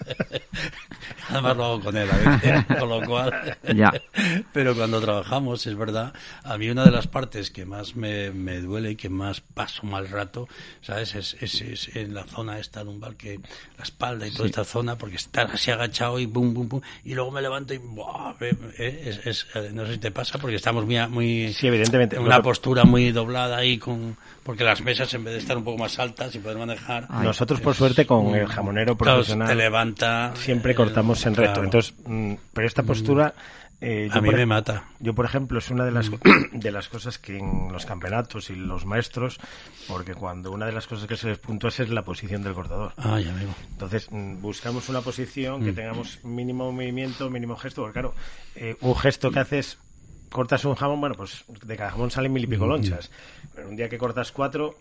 Además 1.32 1.56
lo 1.56 1.64
hago 1.64 1.80
con 1.80 1.96
él, 1.96 2.08
a 2.10 2.16
veces, 2.16 2.64
con 2.78 2.88
lo 2.88 3.02
cual. 3.02 3.56
Ya. 3.74 3.92
Pero 4.52 4.74
cuando 4.74 5.00
trabajamos, 5.00 5.66
es 5.66 5.76
verdad, 5.76 6.12
a 6.42 6.58
mí 6.58 6.68
una 6.68 6.84
de 6.84 6.90
las 6.90 7.06
partes 7.06 7.50
que 7.50 7.64
más 7.64 7.96
me, 7.96 8.30
me 8.30 8.60
duele 8.60 8.92
y 8.92 8.96
que 8.96 9.08
más 9.08 9.40
paso 9.40 9.86
mal 9.86 10.08
rato, 10.08 10.48
¿sabes? 10.82 11.14
Es, 11.14 11.36
es, 11.40 11.94
en 11.96 12.14
la 12.14 12.24
zona 12.24 12.58
esta 12.58 12.84
lumbar, 12.84 13.16
que 13.16 13.40
la 13.78 13.84
espalda 13.84 14.26
y 14.26 14.30
toda 14.30 14.46
esta 14.46 14.64
zona, 14.64 14.96
porque 14.98 15.16
estar 15.16 15.50
así 15.50 15.70
agachado 15.70 16.18
y 16.18 16.26
bum, 16.26 16.52
bum, 16.52 16.68
bum, 16.68 16.80
y 17.04 17.14
luego 17.14 17.30
me 17.30 17.40
levanto 17.40 17.74
y. 17.74 17.78
Buah, 17.78 18.34
eh, 18.40 19.20
es, 19.24 19.46
eh, 19.54 19.70
no 19.72 19.86
sé 19.86 19.94
si 19.94 19.98
te 19.98 20.10
pasa, 20.10 20.38
porque 20.38 20.56
estamos 20.56 20.84
muy. 20.84 20.98
muy 21.08 21.52
sí, 21.52 21.66
evidentemente. 21.66 22.16
En 22.16 22.22
una 22.22 22.42
postura 22.42 22.84
muy 22.84 23.10
doblada 23.12 23.56
ahí, 23.56 23.78
con 23.82 24.16
porque 24.42 24.64
las 24.64 24.82
mesas, 24.82 25.12
en 25.14 25.24
vez 25.24 25.34
de 25.34 25.40
estar 25.40 25.56
un 25.56 25.64
poco 25.64 25.78
más 25.78 25.98
altas 25.98 26.34
y 26.34 26.38
poder 26.38 26.58
manejar. 26.58 27.10
Nosotros, 27.10 27.60
por 27.60 27.74
suerte, 27.74 28.06
con 28.06 28.34
el 28.34 28.46
jamonero 28.46 28.96
profesional. 28.96 29.48
te 29.48 29.54
levanta. 29.54 30.32
Siempre 30.36 30.74
cortamos 30.74 31.24
en 31.26 31.34
reto. 31.34 31.62
Entonces, 31.62 31.94
mm, 32.04 32.34
pero 32.52 32.66
esta 32.66 32.82
postura... 32.82 33.34
Eh, 33.84 34.08
a 34.12 34.20
mí 34.20 34.30
me 34.30 34.46
mata. 34.46 34.84
Yo, 35.00 35.12
por 35.12 35.24
ejemplo, 35.24 35.58
es 35.58 35.68
una 35.68 35.84
de 35.84 35.90
las, 35.90 36.08
de 36.52 36.70
las 36.70 36.88
cosas 36.88 37.18
que 37.18 37.38
en 37.38 37.72
los 37.72 37.84
campeonatos 37.84 38.48
y 38.50 38.54
los 38.54 38.86
maestros, 38.86 39.40
porque 39.88 40.14
cuando 40.14 40.52
una 40.52 40.66
de 40.66 40.72
las 40.72 40.86
cosas 40.86 41.08
que 41.08 41.16
se 41.16 41.26
les 41.26 41.38
puntúa 41.38 41.70
es 41.70 41.88
la 41.88 42.04
posición 42.04 42.44
del 42.44 42.54
cortador. 42.54 42.92
Ya 42.96 43.34
veo. 43.34 43.52
Entonces, 43.72 44.06
mm, 44.08 44.40
buscamos 44.40 44.88
una 44.88 45.00
posición 45.00 45.64
que 45.64 45.72
mm. 45.72 45.74
tengamos 45.74 46.20
mínimo 46.22 46.70
movimiento, 46.70 47.28
mínimo 47.28 47.56
gesto, 47.56 47.82
porque 47.82 47.94
claro, 47.94 48.14
eh, 48.54 48.76
un 48.82 48.94
gesto 48.94 49.32
que 49.32 49.40
haces, 49.40 49.78
cortas 50.32 50.64
un 50.64 50.74
jamón, 50.74 51.00
bueno, 51.00 51.14
pues 51.14 51.44
de 51.64 51.76
cada 51.76 51.90
jamón 51.90 52.10
salen 52.10 52.32
mil 52.32 52.44
y 52.44 52.46
pico 52.46 52.66
lonchas. 52.66 53.10
Pero 53.54 53.68
un 53.68 53.76
día 53.76 53.88
que 53.88 53.98
cortas 53.98 54.32
cuatro, 54.32 54.76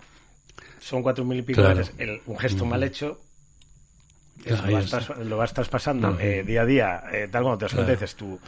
son 0.80 1.04
cuatro 1.04 1.24
mil 1.26 1.40
y 1.40 1.42
pico 1.44 1.62
un 2.26 2.38
gesto 2.38 2.66
mal 2.66 2.84
hecho 2.84 3.20
lo, 5.24 5.38
vas 5.38 5.54
traspasando 5.54 6.18
eh, 6.20 6.44
día 6.44 6.62
a 6.62 6.66
día, 6.66 7.04
eh, 7.12 7.28
tal 7.32 7.44
como 7.44 7.58
te 7.58 7.66
das 7.66 7.74
cuenta, 7.74 7.92
dices 7.92 8.16
tú, 8.16 8.40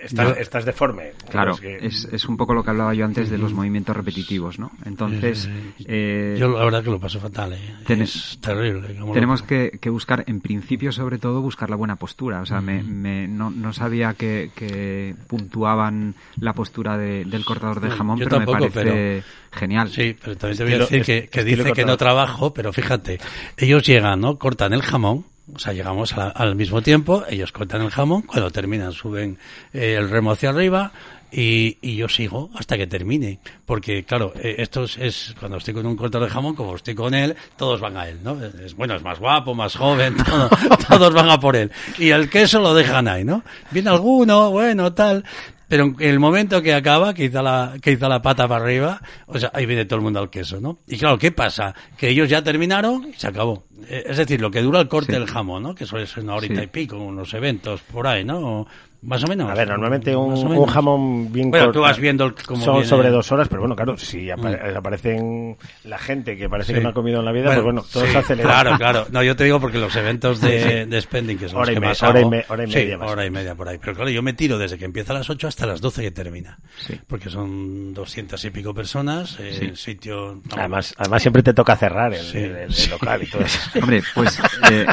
estás, 0.00 0.64
deforme. 0.64 1.12
Claro, 1.30 1.56
es, 1.62 2.08
es, 2.10 2.28
un 2.28 2.36
poco 2.36 2.54
lo 2.54 2.62
que 2.62 2.70
hablaba 2.70 2.94
yo 2.94 3.04
antes 3.04 3.30
de 3.30 3.38
los 3.38 3.52
movimientos 3.52 3.96
repetitivos, 3.96 4.58
¿no? 4.58 4.70
Entonces... 4.84 5.48
Eh, 5.86 6.36
yo 6.38 6.48
la 6.48 6.64
verdad 6.64 6.82
que 6.82 6.90
lo 6.90 7.00
paso 7.00 7.20
fatal, 7.20 7.54
¿eh? 7.54 7.58
es 7.88 8.38
terrible. 8.40 8.96
Tenemos 9.12 9.42
que, 9.42 9.78
buscar, 9.90 10.24
en 10.26 10.40
principio, 10.40 10.92
sobre 10.92 11.18
todo, 11.18 11.40
buscar 11.40 11.70
la 11.70 11.76
buena 11.76 11.96
postura. 11.96 12.40
O 12.40 12.46
sea, 12.46 12.60
me, 12.60 12.82
no, 13.28 13.50
no, 13.50 13.72
sabía 13.72 14.14
que, 14.14 15.14
puntuaban 15.26 16.14
la 16.40 16.52
postura 16.52 16.96
del 16.96 17.44
cortador 17.44 17.80
de 17.80 17.90
jamón, 17.90 18.18
pero 18.18 18.40
me 18.40 18.46
parece 18.46 19.22
genial. 19.50 19.88
Sí, 19.90 20.16
pero 20.20 20.36
también 20.36 20.58
te 20.58 20.64
voy 20.64 20.72
a 20.74 20.78
decir 20.78 21.04
que, 21.04 21.28
que 21.28 21.44
dice 21.44 21.72
que 21.72 21.84
no 21.84 21.96
trabajo, 21.96 22.52
pero 22.52 22.72
fíjate, 22.72 23.18
ellos 23.56 23.86
llegan, 23.86 24.20
¿no? 24.20 24.38
Cortan 24.38 24.72
el 24.72 24.82
jamón 24.82 25.24
O 25.54 25.58
sea, 25.58 25.72
llegamos 25.72 26.12
al 26.16 26.54
mismo 26.56 26.82
tiempo, 26.82 27.24
ellos 27.28 27.52
cortan 27.52 27.82
el 27.82 27.90
jamón, 27.90 28.22
cuando 28.22 28.50
terminan 28.50 28.92
suben 28.92 29.38
eh, 29.72 29.94
el 29.98 30.10
remo 30.10 30.32
hacia 30.32 30.50
arriba 30.50 30.92
y, 31.30 31.78
y 31.82 31.96
yo 31.96 32.08
sigo 32.08 32.50
hasta 32.54 32.76
que 32.76 32.86
termine. 32.86 33.38
Porque, 33.66 34.04
claro, 34.04 34.32
eh, 34.36 34.56
esto 34.58 34.84
es, 34.84 34.96
es- 34.98 35.34
cuando 35.38 35.56
estoy 35.58 35.74
con 35.74 35.86
un 35.86 35.96
cortador 35.96 36.28
de 36.28 36.32
jamón, 36.34 36.54
como 36.54 36.74
estoy 36.76 36.94
con 36.94 37.14
él, 37.14 37.34
todos 37.56 37.80
van 37.80 37.96
a 37.96 38.08
él, 38.08 38.18
¿no? 38.22 38.36
Es, 38.42 38.74
bueno, 38.74 38.94
es 38.94 39.02
más 39.02 39.18
guapo, 39.18 39.54
más 39.54 39.74
joven, 39.76 40.16
todo- 40.24 40.50
todos 40.88 41.14
van 41.14 41.30
a 41.30 41.40
por 41.40 41.56
él. 41.56 41.70
Y 41.98 42.10
el 42.10 42.28
queso 42.30 42.60
lo 42.60 42.74
dejan 42.74 43.08
ahí, 43.08 43.24
¿no? 43.24 43.42
Viene 43.70 43.90
alguno, 43.90 44.50
bueno, 44.50 44.92
tal. 44.92 45.24
Pero 45.68 45.84
en 45.84 45.96
el 46.00 46.18
momento 46.18 46.62
que 46.62 46.72
acaba, 46.72 47.12
que 47.14 47.24
hizo 47.24 47.42
la, 47.42 47.74
que 47.82 47.92
hizo 47.92 48.08
la 48.08 48.22
pata 48.22 48.48
para 48.48 48.64
arriba, 48.64 49.02
o 49.26 49.38
sea, 49.38 49.50
ahí 49.52 49.66
viene 49.66 49.84
todo 49.84 49.96
el 49.98 50.02
mundo 50.02 50.18
al 50.18 50.30
queso, 50.30 50.60
¿no? 50.60 50.78
Y 50.86 50.96
claro, 50.96 51.18
¿qué 51.18 51.30
pasa? 51.30 51.74
Que 51.96 52.08
ellos 52.08 52.28
ya 52.28 52.42
terminaron 52.42 53.08
y 53.08 53.12
se 53.14 53.26
acabó. 53.26 53.64
Eh, 53.86 54.04
Es 54.06 54.16
decir, 54.16 54.40
lo 54.40 54.50
que 54.50 54.62
dura 54.62 54.80
el 54.80 54.88
corte 54.88 55.12
Sí. 55.12 55.18
del 55.18 55.28
jamón, 55.28 55.62
¿no? 55.62 55.74
Que 55.74 55.84
suele 55.86 56.06
ser 56.06 56.24
una 56.24 56.34
horita 56.36 56.56
Sí. 56.56 56.62
y 56.62 56.66
pico, 56.68 56.96
unos 56.96 57.32
eventos 57.34 57.80
por 57.82 58.06
ahí, 58.06 58.24
¿no? 58.24 58.38
O 58.60 58.66
más 59.02 59.22
o 59.22 59.26
menos. 59.28 59.48
A 59.50 59.54
ver, 59.54 59.68
normalmente 59.68 60.14
un, 60.16 60.32
un 60.34 60.66
jamón 60.66 61.32
bien 61.32 61.50
Bueno, 61.50 61.66
tú 61.66 61.68
cortado 61.74 61.82
vas 61.84 61.98
viendo 61.98 62.24
el- 62.24 62.34
cómo 62.34 62.64
son 62.64 62.74
viene. 62.74 62.88
sobre 62.88 63.10
dos 63.10 63.30
horas, 63.30 63.46
pero 63.48 63.60
bueno, 63.60 63.76
claro, 63.76 63.96
si 63.96 64.30
apa- 64.30 64.50
Mm. 64.50 64.76
aparecen 64.76 65.56
la 65.84 65.98
gente 65.98 66.36
que 66.36 66.48
parece 66.48 66.72
Sí. 66.72 66.78
que 66.78 66.80
no 66.82 66.88
ha 66.90 66.92
comido 66.92 67.20
en 67.20 67.24
la 67.24 67.32
vida, 67.32 67.46
pues 67.52 67.62
bueno, 67.62 67.84
todo 67.92 68.04
sí, 68.06 68.12
se 68.12 68.18
acelera. 68.18 68.48
Claro, 68.48 68.76
claro. 68.76 69.06
No, 69.12 69.22
yo 69.22 69.36
te 69.36 69.44
digo 69.44 69.60
porque 69.60 69.78
los 69.78 69.94
eventos 69.96 70.40
de, 70.40 70.86
de 70.86 71.00
Spending, 71.00 71.38
que 71.38 71.48
son 71.48 71.58
Hora 71.58 71.66
los 71.66 71.70
y 71.70 71.74
que 71.74 71.80
me- 71.80 71.86
más 71.88 72.02
hora 72.02 72.18
y 72.18 72.22
hago, 72.22 72.30
me- 72.30 72.44
hora 72.48 72.64
y 72.64 72.66
sí, 72.66 72.74
media 72.76 72.98
más. 72.98 73.10
hora 73.10 73.26
y 73.26 73.30
media 73.30 73.54
por 73.54 73.68
ahí. 73.68 73.78
Pero 73.78 73.94
claro, 73.94 74.10
yo 74.10 74.22
me 74.22 74.32
tiro 74.32 74.58
desde 74.58 74.78
que 74.78 74.84
empieza 74.84 75.12
a 75.12 75.16
las 75.18 75.30
8 75.30 75.46
hasta 75.48 75.64
las 75.66 75.80
12 75.80 76.02
que 76.02 76.10
termina. 76.10 76.58
Sí. 76.78 76.98
Porque 77.06 77.30
son 77.30 77.94
200 77.94 78.44
y 78.44 78.50
pico 78.50 78.74
personas, 78.74 79.38
eh, 79.40 79.54
Sí. 79.58 79.64
el 79.66 79.76
sitio... 79.76 80.40
no, 80.44 80.56
Además, 80.56 80.94
además 80.98 81.22
siempre 81.22 81.42
te 81.42 81.54
toca 81.54 81.76
cerrar 81.76 82.12
el, 82.14 82.20
Sí, 82.24 82.38
el- 82.38 82.56
el 82.56 82.72
sí. 82.74 82.90
local 82.90 83.22
y 83.22 83.26
todo 83.26 83.42
eso. 83.42 83.58
Hombre, 83.80 84.02
pues 84.14 84.38
eh, 84.72 84.86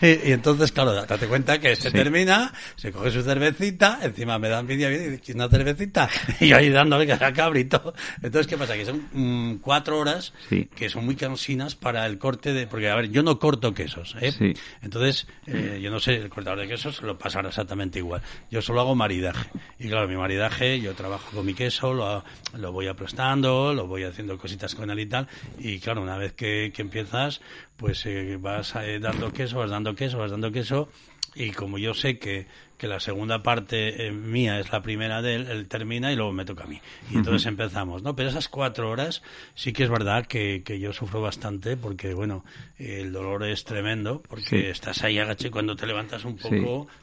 y, 0.00 0.06
y 0.28 0.32
entonces, 0.32 0.72
claro, 0.72 0.92
date 0.94 1.26
cuenta 1.26 1.58
que 1.60 1.76
se 1.76 1.90
Sí. 1.90 1.96
termina, 1.96 2.52
se 2.76 2.92
coge 2.92 3.10
su 3.10 3.22
cervecita, 3.22 3.98
encima 4.02 4.38
me 4.38 4.48
da 4.48 4.60
envidia 4.60 4.90
y 4.90 4.96
dice, 5.16 5.32
una 5.34 5.48
cervecita, 5.48 6.08
y 6.40 6.48
yo 6.48 6.56
ahí 6.56 6.68
dándole 6.70 7.06
que 7.06 7.12
era 7.12 7.32
cabrito. 7.32 7.92
Entonces, 8.22 8.46
¿qué 8.46 8.56
pasa? 8.56 8.74
Que 8.74 8.84
son 8.86 9.06
mm, 9.12 9.56
cuatro 9.60 9.98
horas 9.98 10.32
Sí. 10.48 10.68
que 10.74 10.88
son 10.88 11.04
muy 11.04 11.16
cansinas 11.16 11.74
para 11.74 12.06
el 12.06 12.18
corte 12.18 12.52
de, 12.52 12.66
porque 12.66 12.88
a 12.88 12.94
ver, 12.96 13.10
yo 13.10 13.22
no 13.22 13.38
corto 13.38 13.74
quesos, 13.74 14.16
¿eh? 14.20 14.32
Sí. 14.32 14.52
Entonces, 14.82 15.26
eh, 15.46 15.80
yo 15.82 15.90
no 15.90 16.00
sé, 16.00 16.14
el 16.16 16.28
cortador 16.28 16.60
de 16.60 16.68
quesos 16.68 17.02
lo 17.02 17.18
pasará 17.18 17.48
exactamente 17.48 17.98
igual. 17.98 18.22
Yo 18.50 18.62
solo 18.62 18.80
hago 18.80 18.94
maridaje. 18.94 19.48
Y 19.78 19.88
claro, 19.88 20.06
mi 20.08 20.16
maridaje, 20.16 20.80
yo 20.80 20.94
trabajo 20.94 21.30
con 21.34 21.46
mi 21.46 21.54
queso, 21.54 21.92
lo, 21.94 22.24
lo 22.56 22.72
voy 22.72 22.86
aplastando, 22.86 23.74
lo 23.74 23.86
voy 23.86 24.04
haciendo 24.04 24.38
cositas 24.38 24.74
con 24.74 24.90
él 24.90 25.00
y 25.00 25.06
tal. 25.06 25.26
Y 25.58 25.78
claro, 25.80 26.02
una 26.02 26.16
vez 26.16 26.32
que, 26.32 26.72
que 26.74 26.82
empiezas, 26.82 27.40
pues 27.80 28.04
eh, 28.04 28.36
vas 28.38 28.74
eh, 28.76 28.98
dando 29.00 29.32
queso, 29.32 29.58
vas 29.58 29.70
dando 29.70 29.94
queso, 29.94 30.18
vas 30.18 30.30
dando 30.30 30.52
queso. 30.52 30.88
Y 31.34 31.52
como 31.52 31.78
yo 31.78 31.94
sé 31.94 32.18
que, 32.18 32.46
que 32.76 32.88
la 32.88 32.98
segunda 32.98 33.42
parte 33.42 34.06
eh, 34.08 34.10
mía 34.10 34.58
es 34.58 34.70
la 34.72 34.82
primera 34.82 35.22
de 35.22 35.36
él, 35.36 35.46
él 35.48 35.68
termina 35.68 36.12
y 36.12 36.16
luego 36.16 36.32
me 36.32 36.44
toca 36.44 36.64
a 36.64 36.66
mí. 36.66 36.80
Y 37.08 37.16
entonces 37.18 37.46
empezamos, 37.46 38.02
¿no? 38.02 38.16
Pero 38.16 38.28
esas 38.28 38.48
cuatro 38.48 38.90
horas 38.90 39.22
sí 39.54 39.72
que 39.72 39.84
es 39.84 39.90
verdad 39.90 40.26
que, 40.26 40.62
que 40.64 40.80
yo 40.80 40.92
sufro 40.92 41.22
bastante 41.22 41.76
porque, 41.76 42.14
bueno, 42.14 42.44
el 42.78 43.12
dolor 43.12 43.44
es 43.44 43.64
tremendo 43.64 44.22
porque 44.28 44.42
Sí. 44.44 44.56
estás 44.56 45.02
ahí 45.04 45.18
agaché 45.20 45.48
y 45.48 45.50
cuando 45.50 45.76
te 45.76 45.86
levantas 45.86 46.24
un 46.24 46.36
Sí. 46.38 46.48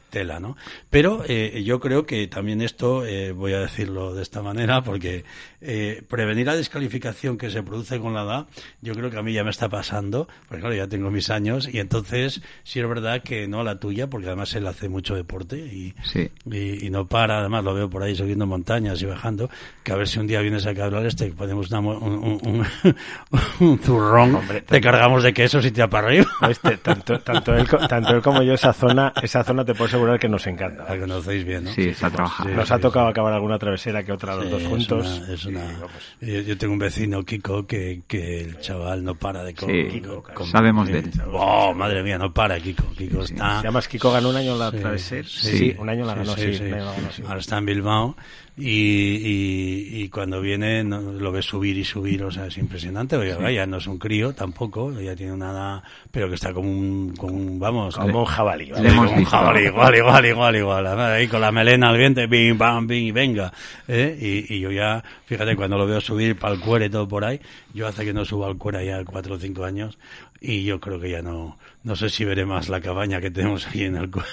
Tela, 0.08 0.40
¿no? 0.40 0.56
Pero 0.90 1.22
eh, 1.26 1.62
yo 1.64 1.80
creo 1.80 2.06
que 2.06 2.26
también 2.28 2.60
esto, 2.62 3.04
eh, 3.06 3.32
voy 3.32 3.52
a 3.52 3.60
decirlo 3.60 4.14
de 4.14 4.22
esta 4.22 4.42
manera, 4.42 4.82
porque 4.82 5.24
eh, 5.60 6.02
prevenir 6.08 6.46
la 6.46 6.56
descalificación 6.56 7.36
que 7.36 7.50
se 7.50 7.62
produce 7.62 7.98
con 8.00 8.14
la 8.14 8.22
edad, 8.22 8.46
yo 8.80 8.94
creo 8.94 9.10
que 9.10 9.18
a 9.18 9.22
mí 9.22 9.32
ya 9.32 9.44
me 9.44 9.50
está 9.50 9.68
pasando, 9.68 10.28
porque 10.48 10.60
claro, 10.60 10.74
ya 10.76 10.86
tengo 10.86 11.10
mis 11.10 11.30
años, 11.30 11.68
y 11.72 11.78
entonces 11.80 12.40
sí 12.64 12.80
es 12.80 12.88
verdad 12.88 13.22
que 13.22 13.48
no 13.48 13.60
a 13.60 13.64
la 13.64 13.78
tuya, 13.78 14.08
porque 14.08 14.28
además 14.28 14.54
él 14.54 14.66
hace 14.66 14.88
mucho 14.88 15.14
deporte 15.14 15.56
y, 15.58 15.94
Sí. 16.04 16.30
y, 16.50 16.86
y 16.86 16.90
no 16.90 17.06
para, 17.06 17.40
además 17.40 17.64
lo 17.64 17.74
veo 17.74 17.90
por 17.90 18.02
ahí 18.02 18.14
subiendo 18.14 18.46
montañas 18.46 19.02
y 19.02 19.06
bajando, 19.06 19.50
que 19.82 19.92
a 19.92 19.96
ver 19.96 20.08
si 20.08 20.18
un 20.18 20.26
día 20.26 20.40
vienes 20.40 20.64
acá 20.66 20.82
a 20.82 20.86
hablar 20.86 21.06
este, 21.06 21.26
ponemos 21.32 21.70
una 21.70 21.80
mo- 21.80 21.98
un, 21.98 22.12
un, 22.14 22.40
un- 22.84 22.96
un 23.60 23.78
zurrón, 23.78 24.34
Hombre, 24.36 24.62
te 24.62 24.80
cargamos 24.80 25.22
de 25.22 25.32
quesos 25.32 25.64
y 25.66 25.70
te 25.70 25.82
arriba. 25.82 26.26
Este, 26.48 26.76
tanto, 26.78 27.18
tanto, 27.20 27.54
él, 27.54 27.66
co- 27.68 27.78
tanto 27.88 28.14
él 28.14 28.22
como 28.22 28.42
yo, 28.42 28.54
esa 28.54 28.72
zona, 28.72 29.12
esa 29.22 29.42
zona 29.44 29.64
te 29.64 29.74
puedo 29.74 29.90
asegurar 29.98 30.18
que 30.18 30.28
nos 30.28 30.46
encanta. 30.46 30.84
La 30.88 30.98
conocéis 30.98 31.44
bien, 31.44 31.64
¿no? 31.64 31.72
Sí, 31.72 31.88
está 31.88 32.10
trabajando. 32.10 32.54
Nos 32.54 32.70
ha 32.70 32.78
tocado 32.78 33.08
acabar 33.08 33.32
alguna 33.32 33.58
travesera 33.58 34.02
que 34.02 34.12
otra 34.12 34.34
los 34.36 34.50
dos 34.50 34.62
es 34.62 34.68
juntos. 34.68 35.06
una- 35.06 35.34
es 35.34 35.44
una- 35.44 35.72
yo, 36.20 36.40
yo 36.40 36.58
tengo 36.58 36.72
un 36.72 36.78
vecino, 36.78 37.22
Kiko, 37.24 37.66
que, 37.66 38.02
que 38.06 38.40
el 38.40 38.58
chaval 38.60 39.04
no 39.04 39.14
para 39.14 39.42
de 39.44 39.50
Sí, 39.50 39.56
comer. 39.56 39.88
Kiko, 39.88 40.24
sabemos 40.50 40.88
de 40.88 40.98
él. 41.00 41.10
Oh, 41.32 41.72
madre 41.74 42.02
mía, 42.02 42.18
no 42.18 42.32
para, 42.32 42.58
Kiko. 42.60 42.84
Kiko 42.96 43.26
Sí, 43.26 43.34
está... 43.34 43.62
Llama 43.62 43.80
Kiko 43.82 44.12
ganó 44.12 44.30
un 44.30 44.36
año 44.36 44.56
la 44.56 44.70
Sí, 44.70 44.76
travesera. 44.78 45.28
sí, 45.28 45.58
Sí, 45.58 45.76
un 45.78 45.88
año 45.88 46.04
la 46.04 46.14
ganó, 46.14 46.34
sí. 46.34 46.54
sí, 46.54 46.62
un 46.64 46.74
año 46.74 46.84
la 46.84 46.92
ganó, 46.92 47.10
sí. 47.12 47.22
Ahora 47.26 47.40
está 47.40 47.58
en 47.58 47.66
Bilbao 47.66 48.16
y, 48.58 48.68
y, 48.70 50.02
y 50.02 50.08
cuando 50.08 50.40
viene 50.40 50.82
no- 50.84 51.12
lo 51.12 51.30
ves 51.32 51.44
subir 51.46 51.76
y 51.78 51.84
subir, 51.84 52.22
o 52.24 52.30
sea, 52.30 52.46
es 52.46 52.58
impresionante. 52.58 53.16
Oye, 53.16 53.34
vaya, 53.34 53.66
no 53.66 53.76
es 53.78 53.86
un 53.86 53.98
crío 53.98 54.32
tampoco, 54.32 54.92
ya 55.00 55.14
tiene 55.14 55.32
una 55.32 55.50
edad, 55.52 55.82
pero 56.10 56.28
que 56.28 56.34
está 56.34 56.52
como 56.52 56.68
un, 56.70 57.14
como 57.16 57.34
un 57.34 57.58
vamos, 57.58 57.96
Como 57.96 58.20
un 58.20 58.24
jabalí. 58.24 58.70
¿vale? 58.70 58.88
Como 58.94 59.10
un 59.12 59.24
jabalí, 59.24 59.66
igual, 59.66 59.94
igual, 59.96 60.26
igual, 60.26 60.56
igual. 60.56 60.86
Ahí 61.00 61.28
con 61.28 61.40
la 61.40 61.52
melena 61.52 61.90
al 61.90 61.96
viento, 61.98 62.26
bim, 62.28 62.58
bam, 62.58 62.86
bim, 62.86 63.06
y 63.06 63.12
venga. 63.12 63.52
¿eh? 63.86 64.16
Y, 64.48 64.54
y 64.56 64.60
yo 64.60 64.70
ya, 64.72 65.02
fíjate, 65.26 65.54
cuando 65.56 65.78
lo 65.78 65.86
veo 65.86 66.00
subir 66.00 66.36
para 66.36 66.54
el 66.54 66.60
cuero 66.60 66.84
y 66.84 66.90
todo 66.90 67.06
por 67.06 67.24
ahí, 67.24 67.40
yo 67.74 67.86
hace 67.86 68.04
que 68.04 68.12
no 68.12 68.24
subo 68.24 68.46
al 68.46 68.56
cuero 68.58 68.82
ya 68.82 69.04
cuatro 69.04 69.36
o 69.36 69.38
cinco 69.38 69.64
años, 69.64 69.98
y 70.40 70.64
yo 70.64 70.78
creo 70.80 71.00
que 71.00 71.10
ya 71.10 71.20
no, 71.22 71.58
no 71.82 71.96
sé 71.96 72.08
si 72.10 72.24
veré 72.24 72.44
más 72.46 72.68
la 72.68 72.80
cabaña 72.80 73.20
que 73.20 73.30
tenemos 73.30 73.66
ahí 73.66 73.84
en 73.84 73.96
el 73.96 74.10
cuero. 74.10 74.28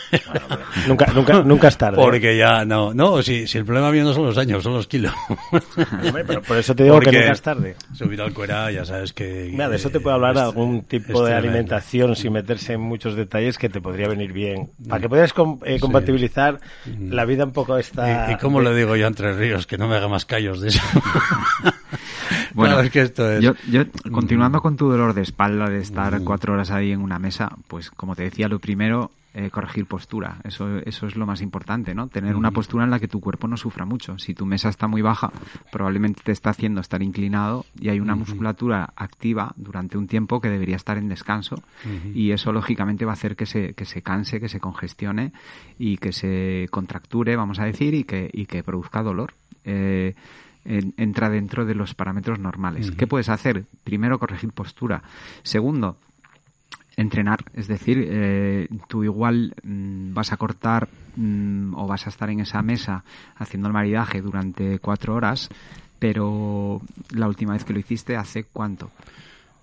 Nunca, 0.88 1.08
nunca, 1.14 1.42
nunca 1.44 1.68
es 1.70 1.78
tarde. 1.78 1.98
¿eh? 2.00 2.04
Porque 2.06 2.38
ya 2.38 2.64
no, 2.66 2.94
no, 2.94 3.22
si, 3.24 3.48
si 3.48 3.58
el 3.58 3.66
problema 3.66 3.92
mío 3.92 4.04
no 4.04 4.14
son 4.14 4.26
los 4.26 4.38
años, 4.38 4.62
son 4.64 4.74
los 4.74 4.88
kilos. 4.88 5.14
Pero 6.28 6.42
por 6.42 6.58
eso 6.58 6.76
te 6.76 6.84
digo 6.84 7.00
que 7.00 7.06
Porque 7.06 7.20
nunca 7.20 7.32
es 7.32 7.42
tarde. 7.42 7.76
Subir 7.94 8.22
al 8.22 8.34
cuera, 8.34 8.72
ya 8.72 8.86
sabes 8.86 9.14
que... 9.14 9.48
Mira, 9.52 9.70
de 9.70 9.78
eso 9.78 9.90
te 9.90 10.00
puedo 10.00 10.16
hablar 10.16 10.36
es- 10.36 10.42
algún 10.42 10.84
tipo 10.84 11.24
de 11.24 11.32
tremendo. 11.32 11.50
alimentación 11.50 12.16
sin 12.16 12.34
meterse 12.34 12.74
en 12.74 12.82
muchos 12.82 13.16
detalles 13.16 13.58
que 13.58 13.70
te 13.70 13.82
podría 13.82 14.08
venir 14.08 14.32
bien. 14.34 14.70
Para 14.88 15.02
que 15.02 15.10
puedas 15.10 15.34
com- 15.34 15.60
eh, 15.66 15.80
compatibilizar 15.80 16.60
la 17.00 17.26
vida 17.26 17.46
un 17.46 17.52
poco 17.52 17.78
esta... 17.78 18.30
¿Y, 18.30 18.34
y 18.34 18.38
cómo 18.38 18.62
le 18.62 18.76
digo 18.76 18.96
yo 18.96 19.06
a 19.06 19.08
Entre 19.08 19.34
Ríos 19.34 19.66
que 19.66 19.78
no 19.78 19.88
me 19.88 19.96
haga 19.96 20.08
más 20.08 20.26
callos 20.26 20.62
de 20.62 20.70
eso? 20.70 20.82
Bueno, 22.54 22.76
Claro, 22.76 22.82
es 22.82 22.92
que 22.92 23.02
esto 23.02 23.32
es... 23.32 23.42
Yo, 23.44 23.54
yo, 23.70 23.84
continuando 24.12 24.62
con 24.62 24.76
tu 24.78 24.90
dolor 24.90 25.14
de 25.14 25.22
espalda 25.22 25.70
de 25.70 25.80
estar 26.04 26.22
cuatro 26.24 26.54
horas 26.54 26.72
ahí 26.72 26.92
en 26.92 27.02
una 27.02 27.20
mesa, 27.20 27.56
pues 27.68 27.90
como 27.90 28.16
te 28.16 28.24
decía, 28.24 28.48
lo 28.48 28.60
primero, 28.60 29.12
eh, 29.34 29.50
corregir 29.50 29.86
postura. 29.86 30.38
Eso, 30.44 30.80
eso 30.80 31.08
es 31.08 31.16
lo 31.16 31.26
más 31.26 31.42
importante, 31.42 31.96
¿no? 31.96 32.08
Tener 32.08 32.36
una 32.36 32.52
postura 32.52 32.84
en 32.84 32.90
la 32.90 33.00
que 33.00 33.08
tu 33.08 33.20
cuerpo 33.20 33.48
no 33.48 33.58
sufra 33.58 33.86
mucho. 33.86 34.18
Si 34.20 34.34
tu 34.34 34.46
mesa 34.46 34.70
está 34.70 34.88
muy 34.88 35.02
baja, 35.02 35.32
probablemente 35.72 36.22
te 36.24 36.32
está 36.32 36.52
haciendo 36.52 36.82
estar 36.82 37.02
inclinado 37.02 37.66
y 37.80 37.90
hay 37.90 38.00
una 38.00 38.16
musculatura 38.16 38.94
activa 38.96 39.54
durante 39.56 39.98
un 39.98 40.08
tiempo 40.08 40.40
que 40.42 40.50
debería 40.50 40.76
estar 40.76 40.98
en 40.98 41.10
descanso 41.10 41.62
y 42.14 42.32
eso 42.32 42.52
lógicamente 42.52 43.06
va 43.06 43.12
a 43.12 43.14
hacer 43.14 43.36
que 43.36 43.46
se, 43.46 43.74
que 43.74 43.86
se 43.86 44.02
canse, 44.02 44.40
que 44.40 44.50
se 44.50 44.60
congestione 44.60 45.32
y 45.80 45.98
que 45.98 46.12
se 46.14 46.68
contracture, 46.72 47.36
vamos 47.36 47.60
a 47.60 47.66
decir, 47.66 47.94
y 47.94 48.04
que, 48.04 48.30
y 48.32 48.46
que 48.46 48.64
produzca 48.64 49.04
dolor. 49.04 49.34
Eh, 49.66 50.14
en- 50.66 50.94
entra 50.98 51.30
dentro 51.30 51.66
de 51.66 51.76
los 51.76 51.94
parámetros 51.94 52.40
normales. 52.40 52.92
¿Qué 52.92 53.08
puedes 53.08 53.30
hacer? 53.30 53.64
Primero, 53.84 54.20
corregir 54.20 54.52
postura. 54.52 55.02
Segundo, 55.44 55.98
entrenar. 56.98 57.44
Es 57.54 57.68
decir, 57.68 58.06
eh, 58.10 58.68
tú 58.88 59.04
igual 59.04 59.54
mm, 59.64 60.14
vas 60.14 60.32
a 60.32 60.38
cortar 60.38 60.88
mm, 61.16 61.74
o 61.76 61.88
vas 61.88 62.06
a 62.08 62.10
estar 62.10 62.30
en 62.30 62.40
esa 62.40 62.62
mesa 62.62 63.04
haciendo 63.38 63.68
el 63.68 63.74
maridaje 63.74 64.22
durante 64.22 64.80
cuatro 64.80 65.14
horas, 65.16 65.50
pero 66.00 66.82
la 67.12 67.28
última 67.28 67.54
vez 67.54 67.64
que 67.64 67.74
lo 67.74 67.80
hiciste, 67.80 68.16
¿hace 68.16 68.44
cuánto? 68.46 68.92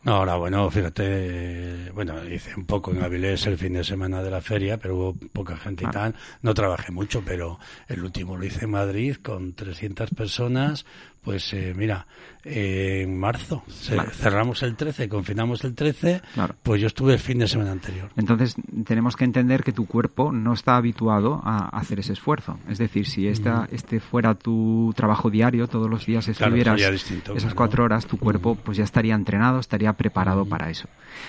No, 0.05 0.15
ahora, 0.17 0.35
bueno, 0.35 0.69
fíjate, 0.69 1.91
bueno, 1.93 2.25
hice 2.29 2.57
un 2.57 2.65
poco 2.67 2.91
en 2.91 3.05
Avilés 3.05 3.47
el 3.47 3.57
fin 3.57 3.75
de 3.75 3.85
semana 3.85 4.21
de 4.21 4.33
la 4.33 4.41
feria, 4.41 4.77
pero 4.77 4.97
hubo 4.97 5.15
poca 5.33 5.57
gente 5.57 5.85
y 5.85 5.87
Claro. 5.87 6.13
tal. 6.13 6.21
No 6.43 6.55
trabajé 6.55 6.91
mucho, 6.91 7.23
pero 7.25 7.61
el 7.87 8.03
último 8.03 8.37
lo 8.37 8.45
hice 8.45 8.65
en 8.65 8.73
Madrid 8.73 9.17
con 9.23 9.53
300 9.55 10.11
personas. 10.11 10.85
Pues 11.23 11.53
eh, 11.53 11.73
mira, 11.77 12.09
eh, 12.45 13.03
en 13.05 13.19
marzo 13.19 13.63
se- 13.69 14.01
cerramos 14.13 14.63
el 14.63 14.75
13, 14.77 15.09
confinamos 15.09 15.65
el 15.65 15.75
13, 15.75 16.21
Claro. 16.35 16.55
pues 16.63 16.81
yo 16.81 16.87
estuve 16.87 17.13
el 17.15 17.19
fin 17.19 17.39
de 17.39 17.47
semana 17.49 17.73
anterior. 17.73 18.11
Entonces 18.17 18.55
tenemos 18.85 19.17
que 19.17 19.25
entender 19.25 19.63
que 19.63 19.73
tu 19.73 19.87
cuerpo 19.87 20.33
no 20.33 20.53
está 20.53 20.77
habituado 20.77 21.41
a 21.45 21.69
hacer 21.69 22.01
ese 22.01 22.13
esfuerzo. 22.15 22.59
Es 22.69 22.79
decir, 22.79 23.07
si 23.07 23.29
esta, 23.29 23.69
este 23.71 24.01
fuera 24.01 24.35
tu 24.35 24.93
trabajo 24.97 25.31
diario, 25.31 25.67
todos 25.69 25.89
los 25.89 26.05
días 26.07 26.27
estuvieras 26.29 26.79
distinto, 26.91 27.33
esas 27.33 27.43
claro. 27.45 27.57
cuatro 27.57 27.85
horas, 27.85 28.07
tu 28.07 28.19
cuerpo 28.19 28.55
pues 28.57 28.77
ya 28.79 28.85
estaría 28.85 29.15
entrenado, 29.15 29.59
estaría 29.61 29.93
preparado 29.93 30.45
para 30.45 30.71
eso. 30.71 30.89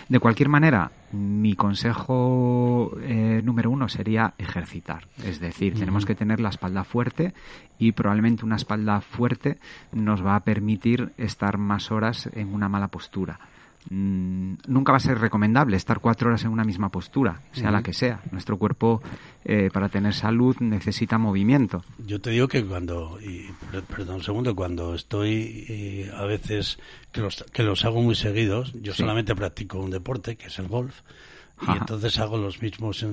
De 0.10 0.20
cualquier 0.20 0.50
manera, 0.50 0.92
mi 1.12 1.56
consejo 1.56 2.92
eh, 3.02 3.42
número 3.44 3.70
uno 3.70 3.90
sería 3.90 4.34
ejercitar. 4.38 5.08
Es 5.26 5.40
decir, 5.40 5.74
tenemos 5.78 6.06
que 6.06 6.16
tener 6.16 6.40
la 6.40 6.50
espalda 6.50 6.84
fuerte 6.84 7.34
y 7.80 7.92
probablemente 7.92 8.46
una 8.46 8.56
espalda 8.56 9.02
fuerte 9.02 9.58
nos 9.92 10.26
va 10.26 10.36
a 10.36 10.40
permitir 10.42 11.03
estar 11.18 11.58
más 11.58 11.92
horas 11.92 12.30
en 12.34 12.54
una 12.54 12.70
mala 12.70 12.88
postura. 12.88 13.40
mm, 13.90 14.54
nunca 14.68 14.94
va 14.94 14.98
a 14.98 15.02
ser 15.02 15.20
recomendable 15.20 15.76
estar 15.76 16.00
cuatro 16.00 16.30
horas 16.30 16.46
en 16.46 16.52
una 16.52 16.64
misma 16.64 16.88
postura, 16.88 17.42
sea 17.52 17.70
la 17.70 17.84
que 17.84 17.92
sea. 17.92 18.22
Nuestro 18.32 18.58
cuerpo, 18.58 19.02
eh, 19.44 19.70
para 19.74 19.90
tener 19.90 20.14
salud, 20.14 20.56
necesita 20.62 21.18
movimiento. 21.18 21.84
Yo 21.98 22.22
te 22.22 22.30
digo 22.30 22.48
que 22.48 22.64
cuando, 22.64 23.20
y, 23.22 23.50
perdón 23.90 24.16
un 24.16 24.24
segundo, 24.24 24.56
cuando 24.56 24.96
estoy 24.96 25.66
eh, 25.68 26.12
a 26.16 26.24
veces, 26.24 26.80
que 27.12 27.20
los, 27.20 27.44
que 27.52 27.64
los 27.64 27.84
hago 27.84 28.02
muy 28.02 28.16
seguidos, 28.16 28.72
yo 28.82 28.94
solamente 28.94 29.36
practico 29.36 29.80
un 29.80 29.92
deporte, 29.92 30.38
que 30.38 30.48
es 30.48 30.60
el 30.60 30.70
golf, 30.70 31.02
y 31.62 31.72
entonces 31.72 32.18
hago 32.20 32.38
los 32.38 32.62
mismos 32.62 33.06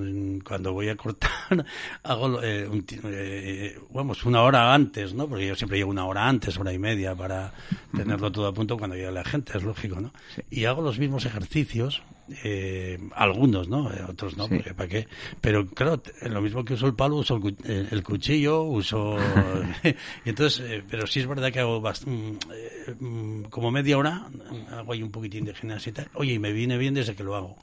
cuando 0.44 0.72
voy 0.72 0.88
a 0.88 0.96
cortar 0.96 1.30
hago 2.02 2.42
eh, 2.42 2.68
eh, 3.04 3.78
vamos 3.90 4.24
una 4.24 4.42
hora 4.42 4.74
antes 4.74 5.14
no 5.14 5.28
porque 5.28 5.46
yo 5.46 5.54
siempre 5.54 5.78
llego 5.78 5.90
una 5.90 6.06
hora 6.06 6.28
antes 6.28 6.58
hora 6.58 6.72
y 6.72 6.78
media 6.78 7.14
para 7.14 7.52
tenerlo 7.94 8.32
todo 8.32 8.46
a 8.46 8.54
punto 8.54 8.78
cuando 8.78 8.96
llega 8.96 9.10
la 9.10 9.24
gente 9.24 9.56
es 9.56 9.62
lógico 9.62 10.00
no 10.00 10.12
y 10.50 10.64
hago 10.64 10.82
los 10.82 10.98
mismos 10.98 11.26
ejercicios 11.26 12.02
eh, 12.44 12.98
algunos, 13.14 13.68
¿no? 13.68 13.90
Eh, 13.90 14.04
otros 14.08 14.36
no, 14.36 14.48
porque 14.48 14.74
¿para 14.74 14.88
qué? 14.88 15.08
Pero 15.40 15.66
claro, 15.66 16.02
lo 16.28 16.40
mismo 16.40 16.64
que 16.64 16.74
uso 16.74 16.86
el 16.86 16.94
palo, 16.94 17.16
uso 17.16 17.40
el, 17.64 17.88
eh, 17.90 18.02
cuchillo, 18.02 18.62
uso... 18.62 19.16
y 20.24 20.28
entonces, 20.28 20.60
eh, 20.68 20.82
pero 20.88 21.06
sí 21.06 21.20
es 21.20 21.26
verdad 21.26 21.52
que 21.52 21.60
hago 21.60 21.80
mm, 21.80 23.42
como 23.44 23.70
media 23.70 23.98
hora, 23.98 24.26
hago 24.72 24.92
ahí 24.92 25.02
un 25.02 25.10
poquitín 25.10 25.44
de 25.44 25.54
gimnasia 25.54 25.90
y 25.90 25.92
tal. 25.92 26.08
Oye, 26.14 26.34
y 26.34 26.38
me 26.38 26.52
viene 26.52 26.78
bien 26.78 26.94
desde 26.94 27.14
que 27.14 27.24
lo 27.24 27.36
hago. 27.36 27.56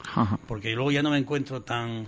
Porque 0.47 0.73
luego 0.73 0.91
ya 0.91 1.03
no 1.03 1.11
me 1.11 1.17
encuentro 1.17 1.61
tan 1.61 2.07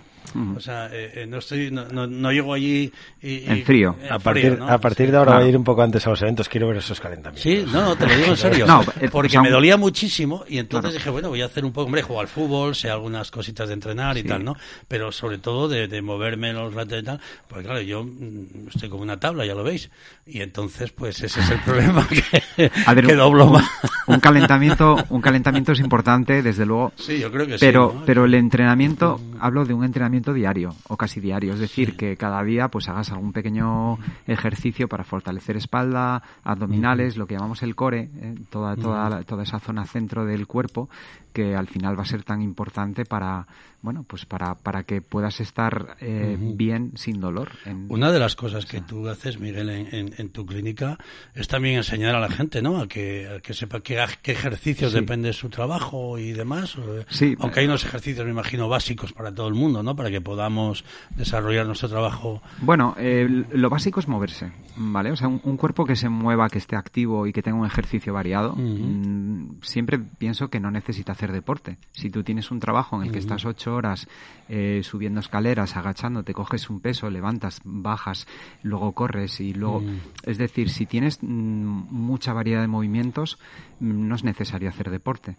o 0.56 0.60
sea, 0.60 0.86
eh, 0.92 1.22
eh, 1.22 1.26
no 1.26 1.38
estoy, 1.38 1.70
no, 1.70 1.86
no, 2.06 2.32
llego 2.32 2.54
allí 2.54 2.92
y, 3.20 3.50
en 3.50 3.64
frío. 3.64 3.96
a 4.08 4.18
partir, 4.18 4.58
a 4.60 4.78
partir 4.78 5.10
de 5.10 5.16
ahora 5.16 5.36
voy 5.36 5.44
a 5.44 5.48
ir 5.48 5.56
un 5.56 5.64
poco 5.64 5.82
antes 5.82 6.06
a 6.06 6.10
los 6.10 6.22
eventos. 6.22 6.48
Quiero 6.48 6.68
ver 6.68 6.76
esos 6.76 7.00
calentamientos. 7.00 7.42
Sí, 7.42 7.64
no, 7.72 7.82
no, 7.82 7.96
te 7.96 8.06
lo 8.06 8.14
digo 8.14 8.28
en 8.28 8.36
serio. 8.36 8.66
Eh, 9.00 9.08
porque 9.10 9.40
me 9.40 9.50
dolía 9.50 9.76
muchísimo 9.76 10.44
y 10.48 10.58
entonces 10.58 10.94
dije, 10.94 11.10
bueno, 11.10 11.28
voy 11.28 11.42
a 11.42 11.46
hacer 11.46 11.64
un 11.64 11.72
poco, 11.72 11.86
hombre, 11.86 12.02
juego 12.02 12.20
al 12.20 12.28
fútbol, 12.28 12.74
sé 12.74 12.90
algunas 12.90 13.30
cositas 13.30 13.68
de 13.68 13.74
entrenar 13.74 14.16
y 14.18 14.22
tal, 14.22 14.44
¿no? 14.44 14.56
Pero 14.86 15.10
sobre 15.10 15.38
todo 15.38 15.68
de, 15.68 15.88
de 15.88 16.02
moverme 16.02 16.52
los 16.52 16.72
ratos 16.74 17.00
y 17.00 17.02
tal, 17.02 17.20
pues 17.48 17.64
claro, 17.64 17.80
yo 17.80 18.04
mm, 18.04 18.68
estoy 18.72 18.88
como 18.88 19.02
una 19.02 19.18
tabla, 19.18 19.44
ya 19.44 19.54
lo 19.54 19.64
veis. 19.64 19.90
Y 20.26 20.42
entonces, 20.42 20.92
pues 20.92 21.20
ese 21.22 21.40
es 21.40 21.50
el 21.50 21.60
problema 21.64 22.06
que, 22.08 22.70
a 22.86 22.94
ver, 22.94 23.16
doblo 23.16 23.46
un, 23.46 23.52
más. 23.52 23.64
Un 24.10 24.20
calentamiento, 24.20 24.96
un 25.10 25.20
calentamiento 25.20 25.72
es 25.72 25.80
importante, 25.80 26.42
desde 26.42 26.66
luego. 26.66 26.92
Sí, 26.96 27.18
yo 27.18 27.30
creo 27.30 27.46
que 27.46 27.56
pero, 27.58 27.92
sí. 27.92 27.98
Pero 28.06 28.24
el 28.24 28.34
entrenamiento, 28.34 29.20
hablo 29.38 29.64
de 29.64 29.74
un 29.74 29.84
entrenamiento 29.84 30.32
diario 30.32 30.74
o 30.88 30.96
casi 30.96 31.20
diario, 31.20 31.54
es 31.54 31.60
decir, 31.60 31.96
que 31.96 32.16
cada 32.16 32.42
día 32.42 32.68
pues 32.68 32.88
hagas 32.88 33.10
algún 33.12 33.32
pequeño 33.32 33.98
ejercicio 34.26 34.88
para 34.88 35.04
fortalecer 35.04 35.56
espalda, 35.56 36.22
abdominales, 36.44 37.16
lo 37.16 37.26
que 37.26 37.34
llamamos 37.34 37.62
el 37.62 37.74
core, 37.74 38.10
eh, 38.20 38.34
toda 38.50 38.76
toda 38.76 39.22
toda 39.22 39.42
esa 39.42 39.58
zona 39.60 39.84
centro 39.84 40.24
del 40.24 40.46
cuerpo 40.46 40.88
que 41.32 41.54
al 41.54 41.68
final 41.68 41.98
va 41.98 42.02
a 42.02 42.06
ser 42.06 42.24
tan 42.24 42.42
importante 42.42 43.04
para 43.04 43.46
bueno 43.82 44.04
pues 44.06 44.26
para, 44.26 44.54
para 44.54 44.82
que 44.82 45.00
puedas 45.00 45.40
estar 45.40 45.96
eh, 46.00 46.36
bien 46.38 46.92
sin 46.96 47.20
dolor 47.20 47.50
una 47.88 48.12
de 48.12 48.18
las 48.18 48.36
cosas 48.36 48.66
que 48.66 48.80
tú 48.80 49.08
haces 49.08 49.38
Miguel 49.38 49.70
en, 49.70 50.14
en, 50.16 50.28
tu 50.30 50.46
clínica 50.46 50.98
es 51.34 51.48
también 51.48 51.76
enseñar 51.76 52.14
a 52.14 52.20
la 52.20 52.30
gente 52.30 52.62
no 52.62 52.80
a 52.80 52.88
que, 52.88 53.40
que 53.42 53.54
sepa 53.54 53.80
qué, 53.80 54.04
qué 54.22 54.32
ejercicios 54.32 54.92
depende 54.92 55.28
de 55.28 55.34
su 55.34 55.48
trabajo 55.48 56.18
y 56.18 56.32
demás 56.32 56.76
sí, 57.08 57.36
aunque 57.40 57.60
hay 57.60 57.66
unos 57.66 57.84
ejercicios 57.84 58.24
me 58.24 58.32
imagino 58.32 58.68
básicos 58.68 59.12
para 59.12 59.34
todo 59.34 59.48
el 59.48 59.54
mundo 59.54 59.82
no 59.82 59.96
para 59.96 60.10
que 60.10 60.20
podamos 60.20 60.84
desarrollar 61.10 61.66
nuestro 61.66 61.88
trabajo. 61.88 62.42
Bueno 62.60 62.96
lo 62.98 63.70
básico 63.70 64.00
es 64.00 64.08
moverse 64.08 64.52
vale 64.76 65.10
o 65.12 65.16
sea 65.16 65.28
un, 65.28 65.56
cuerpo 65.56 65.84
que 65.84 65.96
se 65.96 66.08
mueva 66.08 66.48
que 66.48 66.58
esté 66.58 66.76
activo 66.76 67.26
y 67.26 67.32
que 67.32 67.42
tenga 67.42 67.58
un 67.58 67.66
ejercicio 67.66 68.12
variado 68.12 68.54
mm, 68.56 69.60
siempre 69.62 69.98
pienso 69.98 70.48
que 70.48 70.60
no 70.60 70.70
necesita 70.70 71.12
hacer 71.12 71.32
deporte. 71.32 71.78
Si 71.92 72.10
tú 72.10 72.22
tienes 72.22 72.50
un 72.50 72.60
trabajo 72.60 72.96
en 72.96 73.06
el 73.06 73.12
que 73.12 73.18
estás 73.18 73.44
ocho 73.44 73.69
horas 73.70 74.08
eh, 74.48 74.80
subiendo 74.82 75.20
escaleras, 75.20 75.76
agachándote, 75.76 76.34
coges 76.34 76.68
un 76.70 76.80
peso, 76.80 77.08
levantas, 77.08 77.60
bajas, 77.64 78.26
luego 78.62 78.92
corres 78.92 79.40
y 79.40 79.54
luego... 79.54 79.82
Es 80.24 80.38
decir, 80.38 80.70
si 80.70 80.86
tienes 80.86 81.22
mm, 81.22 81.26
mucha 81.26 82.32
variedad 82.32 82.60
de 82.60 82.66
movimientos, 82.66 83.38
mm, 83.78 84.08
no 84.08 84.14
es 84.14 84.24
necesario 84.24 84.68
hacer 84.68 84.90
deporte. 84.90 85.36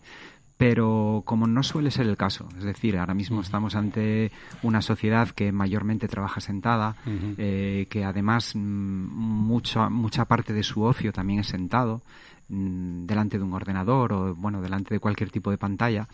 Pero 0.57 1.23
como 1.25 1.47
no 1.47 1.63
suele 1.63 1.89
ser 1.89 2.05
el 2.05 2.17
caso, 2.17 2.47
es 2.55 2.63
decir, 2.63 2.97
ahora 2.97 3.15
mismo 3.15 3.41
estamos 3.41 3.75
ante 3.75 4.31
una 4.61 4.83
sociedad 4.83 5.29
que 5.29 5.51
mayormente 5.51 6.07
trabaja 6.07 6.39
sentada, 6.39 6.95
eh, 7.37 7.87
que 7.89 8.05
además 8.05 8.55
mm, 8.55 8.59
mucha, 8.59 9.89
mucha 9.89 10.25
parte 10.25 10.53
de 10.53 10.61
su 10.61 10.83
ocio 10.83 11.11
también 11.11 11.39
es 11.39 11.47
sentado, 11.47 12.03
Mm, 12.40 12.40
delante 12.51 13.37
de 13.37 13.43
un 13.43 13.53
ordenador 13.53 14.11
o 14.11 14.35
bueno 14.35 14.61
delante 14.61 14.93
de 14.93 14.99
cualquier 14.99 15.31
tipo 15.31 15.51
de 15.51 15.57
pantalla 15.57 16.07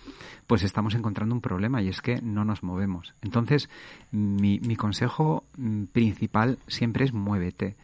pues 0.45 0.63
estamos 0.63 0.93
encontrando 0.93 1.33
un 1.33 1.41
problema 1.41 1.81
y 1.81 1.89
es 1.89 2.01
que 2.01 2.21
no 2.21 2.45
nos 2.45 2.63
movemos. 2.63 3.13
Entonces 3.21 3.69
mi, 4.11 4.59
mi 4.59 4.75
consejo 4.75 5.43
mm, 5.57 5.85
principal 5.85 6.59
siempre 6.67 7.05
es 7.05 7.13
muévete. 7.13 7.75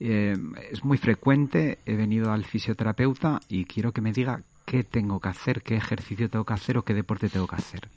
Eh, 0.00 0.36
es 0.72 0.84
muy 0.84 0.98
frecuente 0.98 1.78
he 1.86 1.94
venido 1.94 2.32
al 2.32 2.44
fisioterapeuta 2.44 3.40
y 3.48 3.66
quiero 3.66 3.92
que 3.92 4.00
me 4.00 4.12
diga 4.12 4.42
qué 4.66 4.82
tengo 4.82 5.20
que 5.20 5.28
hacer 5.28 5.62
qué 5.62 5.76
ejercicio 5.76 6.28
tengo 6.28 6.44
que 6.44 6.54
hacer 6.54 6.78
o 6.78 6.82
qué 6.82 6.94
deporte 6.94 7.28
tengo 7.28 7.46
que 7.46 7.56
hacer. 7.56 7.88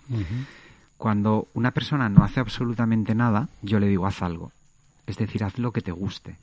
Cuando 0.97 1.47
una 1.55 1.71
persona 1.71 2.09
no 2.09 2.23
hace 2.23 2.39
absolutamente 2.39 3.15
nada 3.15 3.49
yo 3.63 3.79
le 3.79 3.87
digo 3.87 4.05
haz 4.05 4.21
algo 4.21 4.51
es 5.07 5.17
decir, 5.17 5.43
haz 5.43 5.57
lo 5.59 5.71
que 5.71 5.81
te 5.81 5.91
guste, 5.91 6.35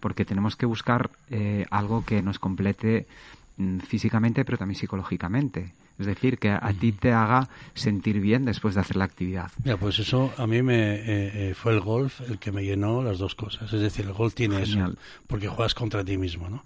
porque 0.00 0.24
tenemos 0.24 0.56
que 0.56 0.66
buscar 0.66 1.10
eh, 1.30 1.66
algo 1.70 2.04
que 2.04 2.22
nos 2.22 2.38
complete 2.38 3.06
mm, 3.56 3.78
físicamente, 3.78 4.44
pero 4.44 4.58
también 4.58 4.78
psicológicamente. 4.78 5.72
Es 5.98 6.06
decir, 6.06 6.38
que 6.38 6.50
a, 6.50 6.72
ti 6.78 6.92
te 6.92 7.12
haga 7.12 7.48
sentir 7.74 8.18
bien 8.20 8.44
después 8.44 8.74
de 8.74 8.80
hacer 8.80 8.96
la 8.96 9.04
actividad. 9.04 9.50
Ya, 9.64 9.76
pues 9.76 9.98
eso 9.98 10.32
a 10.36 10.46
mí 10.46 10.62
me 10.62 10.94
eh, 10.94 11.02
eh, 11.06 11.54
fue 11.54 11.72
el 11.74 11.80
golf 11.80 12.20
el 12.28 12.38
que 12.38 12.50
me 12.50 12.64
llenó 12.64 13.02
las 13.02 13.18
dos 13.18 13.34
cosas. 13.34 13.72
Es 13.72 13.80
decir, 13.80 14.06
el 14.06 14.12
golf 14.12 14.34
tiene 14.34 14.62
eso, 14.62 14.78
porque 15.26 15.48
juegas 15.48 15.74
contra 15.74 16.04
ti 16.04 16.16
mismo, 16.16 16.48
¿no? 16.48 16.64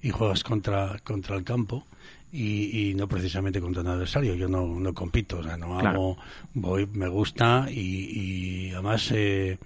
Y 0.00 0.10
juegas 0.10 0.42
contra, 0.42 0.98
contra 1.04 1.36
el 1.36 1.44
campo. 1.44 1.84
Y, 2.30 2.92
no 2.94 3.08
precisamente 3.08 3.58
contra 3.58 3.82
un 3.82 3.88
adversario. 3.88 4.34
Yo 4.34 4.48
no, 4.48 4.66
no 4.66 4.92
compito, 4.92 5.38
o 5.38 5.42
sea, 5.42 5.56
no 5.56 5.78
hago, 5.78 6.18
voy, 6.52 6.86
me 6.86 7.08
gusta 7.08 7.68
y, 7.70 8.68
y 8.68 8.70
además 8.72 9.10
eh, 9.14 9.58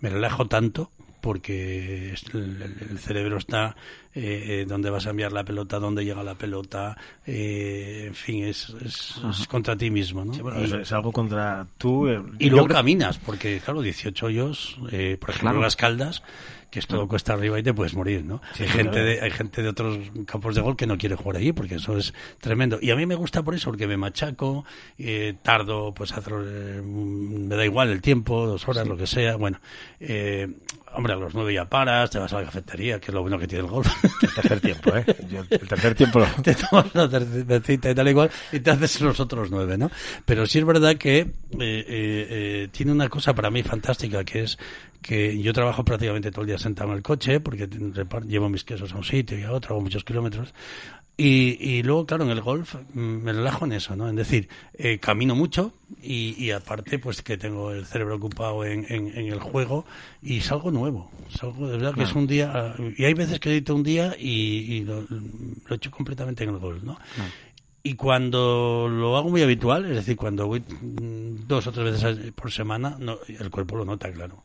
me 0.00 0.10
relajo 0.10 0.46
tanto 0.46 0.90
porque 1.20 2.14
el, 2.32 2.98
cerebro 2.98 3.36
está 3.36 3.76
eh, 4.18 4.62
eh, 4.62 4.64
donde 4.66 4.88
vas 4.88 5.06
a 5.06 5.10
enviar 5.10 5.30
la 5.30 5.44
pelota, 5.44 5.78
dónde 5.78 6.02
llega 6.02 6.22
la 6.22 6.34
pelota, 6.34 6.96
eh, 7.26 8.04
en 8.06 8.14
fin, 8.14 8.44
es, 8.44 8.74
es, 8.82 9.20
contra 9.46 9.76
ti 9.76 9.90
mismo, 9.90 10.24
¿no? 10.24 10.32
es, 10.58 10.90
algo 10.90 11.12
contra 11.12 11.66
tú. 11.76 12.08
y 12.38 12.48
luego 12.48 12.66
caminas, 12.66 13.18
porque 13.18 13.60
claro, 13.62 13.82
18 13.82 14.24
hoyos, 14.24 14.78
por 15.20 15.30
ejemplo, 15.30 15.60
las 15.60 15.76
caldas, 15.76 16.22
que 16.70 16.80
es 16.80 16.86
todo 16.86 17.06
cuesta 17.08 17.32
arriba 17.32 17.58
y 17.58 17.62
te 17.62 17.72
puedes 17.72 17.94
morir, 17.94 18.24
¿no? 18.24 18.40
hay 18.58 18.68
gente 18.68 18.98
de, 19.02 19.20
hay 19.20 19.30
gente 19.30 19.62
de 19.62 19.68
otros 19.68 19.98
campos 20.26 20.54
de 20.54 20.60
gol 20.60 20.76
que 20.76 20.86
no 20.86 20.98
quiere 20.98 21.14
jugar 21.14 21.36
allí 21.36 21.52
porque 21.52 21.76
eso 21.76 21.96
es 21.96 22.12
tremendo. 22.40 22.78
Y 22.80 22.90
a 22.90 22.96
mí 22.96 23.06
me 23.06 23.14
gusta 23.14 23.42
por 23.42 23.54
eso, 23.54 23.70
porque 23.70 23.86
me 23.86 23.96
machaco, 23.96 24.64
eh, 24.98 25.34
tardo, 25.42 25.94
pues 25.94 26.12
hacer, 26.12 26.34
eh, 26.44 26.82
me 26.82 27.54
da 27.54 27.64
igual 27.64 27.90
el 27.90 28.02
tiempo, 28.02 28.46
dos 28.46 28.66
horas, 28.68 28.86
lo 28.86 28.96
que 28.96 29.06
sea. 29.06 29.36
Bueno, 29.36 29.60
eh, 30.00 30.48
hombre, 30.94 31.12
a 31.12 31.16
los 31.16 31.34
nueve 31.34 31.54
ya 31.54 31.68
paras, 31.68 32.10
te 32.10 32.18
vas 32.18 32.32
a 32.32 32.40
la 32.40 32.46
cafetería, 32.46 33.00
que 33.00 33.06
es 33.06 33.14
lo 33.14 33.22
bueno 33.22 33.38
que 33.38 33.46
tiene 33.46 33.64
el 33.64 33.70
golf. 33.70 33.88
El 34.22 34.34
tercer 34.34 34.60
tiempo, 34.60 34.96
¿eh? 34.96 35.04
el 35.50 35.68
tercer 35.68 35.94
tiempo 35.94 36.20
lo... 36.20 36.26
Te 36.42 36.54
tomas 36.54 36.86
una 36.94 37.08
cervecita 37.08 37.90
y 37.90 37.94
tal 37.94 38.08
igual 38.08 38.30
y 38.52 38.60
te 38.60 38.70
haces 38.70 39.00
los 39.00 39.18
otros 39.20 39.50
nueve, 39.50 39.76
¿no? 39.78 39.90
Pero 40.24 40.46
sí 40.46 40.58
es 40.58 40.64
verdad 40.64 40.96
que 40.96 41.30
eh, 41.58 42.68
tiene 42.72 42.92
una 42.92 43.08
cosa 43.08 43.34
para 43.34 43.50
mí 43.50 43.62
fantástica, 43.62 44.24
que 44.24 44.42
es 44.42 44.58
que 45.02 45.40
yo 45.40 45.52
trabajo 45.52 45.84
prácticamente 45.84 46.30
todo 46.30 46.42
el 46.42 46.48
día 46.48 46.58
sentado 46.58 46.90
en 46.90 46.96
el 46.96 47.02
coche 47.02 47.38
porque 47.40 47.68
llevo 48.26 48.48
mis 48.48 48.64
quesos 48.64 48.92
a 48.92 48.96
un 48.96 49.04
sitio 49.04 49.38
y 49.38 49.42
a 49.42 49.52
otro, 49.52 49.74
hago 49.74 49.82
muchos 49.82 50.04
kilómetros. 50.04 50.52
Y, 51.18 51.56
y 51.60 51.82
luego, 51.82 52.04
claro, 52.04 52.24
en 52.24 52.30
el 52.30 52.42
golf 52.42 52.74
mm, 52.92 53.00
me 53.00 53.32
relajo 53.32 53.64
en 53.64 53.72
eso, 53.72 53.96
¿no? 53.96 54.08
Es 54.08 54.16
decir, 54.16 54.50
eh, 54.74 54.98
camino 54.98 55.34
mucho 55.34 55.72
y, 56.02 56.34
y, 56.42 56.50
aparte, 56.50 56.98
pues 56.98 57.22
que 57.22 57.38
tengo 57.38 57.72
el 57.72 57.86
cerebro 57.86 58.16
ocupado 58.16 58.66
en, 58.66 58.84
en, 58.90 59.16
el 59.16 59.40
juego 59.40 59.86
y 60.22 60.40
salgo 60.40 60.70
nuevo. 60.70 61.10
Salgo, 61.30 61.68
de 61.68 61.78
verdad 61.78 61.94
que 61.94 62.02
es 62.02 62.14
un 62.14 62.26
día. 62.26 62.74
Y 62.98 63.04
hay 63.04 63.14
veces 63.14 63.40
que 63.40 63.50
edito 63.50 63.74
un 63.74 63.82
día 63.82 64.14
y, 64.18 64.82
lo, 64.84 65.06
lo, 65.08 65.18
he 65.70 65.74
hecho 65.74 65.90
completamente 65.90 66.44
en 66.44 66.50
el 66.50 66.58
golf, 66.58 66.82
¿no? 66.82 66.98
Y 67.82 67.94
cuando 67.94 68.88
lo 68.90 69.16
hago 69.16 69.30
muy 69.30 69.42
habitual, 69.42 69.86
es 69.86 69.96
decir, 69.96 70.16
cuando 70.16 70.46
voy 70.46 70.60
mm, 70.60 71.46
dos 71.46 71.66
o 71.66 71.72
tres 71.72 71.92
veces 71.92 72.32
por 72.32 72.52
semana, 72.52 72.96
no, 72.98 73.18
el 73.26 73.50
cuerpo 73.50 73.76
lo 73.76 73.86
nota, 73.86 74.12
claro 74.12 74.42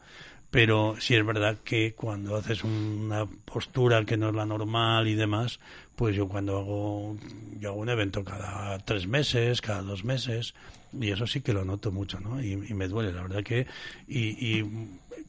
pero 0.52 0.96
sí 1.00 1.16
es 1.16 1.26
verdad 1.26 1.58
que 1.64 1.94
cuando 1.96 2.36
haces 2.36 2.64
una 2.66 3.26
postura 3.26 4.04
que 4.04 4.18
no 4.18 4.30
es 4.30 4.36
la 4.36 4.46
normal 4.46 5.08
y 5.08 5.16
demás, 5.16 5.62
pues 6.02 6.16
yo 6.16 6.28
cuando 6.28 6.58
hago, 6.58 7.16
yo 7.60 7.70
hago 7.70 7.80
un 7.80 7.89
evento 7.89 8.24
cada 8.24 8.80
tres 8.80 9.06
meses, 9.06 9.62
cada 9.62 9.84
dos 9.84 10.04
meses, 10.04 10.56
y 10.99 11.12
eso 11.12 11.28
sí 11.28 11.41
que 11.41 11.54
lo 11.54 11.64
noto 11.64 11.91
mucho, 11.91 12.20
¿no? 12.20 12.41
Y, 12.41 12.56
me 12.56 12.88
duele, 12.88 13.14
la 13.14 13.22
verdad 13.22 13.43
que, 13.43 13.68
y, 14.08 14.66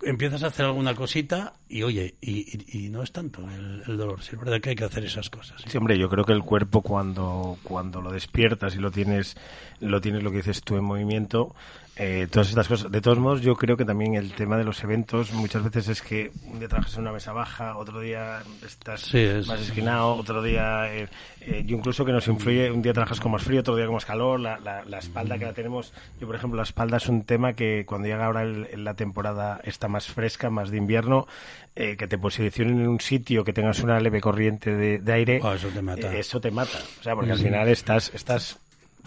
empiezas 0.02 0.42
a 0.44 0.46
hacer 0.46 0.64
alguna 0.64 0.94
cosita 0.94 1.52
y 1.68 1.82
oye, 1.82 2.14
y, 2.22 2.88
no 2.88 3.02
es 3.02 3.12
tanto 3.12 3.46
el, 3.50 3.98
dolor. 3.98 4.20
es 4.20 4.30
verdad 4.38 4.62
que 4.62 4.70
hay 4.70 4.74
que 4.74 4.84
hacer 4.84 5.04
esas 5.04 5.28
cosas. 5.28 5.60
¿sí? 5.66 5.76
hombre, 5.76 5.98
yo 5.98 6.08
creo 6.08 6.24
que 6.24 6.32
el 6.32 6.42
cuerpo 6.42 6.80
cuando, 6.80 7.58
cuando 7.64 8.00
lo 8.00 8.10
despiertas 8.10 8.74
y 8.74 8.78
lo 8.78 8.90
tienes, 8.90 9.36
lo 9.78 10.00
tienes 10.00 10.22
lo 10.22 10.30
que 10.30 10.38
dices 10.38 10.62
tú 10.62 10.78
en 10.78 10.84
movimiento, 10.84 11.54
eh, 11.96 12.26
todas 12.30 12.48
estas 12.48 12.68
cosas. 12.68 12.90
De 12.90 13.02
todos 13.02 13.18
modos, 13.18 13.42
yo 13.42 13.54
creo 13.54 13.76
que 13.76 13.84
también 13.84 14.14
el 14.14 14.32
tema 14.32 14.56
de 14.56 14.64
los 14.64 14.82
eventos 14.82 15.30
muchas 15.32 15.62
veces 15.62 15.88
es 15.88 16.00
que 16.00 16.32
un 16.46 16.58
día 16.58 16.66
trabajas 16.66 16.94
en 16.94 17.02
una 17.02 17.12
mesa 17.12 17.32
baja, 17.32 17.76
otro 17.76 18.00
día 18.00 18.42
estás 18.64 19.12
más 19.46 19.60
esquinado, 19.60 20.14
otro 20.14 20.42
día. 20.42 20.90
Eh, 20.90 21.08
eh, 21.42 21.64
yo 21.66 21.76
incluso 21.76 22.06
que 22.06 22.12
nos 22.12 22.26
influye, 22.28 22.70
un 22.70 22.80
día 22.80 22.94
trabajas 22.94 23.20
con 23.20 23.32
más 23.32 23.42
frío, 23.42 23.60
otro 23.60 23.76
día 23.76 23.84
con 23.84 23.94
más 23.94 24.06
calor, 24.06 24.40
la, 24.40 24.58
la, 24.58 24.98
espalda 24.98 25.36
que 25.38 25.44
la 25.44 25.52
tenemos. 25.52 25.92
Yo, 26.18 26.26
por 26.26 26.36
ejemplo, 26.36 26.56
la 26.56 26.62
espalda 26.62 26.96
es 26.96 27.08
un 27.10 27.24
tema 27.24 27.52
que 27.52 27.84
cuando 27.84 28.08
llega 28.08 28.24
ahora 28.24 28.42
en 28.44 28.84
la 28.84 28.94
temporada 28.94 29.60
está 29.62 29.88
más 29.88 30.06
fresca, 30.06 30.48
más 30.48 30.70
de 30.70 30.78
invierno, 30.78 31.26
que 31.74 31.96
te 31.96 32.16
posicionen 32.16 32.80
en 32.80 32.88
un 32.88 33.00
sitio 33.00 33.44
que 33.44 33.52
tengas 33.52 33.80
una 33.80 34.00
leve 34.00 34.20
corriente 34.20 34.74
de, 34.74 35.12
aire. 35.12 35.40
Oh, 35.42 35.52
eso 35.52 35.68
te 35.68 35.82
mata. 35.82 36.14
eso 36.16 36.40
te 36.40 36.50
mata. 36.50 36.78
O 37.00 37.02
sea, 37.02 37.14
porque 37.14 37.32
al 37.32 37.38
final 37.38 37.68
estás, 37.68 38.12
estás 38.14 38.58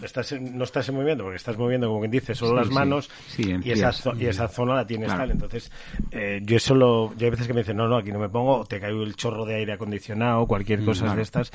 estás 0.02 0.32
no 0.40 0.64
estás 0.64 0.88
en 0.88 0.94
movimiento 0.94 1.24
porque 1.24 1.36
estás 1.36 1.56
moviendo 1.56 1.88
como 1.88 2.00
quien 2.00 2.10
dice 2.10 2.34
solo 2.34 2.56
las 2.56 2.70
manos 2.70 3.10
y, 3.38 3.70
esa 3.70 3.92
y 4.18 4.26
esa 4.26 4.48
zona 4.48 4.74
la 4.74 4.86
tienes 4.86 5.08
tal. 5.08 5.30
Entonces 5.30 5.70
eh, 6.10 6.40
yo 6.44 6.56
eso 6.56 6.74
lo 6.74 7.14
yo 7.16 7.24
hay 7.24 7.30
veces 7.30 7.46
que 7.46 7.54
me 7.54 7.60
dicen 7.60 7.76
no 7.76 7.88
no 7.88 7.96
aquí 7.96 8.12
no 8.12 8.18
me 8.18 8.28
pongo 8.28 8.64
te 8.66 8.80
cae 8.80 8.90
el 8.90 9.16
chorro 9.16 9.44
de 9.44 9.56
aire 9.56 9.72
acondicionado 9.72 10.46
cualquier 10.46 10.84
cosa 10.84 11.14
de 11.14 11.22
estas. 11.22 11.52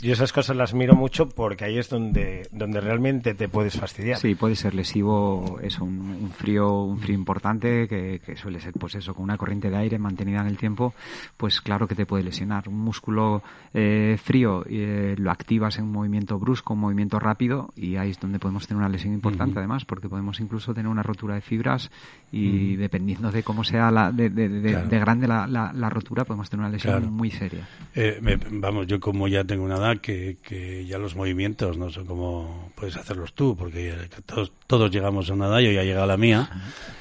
Yo 0.00 0.12
esas 0.12 0.32
cosas 0.32 0.56
las 0.56 0.74
miro 0.74 0.94
mucho 0.94 1.28
porque 1.28 1.64
ahí 1.64 1.78
es 1.78 1.88
donde 1.88 2.48
donde 2.50 2.80
realmente 2.80 3.34
te 3.34 3.48
puedes 3.48 3.78
fastidiar. 3.78 4.18
Sí 4.18 4.34
puede 4.34 4.56
ser 4.56 4.74
lesivo 4.74 5.58
es 5.62 5.78
un, 5.78 6.30
frío 6.36 6.82
un 6.82 6.98
frío 6.98 7.14
importante 7.14 7.88
que, 7.88 8.20
suele 8.36 8.60
ser 8.60 8.72
pues 8.72 8.94
eso 8.94 9.14
con 9.14 9.24
una 9.24 9.36
corriente 9.36 9.70
de 9.70 9.76
aire 9.76 9.98
mantenida 9.98 10.40
en 10.40 10.46
el 10.46 10.56
tiempo 10.56 10.94
pues 11.36 11.60
claro 11.60 11.86
que 11.86 11.94
te 11.94 12.06
puede 12.06 12.24
lesionar. 12.24 12.68
Un 12.68 12.78
músculo 12.78 13.42
eh, 13.74 14.16
frío 14.22 14.64
eh, 14.66 15.14
lo 15.18 15.30
activas 15.30 15.78
en 15.78 15.84
un 15.84 15.92
movimiento 15.92 16.38
brusco 16.38 16.72
un 16.74 16.80
movimiento 16.80 17.18
rápido 17.18 17.70
y 17.82 17.96
ahí 17.96 18.10
es 18.10 18.20
donde 18.20 18.38
podemos 18.38 18.66
tener 18.66 18.78
una 18.78 18.88
lesión 18.88 19.12
importante 19.12 19.58
además 19.58 19.84
porque 19.84 20.08
podemos 20.08 20.38
incluso 20.40 20.72
tener 20.72 20.88
una 20.88 21.02
rotura 21.02 21.34
de 21.34 21.40
fibras 21.40 21.90
y 22.30 22.76
dependiendo 22.76 23.30
de 23.30 23.42
cómo 23.42 23.64
sea 23.64 23.90
la, 23.90 24.12
de, 24.12 24.28
grande 24.88 25.26
la, 25.26 25.46
la, 25.46 25.90
rotura 25.90 26.24
podemos 26.24 26.48
tener 26.48 26.64
una 26.64 26.72
lesión 26.72 27.12
muy 27.12 27.30
seria. 27.30 27.68
Eh, 27.94 28.20
vamos 28.50 28.86
yo 28.86 29.00
como 29.00 29.28
ya 29.28 29.44
tengo 29.44 29.64
una 29.64 29.76
edad 29.76 29.98
que, 29.98 30.38
que 30.42 30.86
ya 30.86 30.98
los 30.98 31.16
movimientos 31.16 31.76
no 31.76 31.90
son 31.90 32.06
como 32.06 32.70
puedes 32.74 32.96
hacerlos 32.96 33.34
tú 33.34 33.56
porque 33.56 33.94
todos, 34.24 34.52
todos 34.66 34.90
llegamos 34.90 35.28
a 35.28 35.34
una 35.34 35.46
edad 35.48 35.58
yo 35.58 35.72
ya 35.72 35.82
llegado 35.82 36.04
a 36.04 36.08
la 36.08 36.16
mía 36.16 36.48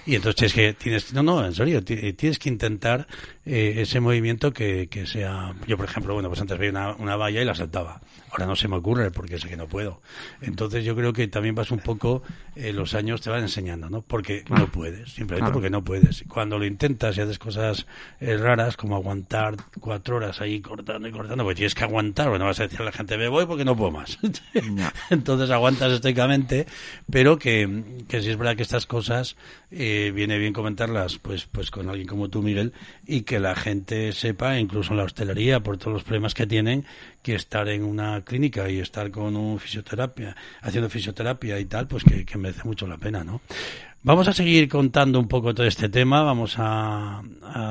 y 0.06 0.16
entonces 0.16 0.48
es 0.48 0.54
que 0.54 0.74
tienes 0.74 1.14
no 1.14 1.22
no 1.22 1.46
en 1.46 1.54
serio 1.54 1.84
tienes 1.84 2.40
que 2.40 2.50
intentar 2.50 3.08
eh, 3.46 3.76
ese 3.78 4.00
movimiento 4.00 4.52
que, 4.52 4.88
que 4.88 5.06
sea 5.06 5.54
yo 5.68 5.78
por 5.78 5.86
ejemplo 5.86 6.14
bueno 6.14 6.30
pues 6.30 6.42
antes 6.42 6.58
veía 6.58 6.72
una, 6.72 6.96
una 6.96 7.16
valla 7.16 7.42
y 7.42 7.46
la 7.46 7.56
saltaba 7.56 8.02
ahora 8.32 8.46
no 8.46 8.56
se 8.56 8.68
me 8.68 8.78
ocurre 8.78 9.12
porque 9.12 9.38
sé 9.38 9.48
que 9.50 9.58
no 9.58 9.68
puedo 9.68 10.00
entonces 10.42 10.84
yo 10.86 10.96
creo 10.96 11.14
que 11.14 11.28
también 11.28 11.56
vas 11.56 11.72
un 11.72 11.80
poco, 11.80 12.24
eh, 12.56 12.74
los 12.74 12.94
años 12.94 13.22
te 13.22 13.30
van 13.30 13.42
enseñando, 13.42 13.90
¿no? 13.90 14.02
Porque 14.02 14.44
no 14.50 14.68
puedes, 14.68 15.14
simplemente 15.14 15.52
porque 15.52 15.70
no 15.70 15.84
puedes. 15.84 16.24
Cuando 16.28 16.58
lo 16.58 16.66
intentas 16.66 17.18
y 17.18 17.22
haces 17.22 17.40
cosas 17.40 17.86
eh, 18.20 18.38
raras, 18.38 18.78
como 18.78 18.96
aguantar 18.96 19.56
cuatro 19.80 20.18
horas 20.18 20.42
ahí 20.42 20.62
cortando 20.62 21.08
y 21.08 21.12
cortando, 21.12 21.44
pues 21.44 21.56
tienes 21.56 21.76
que 21.76 21.84
aguantar, 21.84 22.30
bueno, 22.30 22.46
vas 22.46 22.60
a 22.60 22.64
decir 22.64 22.82
a 22.82 22.86
la 22.86 22.92
gente, 22.92 23.18
me 23.18 23.28
voy 23.28 23.46
porque 23.46 23.66
no 23.66 23.76
puedo 23.76 23.92
más. 23.92 24.18
entonces 25.10 25.50
aguantas 25.50 25.92
estoicamente, 25.92 26.68
pero 27.10 27.38
que, 27.38 28.04
que 28.08 28.22
si 28.22 28.30
es 28.30 28.38
verdad 28.38 28.56
que 28.56 28.64
estas 28.64 28.86
cosas 28.86 29.36
eh, 29.72 30.12
viene 30.14 30.38
bien 30.38 30.52
comentarlas 30.52 31.18
pues, 31.18 31.46
pues 31.46 31.72
con 31.72 31.90
alguien 31.90 32.08
como 32.08 32.30
tú, 32.30 32.42
Miguel, 32.42 32.74
y 33.08 33.22
que 33.22 33.40
la 33.40 33.56
gente 33.56 34.12
sepa, 34.12 34.60
incluso 34.60 34.92
en 34.92 34.98
la 34.98 35.06
hostelería, 35.06 35.62
por 35.62 35.78
todos 35.78 35.94
los 35.94 36.04
problemas 36.04 36.34
que 36.34 36.46
tienen, 36.46 36.86
que 37.22 37.36
estar 37.36 37.70
en 37.70 37.84
una 37.84 38.22
clínica 38.26 38.70
y 38.70 38.80
estar 38.80 39.10
con 39.12 39.38
un 39.38 39.60
fisioterapia, 39.60 40.36
haciendo 40.62 40.90
fisioterapia 40.90 41.58
y 41.60 41.66
tal, 41.66 41.88
pues 41.88 42.04
que, 42.04 42.38
merece 42.38 42.64
mucho 42.66 42.86
la 42.86 42.98
pena, 42.98 43.24
¿no? 43.24 43.42
Vamos 44.04 44.28
a 44.28 44.34
seguir 44.34 44.68
contando 44.68 45.20
un 45.20 45.28
poco 45.28 45.54
todo 45.54 45.66
este 45.66 45.88
tema, 45.88 46.22
vamos 46.24 46.56
a, 46.58 47.22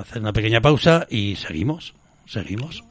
hacer 0.01 0.23
una 0.23 0.33
pequeña 0.33 0.61
pausa 0.61 1.07
y 1.11 1.37
seguimos, 1.37 1.93
seguimos. 2.25 2.83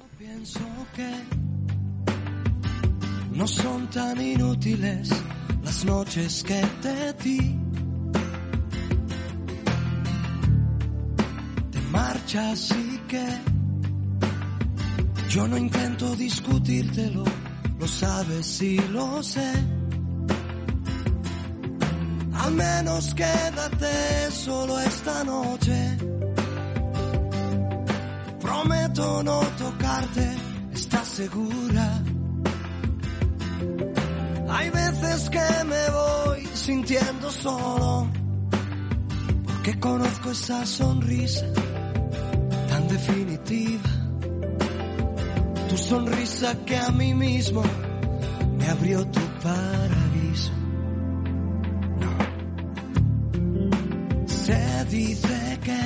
No 3.34 3.48
son 3.48 3.88
tan 3.90 4.22
inútiles 4.22 5.10
las 5.64 5.86
noches 5.86 6.44
que 6.44 6.62
te 6.82 7.14
di. 7.24 7.69
Te 12.00 12.06
marchas 12.06 12.72
y 12.72 12.98
que 13.10 13.26
yo 15.30 15.48
no 15.50 15.58
intento 15.58 16.16
discutírtelo, 16.16 17.26
lo 17.78 17.88
sabes 17.88 18.62
y 18.62 18.78
lo 18.90 19.22
sé. 19.22 19.52
Al 22.34 22.54
menos 22.54 23.14
quédate 23.14 24.32
solo 24.32 24.80
esta 24.80 25.24
noche. 25.26 25.98
Prometo 28.40 29.24
no 29.24 29.40
tocarte, 29.58 30.38
¿estás 30.72 31.08
segura? 31.08 32.02
Hay 34.52 34.70
veces 34.70 35.30
que 35.30 35.64
me 35.66 35.90
voy 35.90 36.48
sintiendo 36.54 37.30
solo, 37.30 38.08
porque 39.46 39.78
conozco 39.80 40.32
esa 40.32 40.66
sonrisa 40.66 41.46
definitiva 42.90 43.90
tu 45.70 45.78
sonrisa 45.78 46.56
que 46.66 46.76
a 46.76 46.90
mí 46.90 47.14
mismo 47.14 47.62
me 48.58 48.68
abrió 48.68 49.06
tu 49.06 49.22
paraíso. 49.44 50.52
Se 54.26 54.86
dice 54.86 55.60
que 55.64 55.82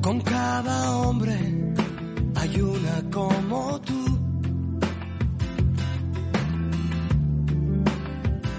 con 0.00 0.20
cada 0.22 0.96
hombre 0.98 1.36
hay 2.36 2.60
una 2.60 3.02
como 3.12 3.80
tú. 3.82 4.04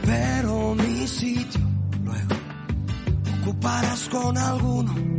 Pero 0.05 0.75
mi 0.75 1.07
sitio 1.07 1.61
luego 2.03 2.36
ocuparás 3.41 4.07
con 4.09 4.38
alguno. 4.38 5.18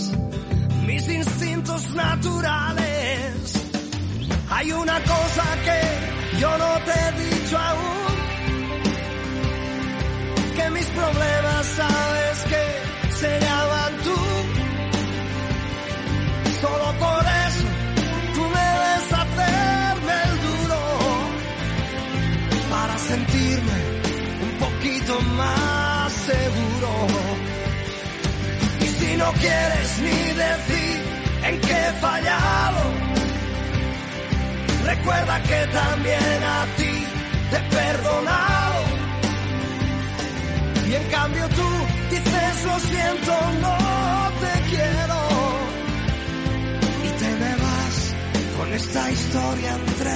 mis 0.85 1.07
instintos 1.07 1.93
naturales 1.95 3.61
hay 4.49 4.71
una 4.73 4.99
cosa 5.01 5.43
que 5.65 6.39
yo 6.39 6.57
no 6.57 6.71
te 6.85 6.91
he 6.91 7.11
dicho 7.23 7.57
aún, 7.57 8.15
que 10.55 10.69
mis 10.71 10.85
problemas 10.87 11.65
sabes 11.65 12.37
que 12.51 13.11
se 13.15 13.39
llaman 13.39 13.93
tú. 14.03 14.17
Solo 16.61 16.87
por 16.99 17.23
eso 17.47 17.67
tú 18.35 18.43
debes 18.61 19.13
hacerme 19.21 20.13
el 20.25 20.33
duro 20.47 20.81
para 22.69 22.97
sentirme 22.97 23.79
un 24.43 24.51
poquito 24.59 25.21
más 25.37 26.11
seguro. 26.11 26.70
No 29.31 29.37
quieres 29.39 29.97
ni 29.99 30.33
decir 30.33 30.97
en 31.45 31.61
qué 31.61 31.71
he 31.71 31.93
fallado, 32.01 32.81
Recuerda 34.83 35.41
que 35.43 35.67
también 35.71 36.43
a 36.43 36.65
ti 36.75 37.05
te 37.49 37.57
he 37.57 37.61
perdonado. 37.61 38.81
Y 40.85 40.93
en 40.95 41.03
cambio 41.11 41.47
tú 41.49 41.69
dices 42.09 42.65
lo 42.65 42.79
siento, 42.79 43.33
no 43.61 43.77
te 44.41 44.53
quiero. 44.69 45.19
Y 47.05 47.09
te 47.19 47.29
me 47.41 47.55
vas 47.55 48.15
con 48.57 48.73
esta 48.73 49.11
historia 49.11 49.71
entre 49.85 50.15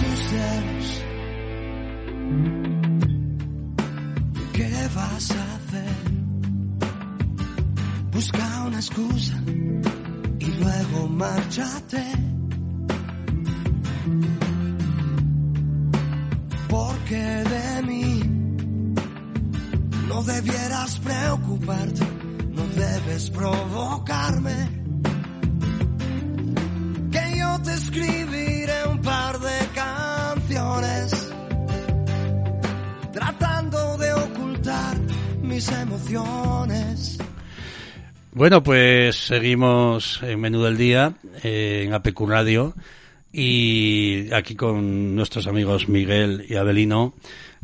tus 0.00 0.30
dedos. 0.32 1.02
¿Qué 4.54 4.88
vas 4.94 5.30
a 5.30 5.55
hacer? 8.16 8.46
una 8.66 8.76
excusa 8.76 9.34
y 10.38 10.46
luego 10.46 11.08
márchate. 11.08 12.04
Porque 16.68 17.16
de 17.16 17.82
mí 17.82 18.22
no 20.08 20.22
debieras 20.22 20.98
preocuparte, 20.98 22.06
no 22.52 22.62
debes 22.68 23.30
provocarme. 23.30 24.68
Que 27.12 27.38
yo 27.38 27.60
te 27.62 27.74
escribiré 27.74 28.88
un 28.88 29.00
par 29.00 29.38
de 29.38 29.58
canciones 29.74 31.32
tratando 33.12 33.96
de 33.98 34.12
ocultar 34.14 34.98
mis 35.42 35.68
emociones. 35.68 37.15
Bueno, 38.36 38.62
pues 38.62 39.16
seguimos 39.16 40.22
en 40.22 40.38
Menú 40.38 40.62
del 40.62 40.76
Día, 40.76 41.14
eh, 41.42 41.84
en 41.86 41.94
APQ 41.94 42.20
Radio, 42.28 42.74
y 43.32 44.30
aquí 44.30 44.54
con 44.54 45.14
nuestros 45.14 45.46
amigos 45.46 45.88
Miguel 45.88 46.44
y 46.46 46.56
Abelino. 46.56 47.14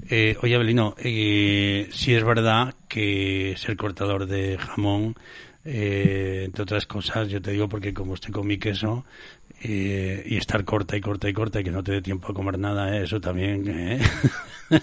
Eh, 0.08 0.34
oye, 0.40 0.54
Abelino, 0.54 0.94
eh, 0.96 1.90
sí 1.92 2.14
es 2.14 2.24
verdad 2.24 2.74
que 2.88 3.54
ser 3.58 3.76
cortador 3.76 4.24
de 4.24 4.56
jamón, 4.56 5.14
eh, 5.66 6.44
entre 6.46 6.62
otras 6.62 6.86
cosas, 6.86 7.28
yo 7.28 7.42
te 7.42 7.50
digo 7.50 7.68
porque 7.68 7.92
como 7.92 8.14
estoy 8.14 8.32
con 8.32 8.46
mi 8.46 8.56
queso, 8.56 9.04
eh, 9.62 10.22
y 10.26 10.36
estar 10.36 10.64
corta 10.64 10.96
y 10.96 11.00
corta 11.00 11.28
y 11.28 11.32
corta 11.32 11.60
y 11.60 11.64
que 11.64 11.70
no 11.70 11.82
te 11.82 11.92
dé 11.92 12.02
tiempo 12.02 12.32
a 12.32 12.34
comer 12.34 12.58
nada, 12.58 12.96
eh, 12.96 13.04
eso 13.04 13.20
también. 13.20 13.64
eh. 13.68 14.00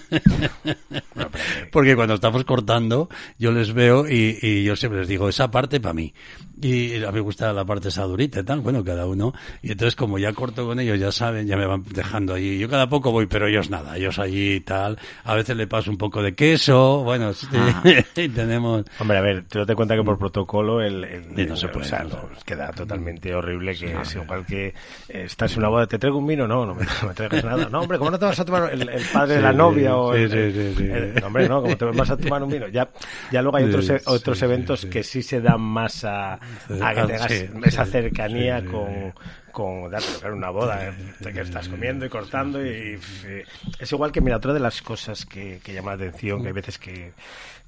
Porque 1.71 1.95
cuando 1.95 2.15
estamos 2.15 2.43
cortando, 2.43 3.09
yo 3.37 3.51
les 3.51 3.73
veo 3.73 4.07
y, 4.07 4.37
y 4.41 4.63
yo 4.63 4.75
siempre 4.75 4.99
les 4.99 5.09
digo, 5.09 5.29
esa 5.29 5.49
parte 5.51 5.79
para 5.79 5.93
mí. 5.93 6.13
Y 6.61 7.01
a 7.03 7.07
mí 7.07 7.13
me 7.13 7.19
gusta 7.21 7.53
la 7.53 7.63
parte 7.63 7.87
esa 7.87 8.03
durita 8.03 8.41
y 8.41 8.43
tal, 8.43 8.59
bueno, 8.59 8.83
cada 8.83 9.05
uno. 9.05 9.33
Y 9.61 9.71
entonces 9.71 9.95
como 9.95 10.17
ya 10.19 10.33
corto 10.33 10.65
con 10.65 10.79
ellos, 10.79 10.99
ya 10.99 11.11
saben, 11.11 11.47
ya 11.47 11.55
me 11.55 11.65
van 11.65 11.83
dejando 11.93 12.33
allí. 12.33 12.57
Yo 12.59 12.67
cada 12.69 12.89
poco 12.89 13.11
voy, 13.11 13.27
pero 13.27 13.47
ellos 13.47 13.69
nada, 13.69 13.95
ellos 13.97 14.19
allí 14.19 14.55
y 14.55 14.59
tal. 14.59 14.97
A 15.23 15.35
veces 15.35 15.55
le 15.55 15.67
paso 15.67 15.89
un 15.89 15.97
poco 15.97 16.21
de 16.21 16.35
queso, 16.35 17.03
bueno, 17.03 17.33
sí, 17.33 17.47
y 18.15 18.29
tenemos... 18.29 18.83
Hombre, 18.99 19.17
a 19.17 19.21
ver, 19.21 19.43
te 19.47 19.63
das 19.63 19.75
cuenta 19.75 19.95
que 19.95 20.03
por 20.03 20.17
protocolo 20.17 20.81
el, 20.81 21.03
el- 21.03 21.47
no 21.47 21.55
se 21.55 21.67
o 21.67 21.71
puede, 21.71 21.85
sea, 21.87 22.03
no 22.03 22.09
se 22.09 22.15
no, 22.15 22.29
queda 22.45 22.71
totalmente 22.71 23.33
horrible 23.33 23.75
que 23.75 24.01
es 24.01 24.15
igual 24.15 24.45
que 24.45 24.67
eh, 24.67 24.73
estás 25.07 25.53
en 25.53 25.59
una 25.59 25.69
boda, 25.69 25.87
¿te 25.87 25.97
traigo 25.97 26.17
un 26.17 26.27
vino? 26.27 26.47
No, 26.47 26.65
no 26.65 26.75
me, 26.75 26.83
no 26.83 27.07
me 27.07 27.13
traigas 27.13 27.43
nada. 27.43 27.69
No, 27.69 27.81
hombre, 27.83 27.97
¿cómo 27.97 28.11
no 28.11 28.19
te 28.19 28.25
vas 28.25 28.39
a 28.39 28.45
tomar 28.45 28.71
el, 28.73 28.89
el 28.89 29.05
padre 29.07 29.35
de 29.35 29.41
la 29.41 29.51
Sí, 29.51 29.57
novia 29.57 29.95
o 29.95 30.13
el, 30.13 30.75
sí, 30.75 31.21
hombre, 31.23 31.45
no, 31.45 31.61
¿cómo 31.61 31.77
te 31.77 31.85
vas 31.85 32.09
a 32.09 32.17
tomar 32.17 32.43
un 32.43 32.51
vino? 32.51 32.67
Ya, 32.67 32.89
ya 33.31 33.41
luego 33.41 33.57
hay 33.57 33.63
otros, 33.65 33.89
e- 33.89 34.01
otros 34.05 34.41
eventos 34.41 34.85
que 34.85 35.03
sí 35.03 35.21
se 35.23 35.39
dan 35.41 35.61
más 35.61 36.03
a, 36.03 36.39
a 36.79 36.93
que 36.95 37.03
Ah, 37.03 37.05
tengas 37.05 37.27
sí, 37.27 37.49
esa 37.63 37.85
cercanía 37.85 38.61
sí, 38.61 38.65
sí, 38.65 38.65
con, 38.65 39.13
con 39.51 39.89
darte 39.91 40.11
tocar 40.11 40.31
una 40.33 40.49
boda, 40.49 40.87
eh, 40.89 40.93
que 41.33 41.41
estás 41.41 41.67
comiendo 41.69 42.05
y 42.05 42.09
cortando 42.09 42.63
y, 42.65 42.69
y, 42.69 42.99
eh, 43.25 43.45
es 43.79 43.91
igual 43.91 44.11
que 44.11 44.21
mira 44.21 44.37
otra 44.37 44.53
de 44.53 44.59
las 44.59 44.81
cosas 44.81 45.25
que, 45.25 45.59
que 45.63 45.73
llama 45.73 45.91
la 45.91 45.95
atención 46.05 46.41
que 46.41 46.47
hay 46.49 46.53
veces 46.53 46.77
que, 46.79 47.13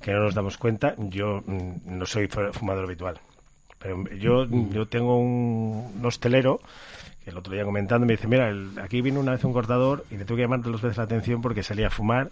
que 0.02 0.12
no 0.14 0.22
nos 0.22 0.34
damos 0.36 0.58
cuenta 0.58 0.96
yo 0.98 1.44
mm, 1.46 1.72
no 1.86 2.06
soy 2.06 2.28
fu- 2.28 2.52
fumador 2.54 2.86
habitual 2.86 3.20
pero 3.80 4.08
yo 4.16 4.46
yo 4.46 4.88
tengo 4.88 5.18
un, 5.20 5.94
un 5.98 6.06
hostelero 6.06 6.62
que 7.24 7.32
el 7.32 7.38
otro 7.38 7.54
día 7.54 7.64
comentando 7.66 8.06
me 8.08 8.14
dice 8.14 8.28
mira 8.28 8.50
el- 8.50 8.78
aquí 8.82 9.02
vino 9.02 9.20
una 9.20 9.34
vez 9.34 9.44
un 9.44 9.54
cortador 9.54 10.06
y 10.12 10.18
le 10.18 10.26
tuve 10.26 10.38
que 10.38 10.44
llamar 10.44 10.62
dos 10.62 10.82
veces 10.82 10.98
la 10.98 11.04
atención 11.04 11.42
porque 11.42 11.64
salía 11.64 11.88
a 11.88 11.92
fumar 11.92 12.32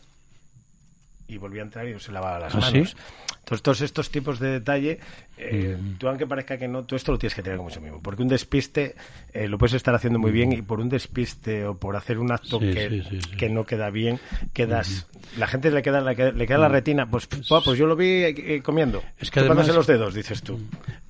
y 1.30 1.38
volvía 1.38 1.62
a 1.62 1.66
entrar 1.66 1.88
y 1.88 1.94
no 1.94 2.00
se 2.00 2.12
lavaba 2.12 2.40
las 2.40 2.56
¿Ah, 2.56 2.60
manos. 2.60 2.90
sí? 2.90 2.96
Entonces, 3.40 3.64
todos 3.64 3.82
estos 3.82 4.12
tipos 4.12 4.40
de 4.40 4.50
detalle, 4.52 5.00
eh, 5.38 5.76
tú 5.98 6.08
aunque 6.08 6.28
parezca 6.28 6.58
que 6.60 6.68
no, 6.68 6.84
tú 6.84 6.96
esto 6.96 7.12
lo 7.12 7.18
tienes 7.18 7.34
que 7.34 7.42
tener 7.42 7.58
con 7.58 7.66
mucho 7.66 7.82
mimo. 7.82 8.00
Porque 8.00 8.22
un 8.22 8.28
despiste 8.28 8.96
eh, 9.34 9.48
lo 9.48 9.58
puedes 9.58 9.74
estar 9.74 9.96
haciendo 9.96 10.20
muy 10.20 10.32
bien 10.32 10.52
y 10.52 10.62
por 10.62 10.80
un 10.80 10.88
despiste 10.90 11.66
o 11.66 11.76
por 11.76 11.96
hacer 11.96 12.20
un 12.20 12.32
acto 12.32 12.60
Sí, 12.60 12.72
que, 12.72 13.04
sí, 13.10 13.20
que 13.38 13.50
no 13.50 13.66
queda 13.66 13.90
bien, 13.90 14.20
quedas... 14.54 15.08
La 15.38 15.48
gente 15.48 15.72
le 15.72 15.82
queda, 15.82 16.02
le 16.02 16.16
queda, 16.16 16.32
le 16.32 16.46
queda 16.46 16.58
la 16.60 16.68
retina, 16.70 17.10
pues, 17.10 17.26
pues, 17.28 17.48
pues 17.66 17.78
yo 17.80 17.88
lo 17.88 17.96
vi 17.96 18.08
eh, 18.24 18.62
comiendo. 18.64 19.02
Es 19.20 19.32
que 19.32 19.40
además- 19.40 19.68
los 19.70 19.88
dedos, 19.88 20.14
dices 20.14 20.44
tú. 20.44 20.60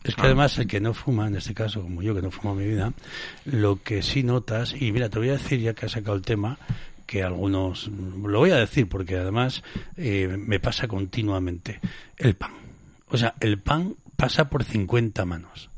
Es 0.03 0.15
que 0.15 0.22
además 0.22 0.57
el 0.59 0.67
que 0.67 0.80
no 0.80 0.93
fuma, 0.93 1.28
en 1.28 1.36
este 1.36 1.53
caso, 1.53 1.82
como 1.82 2.01
yo 2.01 2.15
que 2.15 2.22
no 2.22 2.32
fumo 2.32 2.53
en 2.53 2.59
mi 2.59 2.67
vida, 2.74 2.93
lo 3.45 3.82
que 3.84 4.01
sí 4.01 4.24
notas, 4.24 4.74
y 4.80 4.91
mira, 4.93 5.09
te 5.09 5.20
voy 5.20 5.30
a 5.30 5.34
decir 5.34 5.59
ya 5.59 5.74
que 5.74 5.86
has 5.88 5.91
sacado 5.91 6.15
el 6.15 6.22
tema, 6.22 6.57
que 7.10 7.24
algunos, 7.24 7.88
lo 7.88 8.38
voy 8.38 8.51
a 8.51 8.57
decir 8.57 8.88
porque 8.88 9.18
además 9.18 9.64
eh, 9.97 10.28
me 10.38 10.60
pasa 10.60 10.88
continuamente, 10.88 11.80
el 12.18 12.36
pan. 12.36 12.51
O 13.07 13.18
sea, 13.18 13.34
el 13.39 13.57
pan 13.57 13.95
pasa 14.16 14.47
por 14.47 14.64
50 14.64 15.26
manos. 15.26 15.72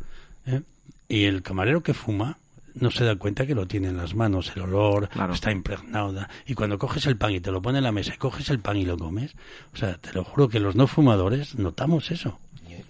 ¿eh? 0.45 0.61
Y 1.07 1.23
el 1.23 1.41
camarero 1.41 1.81
que 1.83 1.93
fuma 1.93 2.37
no 2.73 2.91
se 2.91 3.05
da 3.05 3.15
cuenta 3.15 3.45
que 3.47 3.55
lo 3.55 3.65
tiene 3.65 3.87
en 3.87 3.95
las 3.95 4.13
manos, 4.13 4.51
el 4.55 4.63
olor 4.63 5.07
Claro. 5.07 5.33
está 5.33 5.53
impregnado. 5.53 6.13
Y 6.45 6.53
cuando 6.53 6.77
coges 6.77 7.05
el 7.05 7.15
pan 7.15 7.31
y 7.31 7.39
te 7.39 7.51
lo 7.51 7.61
pone 7.61 7.77
en 7.77 7.85
la 7.85 7.93
mesa 7.93 8.13
y 8.13 8.17
coges 8.17 8.49
el 8.49 8.59
pan 8.59 8.75
y 8.75 8.83
lo 8.85 8.97
comes, 8.97 9.33
o 9.73 9.77
sea, 9.77 9.95
te 9.97 10.11
lo 10.11 10.25
juro 10.25 10.49
que 10.49 10.59
los 10.59 10.75
no 10.75 10.85
fumadores 10.87 11.55
notamos 11.55 12.11
eso. 12.11 12.39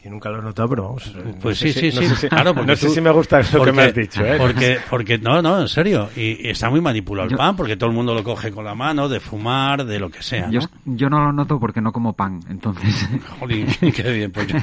Yo 0.03 0.09
nunca 0.09 0.29
lo 0.29 0.39
he 0.39 0.41
notado, 0.41 0.69
pero 0.69 0.83
vamos. 0.83 1.11
Pues 1.41 1.61
no 1.61 1.67
sí, 1.67 1.73
sé 1.73 1.79
sí, 1.79 1.91
si- 1.91 1.95
no 1.95 2.01
sí, 2.03 2.07
sé 2.09 2.15
si- 2.15 2.27
claro, 2.29 2.53
porque 2.53 2.71
no 2.71 2.75
sé 2.75 2.87
tú- 2.87 2.93
si 2.93 3.01
me 3.01 3.11
gusta 3.11 3.39
eso 3.39 3.63
que 3.63 3.71
me 3.71 3.83
has 3.83 3.93
dicho, 3.95 4.25
¿eh? 4.25 4.35
Porque, 4.37 4.77
porque, 4.89 5.17
no, 5.17 5.41
no, 5.41 5.61
en 5.61 5.67
serio, 5.67 6.09
y, 6.15 6.47
y 6.47 6.49
está 6.49 6.69
muy 6.69 6.81
manipulado 6.81 7.29
el 7.29 7.35
pan, 7.35 7.55
porque 7.55 7.75
todo 7.77 7.89
el 7.89 7.95
mundo 7.95 8.13
lo 8.13 8.23
coge 8.23 8.51
con 8.51 8.65
la 8.65 8.75
mano, 8.75 9.09
de 9.09 9.19
fumar, 9.19 9.85
de 9.85 9.99
lo 9.99 10.09
que 10.09 10.21
sea, 10.23 10.47
¿no? 10.47 10.51
Yo, 10.53 10.59
yo 10.85 11.09
no 11.09 11.19
lo 11.23 11.31
noto 11.33 11.59
porque 11.59 11.81
no 11.81 11.91
como 11.91 12.13
pan, 12.13 12.39
entonces. 12.49 13.07
Jolín, 13.39 13.67
qué 13.95 14.11
bien, 14.11 14.31
pues 14.31 14.47
yo, 14.47 14.57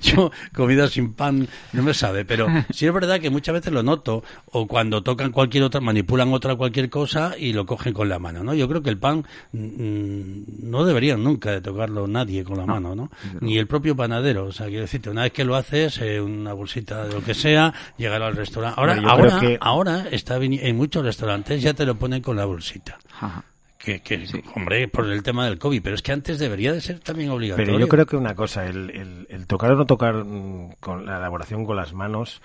yo 0.00 0.30
comida 0.54 0.88
sin 0.88 1.12
pan 1.14 1.46
no 1.72 1.82
me 1.82 1.94
sabe, 1.94 2.24
pero 2.24 2.46
sí 2.70 2.86
es 2.86 2.92
verdad 2.94 3.20
que 3.20 3.30
muchas 3.30 3.54
veces 3.54 3.72
lo 3.72 3.82
noto, 3.82 4.22
o 4.46 4.66
cuando 4.66 5.02
tocan 5.02 5.32
cualquier 5.32 5.64
otra, 5.64 5.80
manipulan 5.80 6.32
otra 6.32 6.54
cualquier 6.56 6.90
cosa 6.90 7.34
y 7.38 7.52
lo 7.52 7.66
cogen 7.66 7.92
con 7.92 8.08
la 8.08 8.18
mano, 8.18 8.42
¿no? 8.44 8.54
Yo 8.54 8.68
creo 8.68 8.82
que 8.82 8.90
el 8.90 8.98
pan 8.98 9.24
mm, 9.52 10.70
no 10.70 10.84
deberían 10.84 11.22
nunca 11.22 11.50
de 11.50 11.60
tocarlo 11.60 12.06
nadie 12.06 12.44
con 12.44 12.58
la 12.58 12.66
mano, 12.66 12.94
¿no? 12.94 13.10
Ni 13.40 13.58
el 13.58 13.66
propio 13.66 13.96
panadero, 13.96 14.46
o 14.46 14.52
sea, 14.52 14.68
quiero 14.74 14.82
decirte, 14.82 15.10
una 15.10 15.22
vez 15.22 15.32
que 15.32 15.44
lo 15.44 15.56
haces, 15.56 15.98
eh, 16.00 16.20
una 16.20 16.52
bolsita 16.52 17.04
de 17.06 17.14
lo 17.14 17.22
que 17.22 17.34
sea, 17.34 17.72
llegar 17.96 18.22
al 18.22 18.36
restaurante. 18.36 18.78
Ahora, 18.80 18.94
Bueno, 18.94 19.10
ahora, 19.10 19.40
que- 19.40 19.58
ahora 19.60 20.04
está 20.10 20.36
en 20.36 20.76
muchos 20.76 21.04
restaurantes 21.04 21.62
ya 21.62 21.74
te 21.74 21.86
lo 21.86 21.94
ponen 21.96 22.20
con 22.22 22.36
la 22.36 22.44
bolsita. 22.44 22.98
Ajá. 23.20 23.44
Que, 23.78 24.00
que 24.00 24.26
hombre, 24.54 24.88
por 24.88 25.04
el 25.10 25.22
tema 25.22 25.44
del 25.44 25.58
COVID, 25.58 25.82
pero 25.82 25.94
es 25.94 26.00
que 26.00 26.10
antes 26.12 26.38
debería 26.38 26.72
de 26.72 26.80
ser 26.80 27.00
también 27.00 27.28
obligatorio. 27.30 27.66
Pero 27.66 27.78
yo 27.78 27.86
creo 27.88 28.06
que 28.06 28.16
una 28.16 28.34
cosa, 28.34 28.66
el, 28.66 28.88
el- 28.90 29.26
el 29.28 29.46
tocar 29.46 29.72
o 29.72 29.76
no 29.76 29.84
tocar 29.84 30.14
mm, 30.24 30.76
con 30.80 31.04
la 31.04 31.18
elaboración 31.18 31.66
con 31.66 31.76
las 31.76 31.92
manos, 31.92 32.40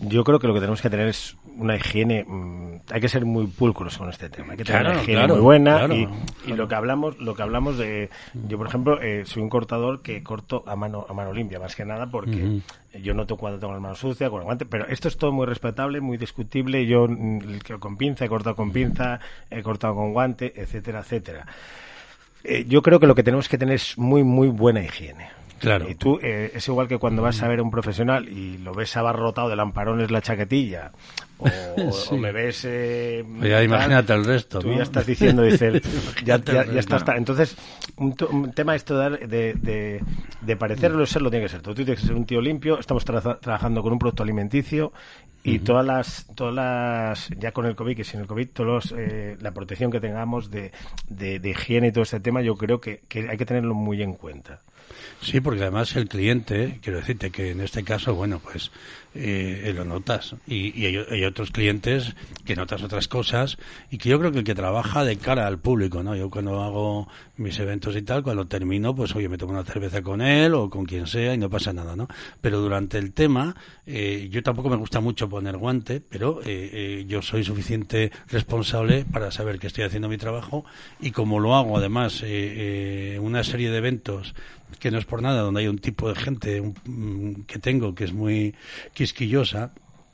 yo 0.00 0.24
creo 0.24 0.38
que 0.38 0.46
lo 0.46 0.54
que 0.54 0.60
tenemos 0.60 0.80
que 0.80 0.90
tener 0.90 1.08
es 1.08 1.36
una 1.56 1.76
higiene. 1.76 2.24
mm, 2.26 2.80
hay 2.90 3.00
que 3.00 3.08
ser 3.08 3.24
muy 3.24 3.46
pulcros 3.46 3.98
con 3.98 4.08
este 4.08 4.30
tema. 4.30 4.52
Hay 4.52 4.58
que 4.58 4.64
tener 4.64 4.80
Claro, 4.80 4.94
una 4.94 5.02
higiene 5.02 5.20
claro, 5.20 5.34
muy 5.34 5.42
buena. 5.44 5.78
claro, 5.78 5.94
y, 5.94 6.52
lo 6.52 6.68
que 6.68 6.74
hablamos, 6.74 7.18
lo 7.18 7.34
que 7.34 7.42
hablamos 7.42 7.76
de, 7.76 8.08
yo 8.48 8.56
por 8.56 8.66
ejemplo, 8.66 9.00
eh, 9.02 9.24
soy 9.26 9.42
un 9.42 9.48
cortador 9.50 10.00
que 10.02 10.22
corto 10.22 10.64
a 10.66 10.74
mano 10.76 11.06
a 11.08 11.12
mano 11.12 11.32
limpia, 11.32 11.58
más 11.58 11.76
que 11.76 11.84
nada 11.84 12.06
porque 12.10 12.60
yo 13.00 13.14
noto 13.14 13.36
cuando 13.36 13.58
tengo 13.58 13.72
las 13.72 13.82
manos 13.82 13.98
sucias 13.98 14.30
con 14.30 14.40
el 14.40 14.44
guante. 14.44 14.64
Pero 14.66 14.86
esto 14.88 15.08
es 15.08 15.16
todo 15.18 15.32
muy 15.32 15.46
respetable, 15.46 16.00
muy 16.00 16.16
discutible. 16.16 16.86
Yo 16.86 17.06
mm, 17.08 17.58
con 17.78 17.96
pinza 17.96 18.24
he 18.24 18.28
cortado 18.28 18.56
con 18.56 18.72
pinza, 18.72 19.20
he 19.50 19.62
cortado 19.62 19.94
con 19.94 20.12
guante, 20.12 20.52
etcétera, 20.56 21.00
etcétera. 21.00 21.46
Eh, 22.42 22.64
yo 22.66 22.82
creo 22.82 22.98
que 22.98 23.06
lo 23.06 23.14
que 23.14 23.22
tenemos 23.22 23.48
que 23.48 23.58
tener 23.58 23.74
es 23.74 23.98
muy, 23.98 24.22
muy 24.24 24.48
buena 24.48 24.82
higiene. 24.82 25.39
Claro. 25.60 25.88
Y 25.90 25.94
tú, 25.94 26.18
eh, 26.22 26.52
es 26.54 26.66
igual 26.68 26.88
que 26.88 26.96
cuando 26.98 27.20
vas 27.22 27.42
a 27.42 27.48
ver 27.48 27.58
a 27.60 27.62
un 27.62 27.70
profesional 27.70 28.28
y 28.28 28.56
lo 28.58 28.72
ves 28.74 28.96
abarrotado 28.96 29.48
de 29.50 29.56
lamparones 29.56 30.10
la 30.10 30.22
chaquetilla, 30.22 30.90
o, 31.38 31.46
o 32.10 32.16
me 32.16 32.32
ves. 32.32 32.64
Eh, 32.66 33.22
Pues 33.38 33.50
ya 33.50 33.56
tal, 33.56 33.64
imagínate 33.66 34.12
el 34.14 34.24
resto, 34.24 34.58
Tú 34.60 34.68
¿no? 34.68 34.76
ya 34.78 34.82
estás 34.84 35.06
diciendo, 35.06 35.42
dices, 35.42 35.82
ya, 36.24 36.38
ya, 36.42 36.64
ya 36.64 36.80
está. 36.80 37.14
Entonces, 37.16 37.56
un, 37.96 38.16
tema 38.52 38.74
esto 38.74 38.98
de, 38.98 39.54
de, 39.54 40.00
de, 40.40 40.56
parecerlo 40.56 41.04
ser 41.04 41.20
lo 41.22 41.30
tiene 41.30 41.44
que 41.44 41.50
ser. 41.50 41.60
Tú 41.62 41.74
tienes 41.74 42.00
que 42.00 42.06
ser 42.06 42.16
un 42.16 42.24
tío 42.24 42.40
limpio. 42.40 42.78
Estamos 42.80 43.06
tra- 43.06 43.38
trabajando 43.38 43.82
con 43.82 43.92
un 43.92 43.98
producto 43.98 44.22
alimenticio 44.22 44.92
y 45.44 45.58
todas 45.60 45.84
las, 45.86 46.26
todas 46.34 46.54
las, 46.54 47.28
ya 47.38 47.52
con 47.52 47.66
el 47.66 47.74
COVID, 47.76 47.96
que 47.96 48.04
sin 48.04 48.20
el 48.20 48.26
COVID, 48.26 48.48
todos 48.48 48.66
los, 48.90 48.94
eh, 48.98 49.36
la 49.40 49.52
protección 49.52 49.90
que 49.90 50.00
tengamos 50.00 50.50
de, 50.50 50.72
de, 51.08 51.38
de 51.38 51.50
higiene 51.50 51.88
y 51.88 51.92
todo 51.92 52.02
este 52.02 52.20
tema, 52.20 52.40
yo 52.42 52.56
creo 52.56 52.80
que, 52.80 53.00
que 53.08 53.28
hay 53.28 53.36
que 53.36 53.46
tenerlo 53.46 53.74
muy 53.74 54.02
en 54.02 54.14
cuenta. 54.14 54.60
Sí, 55.22 55.40
porque 55.40 55.62
además 55.62 55.94
el 55.96 56.08
cliente, 56.08 56.78
quiero 56.82 56.98
decirte 56.98 57.30
que 57.30 57.50
en 57.50 57.60
este 57.60 57.84
caso, 57.84 58.14
bueno, 58.14 58.40
pues 58.40 58.70
eh, 59.14 59.62
eh, 59.66 59.72
lo 59.72 59.84
notas 59.84 60.34
y, 60.46 60.78
y 60.80 60.86
ellos, 60.86 61.06
ellos 61.10 61.30
otros 61.30 61.50
clientes 61.50 62.14
que 62.44 62.56
notas 62.56 62.82
otras 62.82 63.08
cosas 63.08 63.58
y 63.90 63.98
que 63.98 64.08
yo 64.08 64.18
creo 64.18 64.32
que 64.32 64.38
el 64.38 64.44
que 64.44 64.54
trabaja 64.54 65.04
de 65.04 65.16
cara 65.16 65.46
al 65.46 65.58
público, 65.58 66.02
¿no? 66.02 66.14
Yo 66.16 66.30
cuando 66.30 66.62
hago 66.62 67.08
mis 67.36 67.58
eventos 67.58 67.96
y 67.96 68.02
tal, 68.02 68.22
cuando 68.22 68.46
termino, 68.46 68.94
pues 68.94 69.14
oye, 69.16 69.28
me 69.28 69.38
tomo 69.38 69.52
una 69.52 69.64
cerveza 69.64 70.02
con 70.02 70.20
él 70.20 70.54
o 70.54 70.68
con 70.68 70.84
quien 70.84 71.06
sea 71.06 71.34
y 71.34 71.38
no 71.38 71.48
pasa 71.48 71.72
nada, 71.72 71.96
¿no? 71.96 72.08
Pero 72.40 72.60
durante 72.60 72.98
el 72.98 73.12
tema, 73.12 73.54
eh, 73.86 74.28
yo 74.30 74.42
tampoco 74.42 74.68
me 74.68 74.76
gusta 74.76 75.00
mucho 75.00 75.28
poner 75.28 75.56
guante, 75.56 76.00
pero 76.00 76.40
eh, 76.42 76.70
eh, 76.72 77.04
yo 77.08 77.22
soy 77.22 77.44
suficiente 77.44 78.12
responsable 78.28 79.04
para 79.04 79.30
saber 79.30 79.58
que 79.58 79.66
estoy 79.66 79.84
haciendo 79.84 80.08
mi 80.08 80.18
trabajo 80.18 80.64
y 81.00 81.10
como 81.10 81.40
lo 81.40 81.54
hago 81.56 81.76
además 81.76 82.22
eh, 82.24 83.18
una 83.20 83.44
serie 83.44 83.70
de 83.70 83.78
eventos 83.78 84.34
que 84.78 84.90
no 84.90 84.98
es 84.98 85.04
por 85.04 85.20
nada, 85.20 85.40
donde 85.42 85.60
hay 85.60 85.68
un 85.68 85.78
tipo 85.78 86.08
de 86.08 86.14
gente 86.14 86.60
un, 86.60 87.44
que 87.46 87.58
tengo 87.58 87.94
que 87.94 88.04
es 88.04 88.12
muy 88.12 88.54
quisquillosa, 89.00 89.70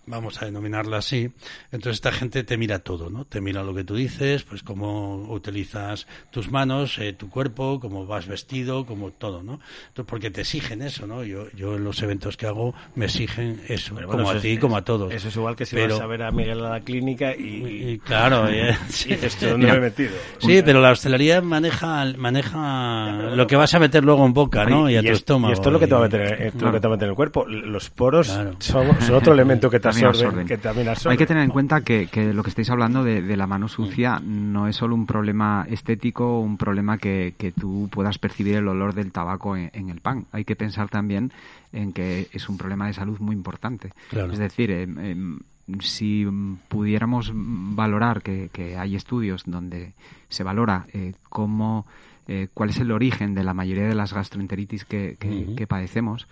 vamos 0.07 0.41
a 0.41 0.45
denominarla 0.47 0.99
así, 0.99 1.31
entonces 1.73 1.95
esta 1.97 2.13
gente 2.13 2.45
te 2.45 2.57
mira 2.57 2.79
todo, 2.79 3.11
¿no? 3.11 3.25
Te 3.25 3.41
mira 3.41 3.63
lo 3.63 3.75
que 3.75 3.85
tú 3.85 3.95
dices, 3.97 4.45
pues 4.45 4.63
cómo 4.63 5.17
utilizas 5.33 6.07
tus 6.31 6.51
manos, 6.51 6.99
eh, 6.99 7.13
tu 7.13 7.29
cuerpo, 7.29 7.81
cómo 7.81 8.07
vas 8.07 8.27
vestido, 8.27 8.87
como 8.87 9.11
todo, 9.11 9.43
¿no? 9.43 9.61
Entonces, 9.89 10.09
porque 10.09 10.31
te 10.31 10.43
exigen 10.43 10.83
eso, 10.83 11.07
¿no? 11.07 11.25
Yo, 11.25 11.51
yo 11.53 11.77
en 11.77 11.85
los 11.85 12.03
eventos 12.03 12.37
que 12.37 12.47
hago 12.47 12.75
me 12.95 13.07
exigen 13.07 13.61
eso, 13.69 13.95
Bueno, 13.95 14.09
como 14.09 14.23
eso 14.25 14.33
a 14.33 14.37
es- 14.37 14.43
ti, 14.43 14.59
como 14.59 14.77
a 14.77 14.83
todos. 14.85 15.13
Eso 15.13 15.29
es 15.29 15.37
igual 15.37 15.57
que 15.57 15.67
si 15.67 15.75
Pero- 15.77 15.95
vas 15.97 16.03
a 16.03 16.07
ver 16.07 16.23
a 16.23 16.31
Miguel 16.31 16.65
a 16.65 16.71
la 16.71 16.81
clínica 16.81 17.35
y, 17.35 17.43
Y, 17.67 17.91
y, 17.93 17.99
claro, 17.99 18.49
eh, 18.49 18.77
y 18.89 18.93
sí. 18.93 19.09
dices, 19.11 19.37
¿tú 19.37 19.47
dónde 19.47 19.67
Mira, 19.67 19.73
me 19.73 19.87
he 19.87 19.91
metido? 19.91 20.11
Sí, 20.39 20.63
pero 20.65 20.81
la 20.81 20.91
hostelería 20.93 21.41
maneja, 21.43 22.05
maneja 22.17 23.13
lo 23.35 23.47
que 23.47 23.57
vas 23.57 23.75
a 23.75 23.79
meter 23.79 24.05
luego 24.05 24.25
en 24.27 24.33
boca, 24.35 24.65
¿no? 24.67 24.89
Y, 24.91 24.97
a 24.97 25.01
tu 25.03 25.09
es- 25.09 25.19
estómago. 25.19 25.51
y 25.51 25.55
esto 25.55 25.69
es 25.69 25.73
lo 25.73 25.79
que 25.81 25.87
te 25.87 25.95
va 25.95 26.01
a 26.01 26.07
Y- 26.07 26.11
meter, 26.11 26.43
esto 26.43 26.57
es 26.59 26.63
lo 26.63 26.73
que 26.73 26.81
te 26.81 26.87
va 26.89 26.95
a 26.95 26.97
meter 26.97 27.05
en 27.07 27.11
el 27.11 27.17
cuerpo. 27.17 27.45
Los 27.47 27.91
poros 27.91 28.29
Claro. 28.29 28.57
son, 28.59 29.01
son 29.01 29.15
otro 29.15 29.33
elemento 29.33 29.71
que 29.71 29.81
te 29.81 29.89
También 30.01 30.09
absorben, 30.09 30.29
absorben. 30.29 30.47
que 30.47 30.57
también 30.59 30.89
absorben. 30.89 31.13
Hay 31.13 31.19
que 31.19 31.27
tener 31.27 31.43
en 31.45 31.51
cuenta 31.51 31.81
que, 31.83 32.07
que 32.07 32.33
lo 32.33 32.43
que 32.43 32.51
estáis 32.51 32.71
hablando 32.71 33.03
de, 33.05 33.23
de 33.23 33.37
la 33.37 33.47
mano 33.47 33.69
sucia 33.69 34.21
no 34.25 34.69
es 34.69 34.77
solo 34.77 34.95
un 34.95 35.07
problema 35.07 35.67
estético, 35.69 36.41
un 36.41 36.57
problema 36.57 36.99
que, 36.99 37.35
que 37.39 37.53
tú 37.53 37.89
puedas 37.91 38.19
percibir 38.19 38.55
el 38.57 38.69
olor 38.69 38.95
del 38.95 39.13
tabaco 39.13 39.57
en, 39.57 39.71
en 39.73 39.91
el 39.91 40.01
pan. 40.01 40.27
Hay 40.33 40.45
que 40.45 40.57
pensar 40.57 40.89
también 40.89 41.33
en 41.73 41.93
que 41.93 42.29
es 42.33 42.49
un 42.49 42.57
problema 42.59 42.87
de 42.87 42.93
salud 42.95 43.19
muy 43.21 43.35
importante. 43.35 43.93
Claro. 44.11 44.33
Es 44.33 44.39
decir, 44.39 44.71
em, 44.71 44.99
em, 44.99 45.39
si 45.81 46.25
mm, 46.25 46.59
pudiéramos 46.69 47.33
valorar 47.35 48.23
que, 48.23 48.51
que 48.53 48.77
hay 48.79 48.95
estudios 48.97 49.43
donde 49.47 49.93
se 50.29 50.45
valora 50.45 50.87
eh, 50.93 51.13
cómo, 51.29 51.87
eh, 52.29 52.49
cuál 52.55 52.71
es 52.71 52.79
el 52.79 52.91
origen 52.93 53.35
de 53.35 53.45
la 53.45 53.53
mayoría 53.55 53.87
de 53.87 53.95
las 53.95 54.13
gastroenteritis 54.13 54.85
que, 54.85 55.17
que- 55.19 55.55
que 55.57 55.67
padecemos, 55.67 56.27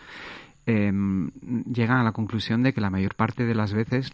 em, 0.66 1.30
llegan 1.72 1.98
a 1.98 2.04
la 2.04 2.12
conclusión 2.12 2.62
de 2.62 2.72
que 2.72 2.80
la 2.80 2.90
mayor 2.90 3.14
parte 3.14 3.44
de 3.44 3.54
las 3.54 3.72
veces 3.72 4.10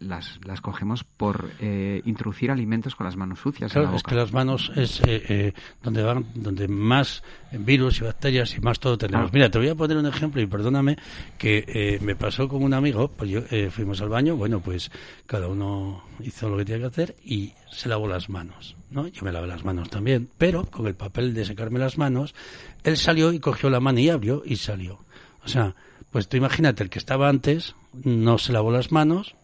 las, 0.00 0.40
las 0.44 0.60
cogemos 0.60 1.04
por 1.04 1.50
eh, 1.60 2.02
introducir 2.04 2.50
alimentos 2.50 2.94
con 2.94 3.04
las 3.04 3.16
manos 3.16 3.40
sucias 3.40 3.74
en 3.74 3.82
la 3.82 3.88
Claro, 3.88 3.96
es 3.96 4.02
que 4.02 4.14
las 4.14 4.32
manos 4.32 4.72
es 4.76 5.00
eh, 5.00 5.22
eh, 5.28 5.52
donde 5.82 6.02
van, 6.02 6.26
donde 6.34 6.68
más 6.68 7.22
virus 7.52 8.00
y 8.00 8.04
bacterias 8.04 8.56
y 8.56 8.60
más 8.60 8.78
todo 8.78 8.98
tenemos. 8.98 9.30
Claro. 9.30 9.30
Mira, 9.32 9.50
te 9.50 9.58
voy 9.58 9.68
a 9.68 9.74
poner 9.74 9.96
un 9.96 10.06
ejemplo 10.06 10.40
y 10.40 10.46
perdóname 10.46 10.96
que 11.38 11.64
eh, 11.66 11.98
me 12.02 12.14
pasó 12.14 12.48
con 12.48 12.62
un 12.62 12.74
amigo, 12.74 13.08
pues 13.08 13.30
yo 13.30 13.40
eh, 13.50 13.70
fuimos 13.70 14.00
al 14.00 14.08
baño, 14.08 14.36
bueno, 14.36 14.60
pues 14.60 14.90
cada 15.26 15.48
uno 15.48 16.02
hizo 16.20 16.48
lo 16.48 16.58
que 16.58 16.64
tenía 16.64 16.80
que 16.80 16.86
hacer 16.86 17.16
y 17.24 17.52
se 17.70 17.88
lavó 17.88 18.08
las 18.08 18.28
manos, 18.28 18.76
¿no? 18.90 19.06
Yo 19.08 19.24
me 19.24 19.32
lavé 19.32 19.46
las 19.46 19.64
manos 19.64 19.88
también, 19.88 20.28
pero 20.38 20.64
con 20.64 20.86
el 20.86 20.94
papel 20.94 21.34
de 21.34 21.44
secarme 21.44 21.78
las 21.78 21.98
manos, 21.98 22.34
él 22.84 22.96
salió 22.96 23.32
y 23.32 23.38
cogió 23.38 23.70
la 23.70 23.80
mano 23.80 24.00
y 24.00 24.10
abrió 24.10 24.42
y 24.44 24.56
salió. 24.56 24.98
O 25.44 25.48
sea, 25.48 25.74
pues 26.10 26.28
tú 26.28 26.36
imagínate, 26.36 26.82
el 26.82 26.90
que 26.90 26.98
estaba 26.98 27.28
antes 27.28 27.74
no 28.04 28.38
se 28.38 28.52
lavó 28.52 28.70
las 28.70 28.92
manos, 28.92 29.34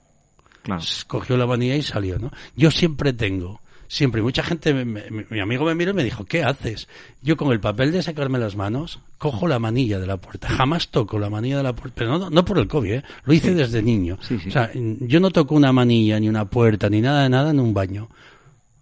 Claro. 0.63 0.83
cogió 1.07 1.37
la 1.37 1.47
manilla 1.47 1.77
y 1.77 1.83
salió, 1.83 2.19
¿no? 2.19 2.31
Yo 2.57 2.71
siempre 2.71 3.13
tengo, 3.13 3.61
siempre, 3.87 4.23
mucha 4.23 4.43
gente, 4.43 4.73
me- 4.73 4.85
me- 4.87 5.27
mi 5.29 5.41
amigo 5.41 5.65
me 5.67 5.75
miró 5.75 5.91
y 5.91 5.95
me 5.95 6.05
dijo, 6.05 6.25
¿qué 6.25 6.43
haces? 6.43 6.89
Yo 7.23 7.37
con 7.37 7.53
el 7.53 7.61
papel 7.61 7.93
de 7.93 8.03
sacarme 8.03 8.39
las 8.39 8.57
manos, 8.57 8.99
cojo 9.19 9.47
la 9.47 9.59
manilla 9.59 9.99
de 9.99 10.07
la 10.07 10.17
puerta, 10.17 10.49
jamás 10.49 10.89
toco 10.89 11.19
la 11.19 11.29
manilla 11.29 11.59
de 11.59 11.63
la 11.65 11.75
puerta, 11.75 11.95
pero 11.99 12.19
no, 12.19 12.31
no 12.31 12.45
por 12.47 12.59
el 12.59 12.67
COVID, 12.67 12.93
¿eh? 12.93 13.05
lo 13.25 13.33
hice 13.35 13.55
desde 13.55 13.83
niño. 13.83 14.17
Sí, 14.23 14.39
sí. 14.39 14.49
O 14.49 14.53
sea, 14.53 14.71
yo 14.75 15.21
no 15.21 15.31
toco 15.31 15.55
una 15.55 15.73
manilla, 15.73 16.19
ni 16.19 16.29
una 16.31 16.47
puerta, 16.47 16.89
ni 16.89 17.01
nada 17.03 17.25
de 17.25 17.29
nada 17.29 17.51
en 17.51 17.61
un 17.61 17.75
baño. 17.75 18.09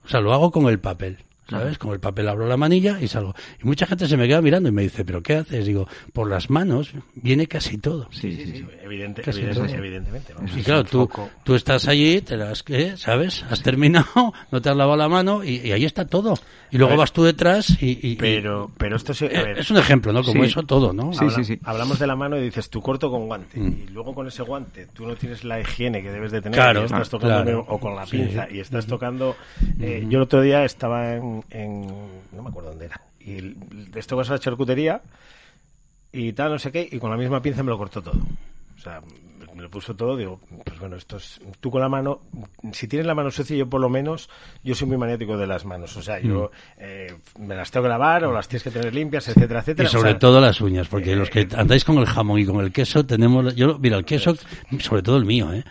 O 0.05 0.09
sea, 0.09 0.20
lo 0.20 0.33
hago 0.33 0.51
con 0.53 0.66
el 0.68 0.78
papel. 0.78 1.18
¿Sabes? 1.59 1.78
Con 1.78 1.92
el 1.92 2.00
papel 2.00 2.28
abro 2.28 2.46
la 2.46 2.57
manilla 2.57 3.00
y 3.00 3.09
salgo. 3.09 3.34
Y 3.62 3.66
mucha 3.66 3.86
gente 3.86 4.07
se 4.09 4.16
me 4.16 4.26
queda 4.26 4.42
mirando 4.42 4.68
y 4.68 4.72
me 4.72 4.82
dice, 4.82 5.05
¿pero 5.05 5.22
qué 5.22 5.36
haces? 5.36 5.66
Digo, 5.66 5.86
por 6.12 6.28
las 6.28 6.50
manos 6.50 6.92
viene 7.14 7.46
casi 7.46 7.78
todo. 7.78 8.09
Sí, 8.11 8.32
sí, 8.36 8.46
sí. 8.53 8.66
Evidente- 8.84 9.22
Casi 9.22 9.40
evidente- 9.40 9.66
todo. 9.68 9.78
evidentemente. 9.78 10.34
vamos. 10.34 10.57
Y 10.57 10.62
claro, 10.62 10.84
tú, 10.84 11.09
tú 11.44 11.55
estás 11.55 11.88
allí, 11.88 12.20
te 12.20 12.36
las, 12.36 12.64
¿eh? 12.68 12.94
¿sabes? 12.96 13.44
Has 13.48 13.62
terminado, 13.62 14.07
no 14.50 14.61
te 14.61 14.68
has 14.70 14.76
lavado 14.76 14.96
la 14.96 15.09
mano 15.09 15.44
y, 15.44 15.57
y 15.59 15.72
ahí 15.72 15.84
está 15.84 16.07
todo. 16.07 16.34
Y 16.70 16.78
luego 16.78 16.96
vas 16.96 17.12
tú 17.12 17.22
detrás 17.22 17.76
y... 17.82 18.16
Pero, 18.16 18.70
pero 18.78 18.96
esto 18.96 19.12
sí, 19.12 19.26
a 19.26 19.28
eh, 19.28 19.44
ver, 19.44 19.59
es 19.59 19.70
un 19.70 19.76
ejemplo, 19.76 20.11
¿no? 20.12 20.22
Como 20.22 20.42
Sí. 20.42 20.48
eso 20.48 20.62
todo, 20.62 20.92
¿no? 20.94 21.12
Sí, 21.12 21.18
habla- 21.20 21.34
sí, 21.36 21.44
sí. 21.44 21.59
Hablamos 21.64 21.98
de 21.98 22.07
la 22.07 22.16
mano 22.16 22.38
y 22.38 22.42
dices, 22.42 22.70
tú 22.70 22.80
corto 22.80 23.11
con 23.11 23.26
guante. 23.26 23.61
Mm. 23.61 23.66
Y 23.72 23.86
luego 23.92 24.14
con 24.14 24.26
ese 24.26 24.42
guante 24.42 24.86
tú 24.86 25.07
no 25.07 25.14
tienes 25.14 25.44
la 25.44 25.61
higiene 25.61 26.03
que 26.03 26.11
debes 26.11 26.32
de 26.32 26.40
tener. 26.40 26.57
Claro, 26.59 26.80
y 26.80 26.84
estás 26.84 27.11
tocando 27.11 27.42
claro. 27.42 27.66
o 27.68 27.78
con 27.78 27.94
la 27.94 28.07
Sí. 28.07 28.16
pinza 28.16 28.48
y 28.50 28.61
estás 28.61 28.86
tocando... 28.86 29.36
eh, 29.80 30.07
Yo 30.09 30.16
el 30.18 30.22
otro 30.24 30.40
día 30.40 30.64
estaba 30.64 31.14
en, 31.14 31.41
en- 31.51 31.86
No 32.32 32.43
me 32.43 32.49
acuerdo 32.49 32.70
dónde 32.70 32.86
era. 32.86 33.01
Y 33.20 33.55
esto 33.97 34.16
vas 34.16 34.28
a 34.30 34.34
la 34.34 34.38
charcutería 34.38 35.01
y 36.12 36.32
tal, 36.32 36.53
no 36.53 36.59
sé 36.59 36.70
qué, 36.72 36.88
y 36.90 36.99
con 36.99 37.11
la 37.11 37.16
misma 37.16 37.40
pinza 37.40 37.62
me 37.62 37.70
lo 37.70 37.78
cortó 37.78 38.03
todo. 38.03 38.20
O 38.76 38.80
sea, 38.80 39.01
me 39.55 39.62
lo 39.62 39.70
puso 39.70 39.95
todo, 39.95 40.16
digo, 40.16 40.40
pues 40.64 40.78
bueno, 40.80 40.97
esto 40.97 41.18
es, 41.18 41.38
tú 41.61 41.70
con 41.70 41.80
la 41.82 41.88
mano, 41.88 42.20
si 42.72 42.88
tienes 42.88 43.07
la 43.07 43.14
mano 43.14 43.30
sucia, 43.30 43.55
yo 43.57 43.68
por 43.68 43.80
lo 43.80 43.88
menos, 43.88 44.28
yo 44.64 44.74
soy 44.74 44.88
muy 44.88 44.97
maniático 44.97 45.36
de 45.36 45.47
las 45.47 45.64
manos, 45.64 45.97
o 45.97 46.03
sea, 46.03 46.18
yo 46.20 46.51
eh, 46.78 47.14
me 47.38 47.55
las 47.55 47.70
tengo 47.70 47.84
que 47.84 47.90
lavar 47.90 48.24
o 48.24 48.32
las 48.32 48.49
tienes 48.49 48.62
que 48.64 48.70
tener 48.70 48.95
limpias, 48.95 49.28
etcétera, 49.28 49.61
Y 49.61 49.62
etcétera. 49.62 49.88
O 49.88 49.93
sobre 49.93 50.11
sea, 50.12 50.18
todo 50.18 50.40
las 50.40 50.61
uñas, 50.61 50.88
porque 50.88 51.12
eh, 51.12 51.16
los 51.16 51.30
que 51.30 51.47
andáis 51.57 51.84
con 51.84 51.99
el 51.99 52.07
jamón 52.07 52.40
y 52.40 52.47
con 52.47 52.61
el 52.61 52.72
queso 52.72 53.05
tenemos... 53.07 53.55
Yo, 53.55 53.78
mira, 53.78 53.97
el 53.99 54.05
queso, 54.05 54.34
sobre 54.80 55.03
todo 55.03 55.16
el 55.18 55.26
mío, 55.26 55.53
¿eh? 55.53 55.64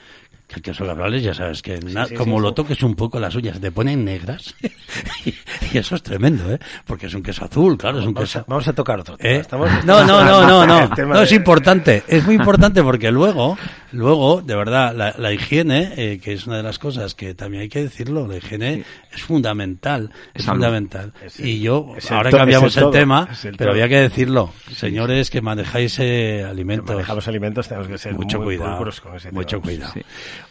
Que 0.52 0.58
el 0.58 0.62
queso 0.64 0.86
cabrales, 0.86 1.24
ya 1.24 1.34
sabes 1.34 1.62
que 1.62 1.80
na- 1.80 2.06
sí, 2.08 2.14
como 2.16 2.38
sí, 2.38 2.44
lo 2.44 2.54
toques 2.54 2.84
un 2.84 2.94
poco 2.96 3.20
las 3.22 3.34
uñas, 3.36 3.62
te 3.62 3.72
ponen 3.72 4.04
negras. 4.04 4.54
y, 5.26 5.30
y 5.72 5.78
eso 5.78 5.96
es 5.96 6.04
tremendo, 6.04 6.52
¿eh? 6.52 6.60
Porque 6.86 7.06
es 7.08 7.14
un 7.14 7.24
queso 7.24 7.46
azul, 7.46 7.78
claro, 7.78 8.00
es 8.00 8.06
un 8.06 8.14
Vamos 8.14 8.30
queso... 8.30 8.40
a, 8.40 8.46
vamos 8.48 8.68
a 8.68 8.74
tocar 8.74 9.00
otro 9.00 9.16
tema. 9.18 9.30
¿Eh? 9.34 9.40
Estamos- 9.40 9.70
No, 9.86 10.04
no, 10.04 10.24
no, 10.26 10.46
no, 10.46 10.66
no. 10.68 10.88
No, 11.06 11.22
es 11.22 11.32
importante. 11.32 12.04
Es 12.08 12.26
muy 12.26 12.36
importante 12.36 12.84
porque 12.84 13.12
luego, 13.12 13.58
luego, 13.94 14.42
de 14.42 14.56
verdad, 14.56 14.94
la, 14.94 15.16
la 15.18 15.32
higiene, 15.32 15.94
eh, 15.96 16.20
que 16.22 16.34
es 16.34 16.46
una 16.48 16.58
de 16.58 16.64
las 16.64 16.80
cosas 16.80 17.16
que 17.16 17.34
también 17.34 17.62
hay 17.64 17.70
que 17.70 17.82
decirlo, 17.84 18.28
la 18.28 18.36
higiene 18.38 18.84
es 19.14 19.22
fundamental. 19.22 20.12
Es, 20.34 20.46
fundamental. 20.46 21.14
Es 21.26 21.40
y 21.40 21.62
yo, 21.62 21.94
es 21.98 22.12
ahora 22.12 22.30
cambiamos 22.30 22.76
el 22.76 22.90
tema, 22.92 23.30
el 23.44 23.56
pero 23.56 23.72
había 23.72 23.88
que 23.88 24.02
decirlo. 24.02 24.52
Señores 24.76 25.30
que 25.30 25.42
manejáis 25.42 25.98
eh, 26.00 26.44
alimentos. 26.48 26.94
manejamos 26.94 27.28
alimentos, 27.28 27.68
tenemos 27.70 27.88
que 27.88 27.98
ser 27.98 28.14
Mucho 28.16 28.40
muy 28.42 28.58
cuidado, 28.58 28.78
con 29.02 29.16
ese 29.16 29.30
tema. 29.30 29.40
mucho 29.40 29.62
cuidado. 29.62 29.94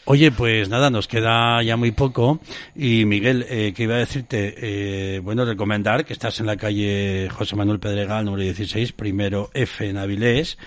Oye, 0.04 0.30
pues 0.30 0.68
nada, 0.68 0.90
nos 0.90 1.06
queda 1.06 1.62
ya 1.62 1.76
muy 1.76 1.92
poco. 1.92 2.40
Y 2.74 3.04
Miguel, 3.04 3.46
eh, 3.48 3.72
que 3.74 3.84
iba 3.84 3.94
a 3.94 3.98
decirte, 3.98 4.54
eh, 4.56 5.20
bueno, 5.20 5.44
recomendar 5.44 6.04
que 6.04 6.12
estás 6.12 6.40
en 6.40 6.46
la 6.46 6.56
calle 6.56 7.28
José 7.30 7.56
Manuel 7.56 7.78
Pedregal, 7.78 8.24
número 8.24 8.42
16, 8.42 8.92
primero 8.92 9.50
F 9.54 9.88
en 9.88 9.98
Avilés. 9.98 10.58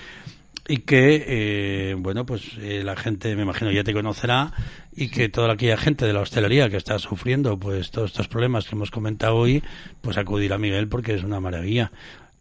Y 0.67 0.77
que, 0.77 1.25
eh, 1.27 1.95
bueno, 1.97 2.25
pues 2.25 2.57
eh, 2.57 2.83
la 2.85 2.95
gente, 2.95 3.35
me 3.35 3.41
imagino, 3.41 3.69
ya 3.71 3.83
te 3.83 3.91
conocerá 3.91 4.53
y 4.95 5.09
que 5.09 5.27
toda 5.27 5.51
aquella 5.51 5.75
gente 5.75 6.05
de 6.05 6.13
la 6.13 6.21
hostelería 6.21 6.69
que 6.69 6.77
está 6.77 6.99
sufriendo 6.99 7.59
pues 7.59 7.91
todos 7.91 8.11
estos 8.11 8.29
problemas 8.29 8.65
que 8.65 8.75
hemos 8.75 8.89
comentado 8.89 9.35
hoy, 9.35 9.61
pues 9.99 10.17
acudir 10.17 10.53
a 10.53 10.57
Miguel 10.57 10.87
porque 10.87 11.15
es 11.15 11.23
una 11.23 11.41
maravilla. 11.41 11.91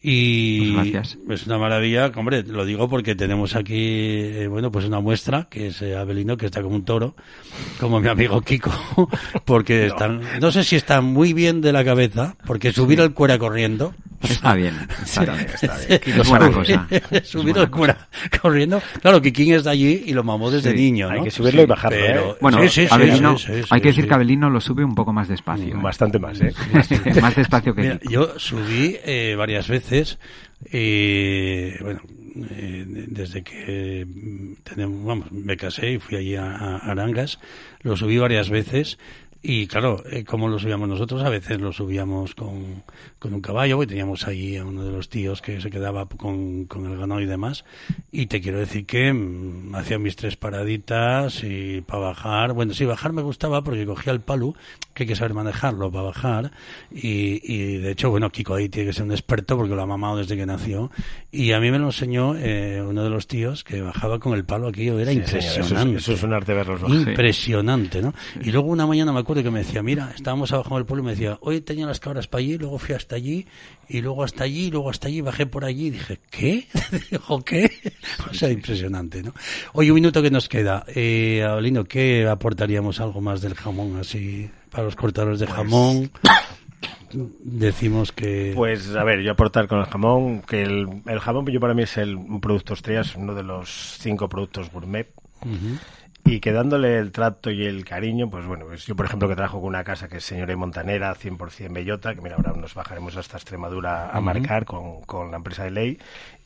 Y 0.04 0.72
Pues 0.72 0.90
gracias. 0.92 1.18
es 1.30 1.46
una 1.46 1.58
maravilla, 1.58 2.10
hombre, 2.16 2.42
lo 2.42 2.64
digo 2.64 2.88
porque 2.88 3.14
tenemos 3.14 3.54
aquí, 3.54 3.74
eh, 3.76 4.48
bueno, 4.48 4.72
pues 4.72 4.84
una 4.84 4.98
muestra, 4.98 5.46
que 5.48 5.68
es 5.68 5.80
eh, 5.82 5.96
Abelino, 5.96 6.36
que 6.36 6.46
está 6.46 6.60
como 6.60 6.74
un 6.74 6.84
toro, 6.84 7.14
como 7.78 8.00
mi 8.00 8.08
amigo 8.08 8.40
Kiko, 8.40 8.72
porque 9.44 9.86
están, 9.86 10.20
no 10.40 10.50
sé 10.50 10.64
si 10.64 10.74
está 10.74 11.00
muy 11.00 11.32
bien 11.32 11.60
de 11.60 11.72
la 11.72 11.84
cabeza, 11.84 12.34
porque 12.46 12.72
subir 12.72 12.98
el 13.00 13.12
cuera 13.14 13.38
corriendo, 13.38 13.94
Está 14.22 14.54
bien. 14.54 14.74
Está 15.02 15.24
bien. 15.34 15.46
Está 15.52 15.76
bien. 15.88 16.00
Es 16.20 16.28
buena 16.28 16.52
cosa. 16.52 16.86
Subir 17.24 17.54
buena 17.54 17.62
el 17.62 17.70
cuera 17.70 18.08
corriendo, 18.40 18.80
claro, 19.00 19.20
Kikín 19.20 19.52
es 19.54 19.64
de 19.64 19.70
allí 19.70 20.04
y 20.06 20.12
lo 20.12 20.22
mamó 20.22 20.48
desde 20.48 20.70
Sí, 20.70 20.76
niño, 20.76 21.10
hay 21.10 21.22
que 21.24 21.30
subirlo 21.32 21.62
y 21.62 21.66
bajarlo, 21.66 21.98
Pero- 22.00 22.30
¿eh? 22.30 22.36
Bueno, 22.40 22.58
sí, 22.62 22.68
sí, 22.68 22.86
sí, 22.86 22.94
Abelino, 22.94 23.36
sí, 23.36 23.46
sí, 23.46 23.68
hay 23.70 23.80
que 23.80 23.88
sí, 23.88 23.88
decir 23.88 24.04
sí. 24.04 24.08
que 24.08 24.14
Abelino 24.14 24.48
lo 24.48 24.60
sube 24.60 24.84
un 24.84 24.94
poco 24.94 25.12
más 25.12 25.26
despacio. 25.26 25.74
¿eh? 25.74 25.80
Bastante 25.82 26.20
más, 26.20 26.40
¿eh? 26.40 26.52
más 27.20 27.34
despacio 27.34 27.74
que 27.74 27.82
Mira, 27.82 27.98
Kiko. 27.98 28.12
yo 28.12 28.38
subí 28.38 28.96
eh, 29.04 29.34
varias 29.36 29.66
veces, 29.66 29.91
eh, 30.70 31.76
bueno, 31.80 32.00
eh, 32.50 32.84
desde 32.86 33.42
que 33.42 34.06
mm, 34.06 34.62
tenemos, 34.62 35.04
vamos, 35.04 35.32
me 35.32 35.56
casé 35.56 35.92
y 35.92 35.98
fui 35.98 36.16
allí 36.16 36.36
a, 36.36 36.50
a 36.56 36.76
Arangas, 36.78 37.38
lo 37.82 37.96
subí 37.96 38.18
varias 38.18 38.48
veces 38.48 38.98
Y 39.44 39.66
claro, 39.66 40.04
eh, 40.08 40.22
como 40.22 40.48
lo 40.48 40.56
subíamos 40.60 40.88
nosotros, 40.88 41.20
a 41.24 41.28
veces 41.28 41.60
lo 41.60 41.72
subíamos 41.72 42.36
con, 42.36 42.84
con 43.18 43.34
un 43.34 43.40
caballo, 43.40 43.74
porque 43.74 43.88
teníamos 43.88 44.28
ahí 44.28 44.56
a 44.56 44.64
uno 44.64 44.84
de 44.84 44.92
los 44.92 45.08
tíos 45.08 45.42
que 45.42 45.60
se 45.60 45.68
quedaba 45.68 46.06
con, 46.06 46.66
con 46.66 46.86
el 46.86 46.96
ganado 46.96 47.20
y 47.20 47.26
demás. 47.26 47.64
Y 48.12 48.26
te 48.26 48.40
quiero 48.40 48.60
decir 48.60 48.86
que 48.86 49.12
mm, 49.12 49.74
hacía 49.74 49.98
mis 49.98 50.14
tres 50.14 50.36
paraditas 50.36 51.42
y 51.42 51.80
para 51.80 52.02
bajar. 52.02 52.52
Bueno, 52.52 52.72
sí, 52.72 52.84
bajar 52.84 53.12
me 53.12 53.22
gustaba 53.22 53.64
porque 53.64 53.84
cogía 53.84 54.12
el 54.12 54.20
palo, 54.20 54.54
que 54.94 55.02
hay 55.02 55.08
que 55.08 55.16
saber 55.16 55.34
manejarlo 55.34 55.90
para 55.90 56.04
bajar. 56.04 56.52
Y, 56.92 57.40
y 57.42 57.78
de 57.78 57.90
hecho, 57.90 58.10
bueno, 58.10 58.30
Kiko 58.30 58.54
ahí 58.54 58.68
tiene 58.68 58.90
que 58.90 58.94
ser 58.94 59.02
un 59.02 59.10
experto 59.10 59.56
porque 59.56 59.74
lo 59.74 59.82
ha 59.82 59.86
mamado 59.86 60.18
desde 60.18 60.36
que 60.36 60.46
nació. 60.46 60.92
Y 61.32 61.50
a 61.50 61.58
mí 61.58 61.72
me 61.72 61.80
lo 61.80 61.86
enseñó 61.86 62.36
eh, 62.36 62.80
uno 62.80 63.02
de 63.02 63.10
los 63.10 63.26
tíos 63.26 63.64
que 63.64 63.80
bajaba 63.80 64.20
con 64.20 64.34
el 64.34 64.44
palo 64.44 64.68
aquello, 64.68 65.00
era 65.00 65.10
Sí, 65.10 65.16
señor, 65.16 65.34
impresionante. 65.34 65.96
Eso 65.96 65.98
es, 65.98 66.02
eso 66.02 66.12
es 66.12 66.22
un 66.22 66.32
arte 66.32 66.54
verlos 66.54 66.80
bajar. 66.80 66.96
Impresionante, 66.96 68.02
¿no? 68.02 68.14
Y 68.40 68.52
luego 68.52 68.68
una 68.68 68.86
mañana 68.86 69.12
me 69.12 69.18
acuerdo 69.18 69.31
que 69.40 69.50
me 69.50 69.60
decía, 69.60 69.82
mira, 69.82 70.12
estábamos 70.14 70.52
abajo 70.52 70.76
del 70.76 70.84
pueblo 70.84 71.02
y 71.02 71.06
me 71.06 71.12
decía, 71.12 71.38
hoy 71.40 71.60
tenía 71.60 71.86
las 71.86 72.00
cabras 72.00 72.26
para 72.26 72.40
allí, 72.40 72.58
luego 72.58 72.78
fui 72.78 72.94
hasta 72.94 73.16
allí, 73.16 73.46
y 73.88 74.00
luego 74.00 74.24
hasta 74.24 74.44
allí, 74.44 74.66
y 74.66 74.70
luego 74.70 74.90
hasta 74.90 75.08
allí, 75.08 75.20
bajé 75.20 75.46
por 75.46 75.64
allí, 75.64 75.86
y 75.86 75.90
dije, 75.90 76.18
¿qué? 76.30 76.66
Dijo, 77.10 77.42
¿qué? 77.42 77.70
O 78.30 78.34
sea, 78.34 78.50
impresionante, 78.50 79.22
¿no? 79.22 79.32
Oye, 79.72 79.90
un 79.90 79.96
minuto 79.96 80.22
que 80.22 80.30
nos 80.30 80.48
queda. 80.48 80.84
Eh, 80.94 81.42
¿qué 81.88 82.26
aportaríamos 82.26 83.00
algo 83.00 83.20
más 83.20 83.40
del 83.40 83.54
jamón 83.54 83.98
así 83.98 84.50
para 84.70 84.84
los 84.84 84.96
cortadores 84.96 85.38
de 85.38 85.46
jamón? 85.46 86.10
Decimos 87.12 88.12
que... 88.12 88.52
Pues 88.54 88.94
a 88.94 89.04
ver, 89.04 89.20
yo 89.20 89.32
aportar 89.32 89.68
con 89.68 89.78
el 89.78 89.86
jamón, 89.86 90.42
que 90.42 90.62
el, 90.62 91.02
el 91.06 91.20
jamón 91.20 91.46
yo 91.46 91.60
para 91.60 91.74
mí 91.74 91.82
es 91.82 91.96
el, 91.98 92.16
un 92.16 92.40
producto 92.40 92.74
estrella, 92.74 93.02
es 93.02 93.14
uno 93.14 93.34
de 93.34 93.42
los 93.42 93.98
cinco 94.00 94.28
productos 94.28 94.70
gourmet. 94.70 95.08
Y 96.24 96.38
que 96.38 96.52
dándole 96.52 96.98
el 96.98 97.10
trato 97.10 97.50
y 97.50 97.64
el 97.64 97.84
cariño, 97.84 98.30
pues 98.30 98.46
bueno, 98.46 98.66
pues 98.66 98.86
yo 98.86 98.94
por 98.94 99.06
ejemplo 99.06 99.28
que 99.28 99.34
trabajo 99.34 99.60
con 99.60 99.68
una 99.68 99.82
casa 99.82 100.08
que 100.08 100.18
es 100.18 100.24
señora 100.24 100.52
y 100.52 100.56
montanera, 100.56 101.14
100% 101.14 101.72
bellota, 101.72 102.14
que 102.14 102.20
mira, 102.20 102.36
ahora 102.36 102.52
nos 102.52 102.74
bajaremos 102.74 103.16
hasta 103.16 103.38
Extremadura 103.38 104.10
a 104.10 104.20
marcar 104.20 104.64
con, 104.64 105.02
con 105.02 105.32
la 105.32 105.38
empresa 105.38 105.64
de 105.64 105.72
ley, 105.72 105.98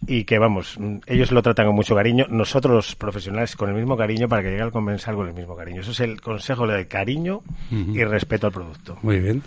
y 0.06 0.24
que 0.24 0.38
vamos, 0.38 0.78
ellos 1.06 1.30
lo 1.30 1.42
tratan 1.42 1.66
con 1.66 1.74
mucho 1.74 1.94
cariño, 1.94 2.26
nosotros 2.28 2.74
los 2.74 2.96
profesionales 2.96 3.56
con 3.56 3.68
el 3.68 3.76
mismo 3.76 3.96
cariño 3.96 4.28
para 4.28 4.42
que 4.42 4.50
llegue 4.50 4.62
al 4.62 4.72
comensal 4.72 5.14
con 5.14 5.28
el 5.28 5.34
mismo 5.34 5.56
cariño. 5.56 5.80
Eso 5.80 5.90
es 5.90 6.00
el 6.00 6.20
consejo 6.20 6.66
de 6.66 6.86
cariño 6.86 7.42
y 7.70 8.02
respeto 8.04 8.46
al 8.46 8.52
producto. 8.52 8.98
Muy 9.02 9.20
bien. 9.20 9.42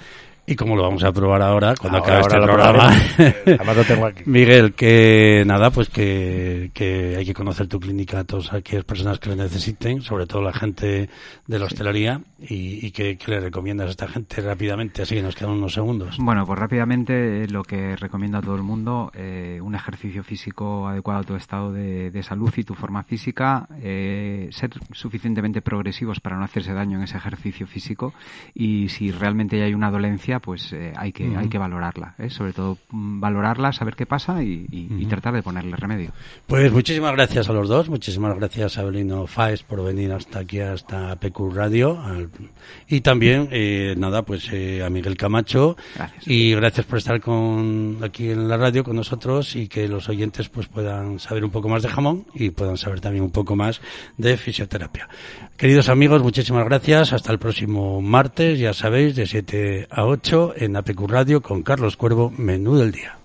¿Y 0.52 0.56
cómo 0.56 0.76
lo 0.76 0.82
vamos 0.84 1.04
a 1.04 1.12
probar 1.12 1.42
ahora, 1.44 1.76
cuando 1.80 2.00
Ahora- 2.00 2.20
acabe 2.20 2.36
este 2.36 2.42
programa? 2.42 2.92
Además 3.46 3.78
lo 3.78 3.84
tengo 3.84 4.06
aquí. 4.08 4.24
Miguel, 4.26 4.74
que 4.74 5.44
nada, 5.46 5.70
pues 5.70 5.90
que, 5.90 6.72
que 6.74 7.16
hay 7.18 7.26
que 7.26 7.34
conocer 7.36 7.68
tu 7.68 7.80
clínica 7.80 8.20
a 8.20 8.24
todas 8.24 8.52
aquellas 8.54 8.84
personas 8.84 9.20
que 9.20 9.30
lo 9.30 9.36
necesiten, 9.36 10.02
sobre 10.02 10.26
todo 10.26 10.42
la 10.42 10.52
gente 10.54 11.10
de 11.46 11.60
la 11.60 11.66
hostelería, 11.66 12.22
y, 12.40 12.86
y 12.86 12.92
que, 12.92 13.18
que 13.18 13.32
le 13.32 13.40
recomiendas 13.42 13.88
a 13.88 13.92
esta 13.92 14.08
gente 14.08 14.42
rápidamente, 14.42 15.04
así 15.04 15.14
que 15.14 15.22
nos 15.22 15.36
quedan 15.36 15.52
unos 15.52 15.74
segundos. 15.74 16.18
Bueno, 16.20 16.46
pues 16.48 16.58
rápidamente 16.58 17.44
eh, 17.44 17.48
lo 17.48 17.64
que 17.64 17.96
recomiendo 17.96 18.38
a 18.40 18.42
todo 18.42 18.56
el 18.56 18.64
mundo, 18.64 19.12
eh, 19.14 19.60
un 19.62 19.76
ejercicio 19.76 20.24
físico 20.24 20.88
adecuado 20.88 21.20
a 21.20 21.24
tu 21.24 21.36
estado 21.36 21.72
de, 21.74 22.10
de 22.10 22.24
salud 22.24 22.52
y 22.58 22.64
tu 22.64 22.74
forma 22.74 23.04
física, 23.04 23.68
eh, 23.84 24.48
ser 24.52 24.72
suficientemente 24.94 25.62
progresivos 25.62 26.20
para 26.20 26.38
no 26.38 26.44
hacerse 26.44 26.74
daño 26.74 26.98
en 26.98 27.04
ese 27.04 27.18
ejercicio 27.18 27.68
físico 27.68 28.14
y 28.56 28.90
si 28.90 29.12
realmente 29.12 29.62
hay 29.62 29.74
una 29.76 29.92
dolencia, 29.92 30.39
pues 30.40 30.72
eh, 30.74 30.94
hay, 30.96 31.12
que, 31.12 31.36
hay 31.36 31.50
que 31.50 31.58
valorarla, 31.58 32.16
¿eh? 32.18 32.30
sobre 32.30 32.54
todo 32.54 32.78
mm, 32.92 33.20
valorarla, 33.20 33.72
saber 33.74 33.96
qué 33.96 34.06
pasa 34.06 34.44
y, 34.44 34.66
y- 34.72 34.88
y 35.00 35.06
tratar 35.06 35.34
de 35.34 35.44
ponerle 35.44 35.76
remedio. 35.76 36.12
Pues 36.48 36.72
muchísimas 36.72 37.14
gracias 37.14 37.50
a 37.50 37.54
los 37.54 37.68
dos, 37.70 37.90
muchísimas 37.90 38.36
gracias 38.36 38.78
a 38.78 38.82
Abelino 38.82 39.28
Faes 39.28 39.64
por 39.64 39.84
venir 39.84 40.12
hasta 40.12 40.40
aquí, 40.40 40.60
hasta 40.60 41.16
PQ 41.16 41.52
Radio, 41.54 42.00
al- 42.02 42.30
y 42.88 43.02
también, 43.02 43.48
eh, 43.52 43.96
nada, 43.98 44.24
pues 44.24 44.50
eh, 44.52 44.84
a 44.84 44.90
Miguel 44.90 45.18
Camacho, 45.18 45.76
Gracias. 45.96 46.28
y 46.28 46.54
gracias 46.56 46.86
por 46.86 46.98
estar 46.98 47.20
con 47.22 47.98
aquí 48.04 48.30
en 48.32 48.48
la 48.48 48.58
radio 48.58 48.84
con 48.84 48.96
nosotros 48.96 49.56
y 49.56 49.68
que 49.68 49.88
los 49.88 50.10
oyentes 50.10 50.50
pues 50.50 50.68
puedan 50.68 51.20
saber 51.20 51.44
un 51.44 51.52
poco 51.52 51.70
más 51.70 51.84
de 51.84 51.90
jamón 51.90 52.26
y 52.34 52.50
puedan 52.52 52.78
saber 52.78 53.02
también 53.02 53.24
un 53.24 53.32
poco 53.32 53.56
más 53.56 53.82
de 54.18 54.38
fisioterapia. 54.38 55.08
Queridos 55.60 55.90
amigos, 55.90 56.24
muchísimas 56.24 56.64
gracias, 56.64 57.12
hasta 57.12 57.34
el 57.34 57.38
próximo 57.38 58.02
martes, 58.02 58.58
ya 58.60 58.74
sabéis, 58.74 59.14
de 59.18 59.26
7 59.26 59.88
a 59.92 60.06
8 60.06 60.54
en 60.56 60.78
APQ 60.78 61.02
Radio 61.10 61.42
con 61.42 61.64
Carlos 61.64 61.98
Cuervo, 61.98 62.32
menú 62.38 62.78
del 62.78 62.94
día. 62.94 63.18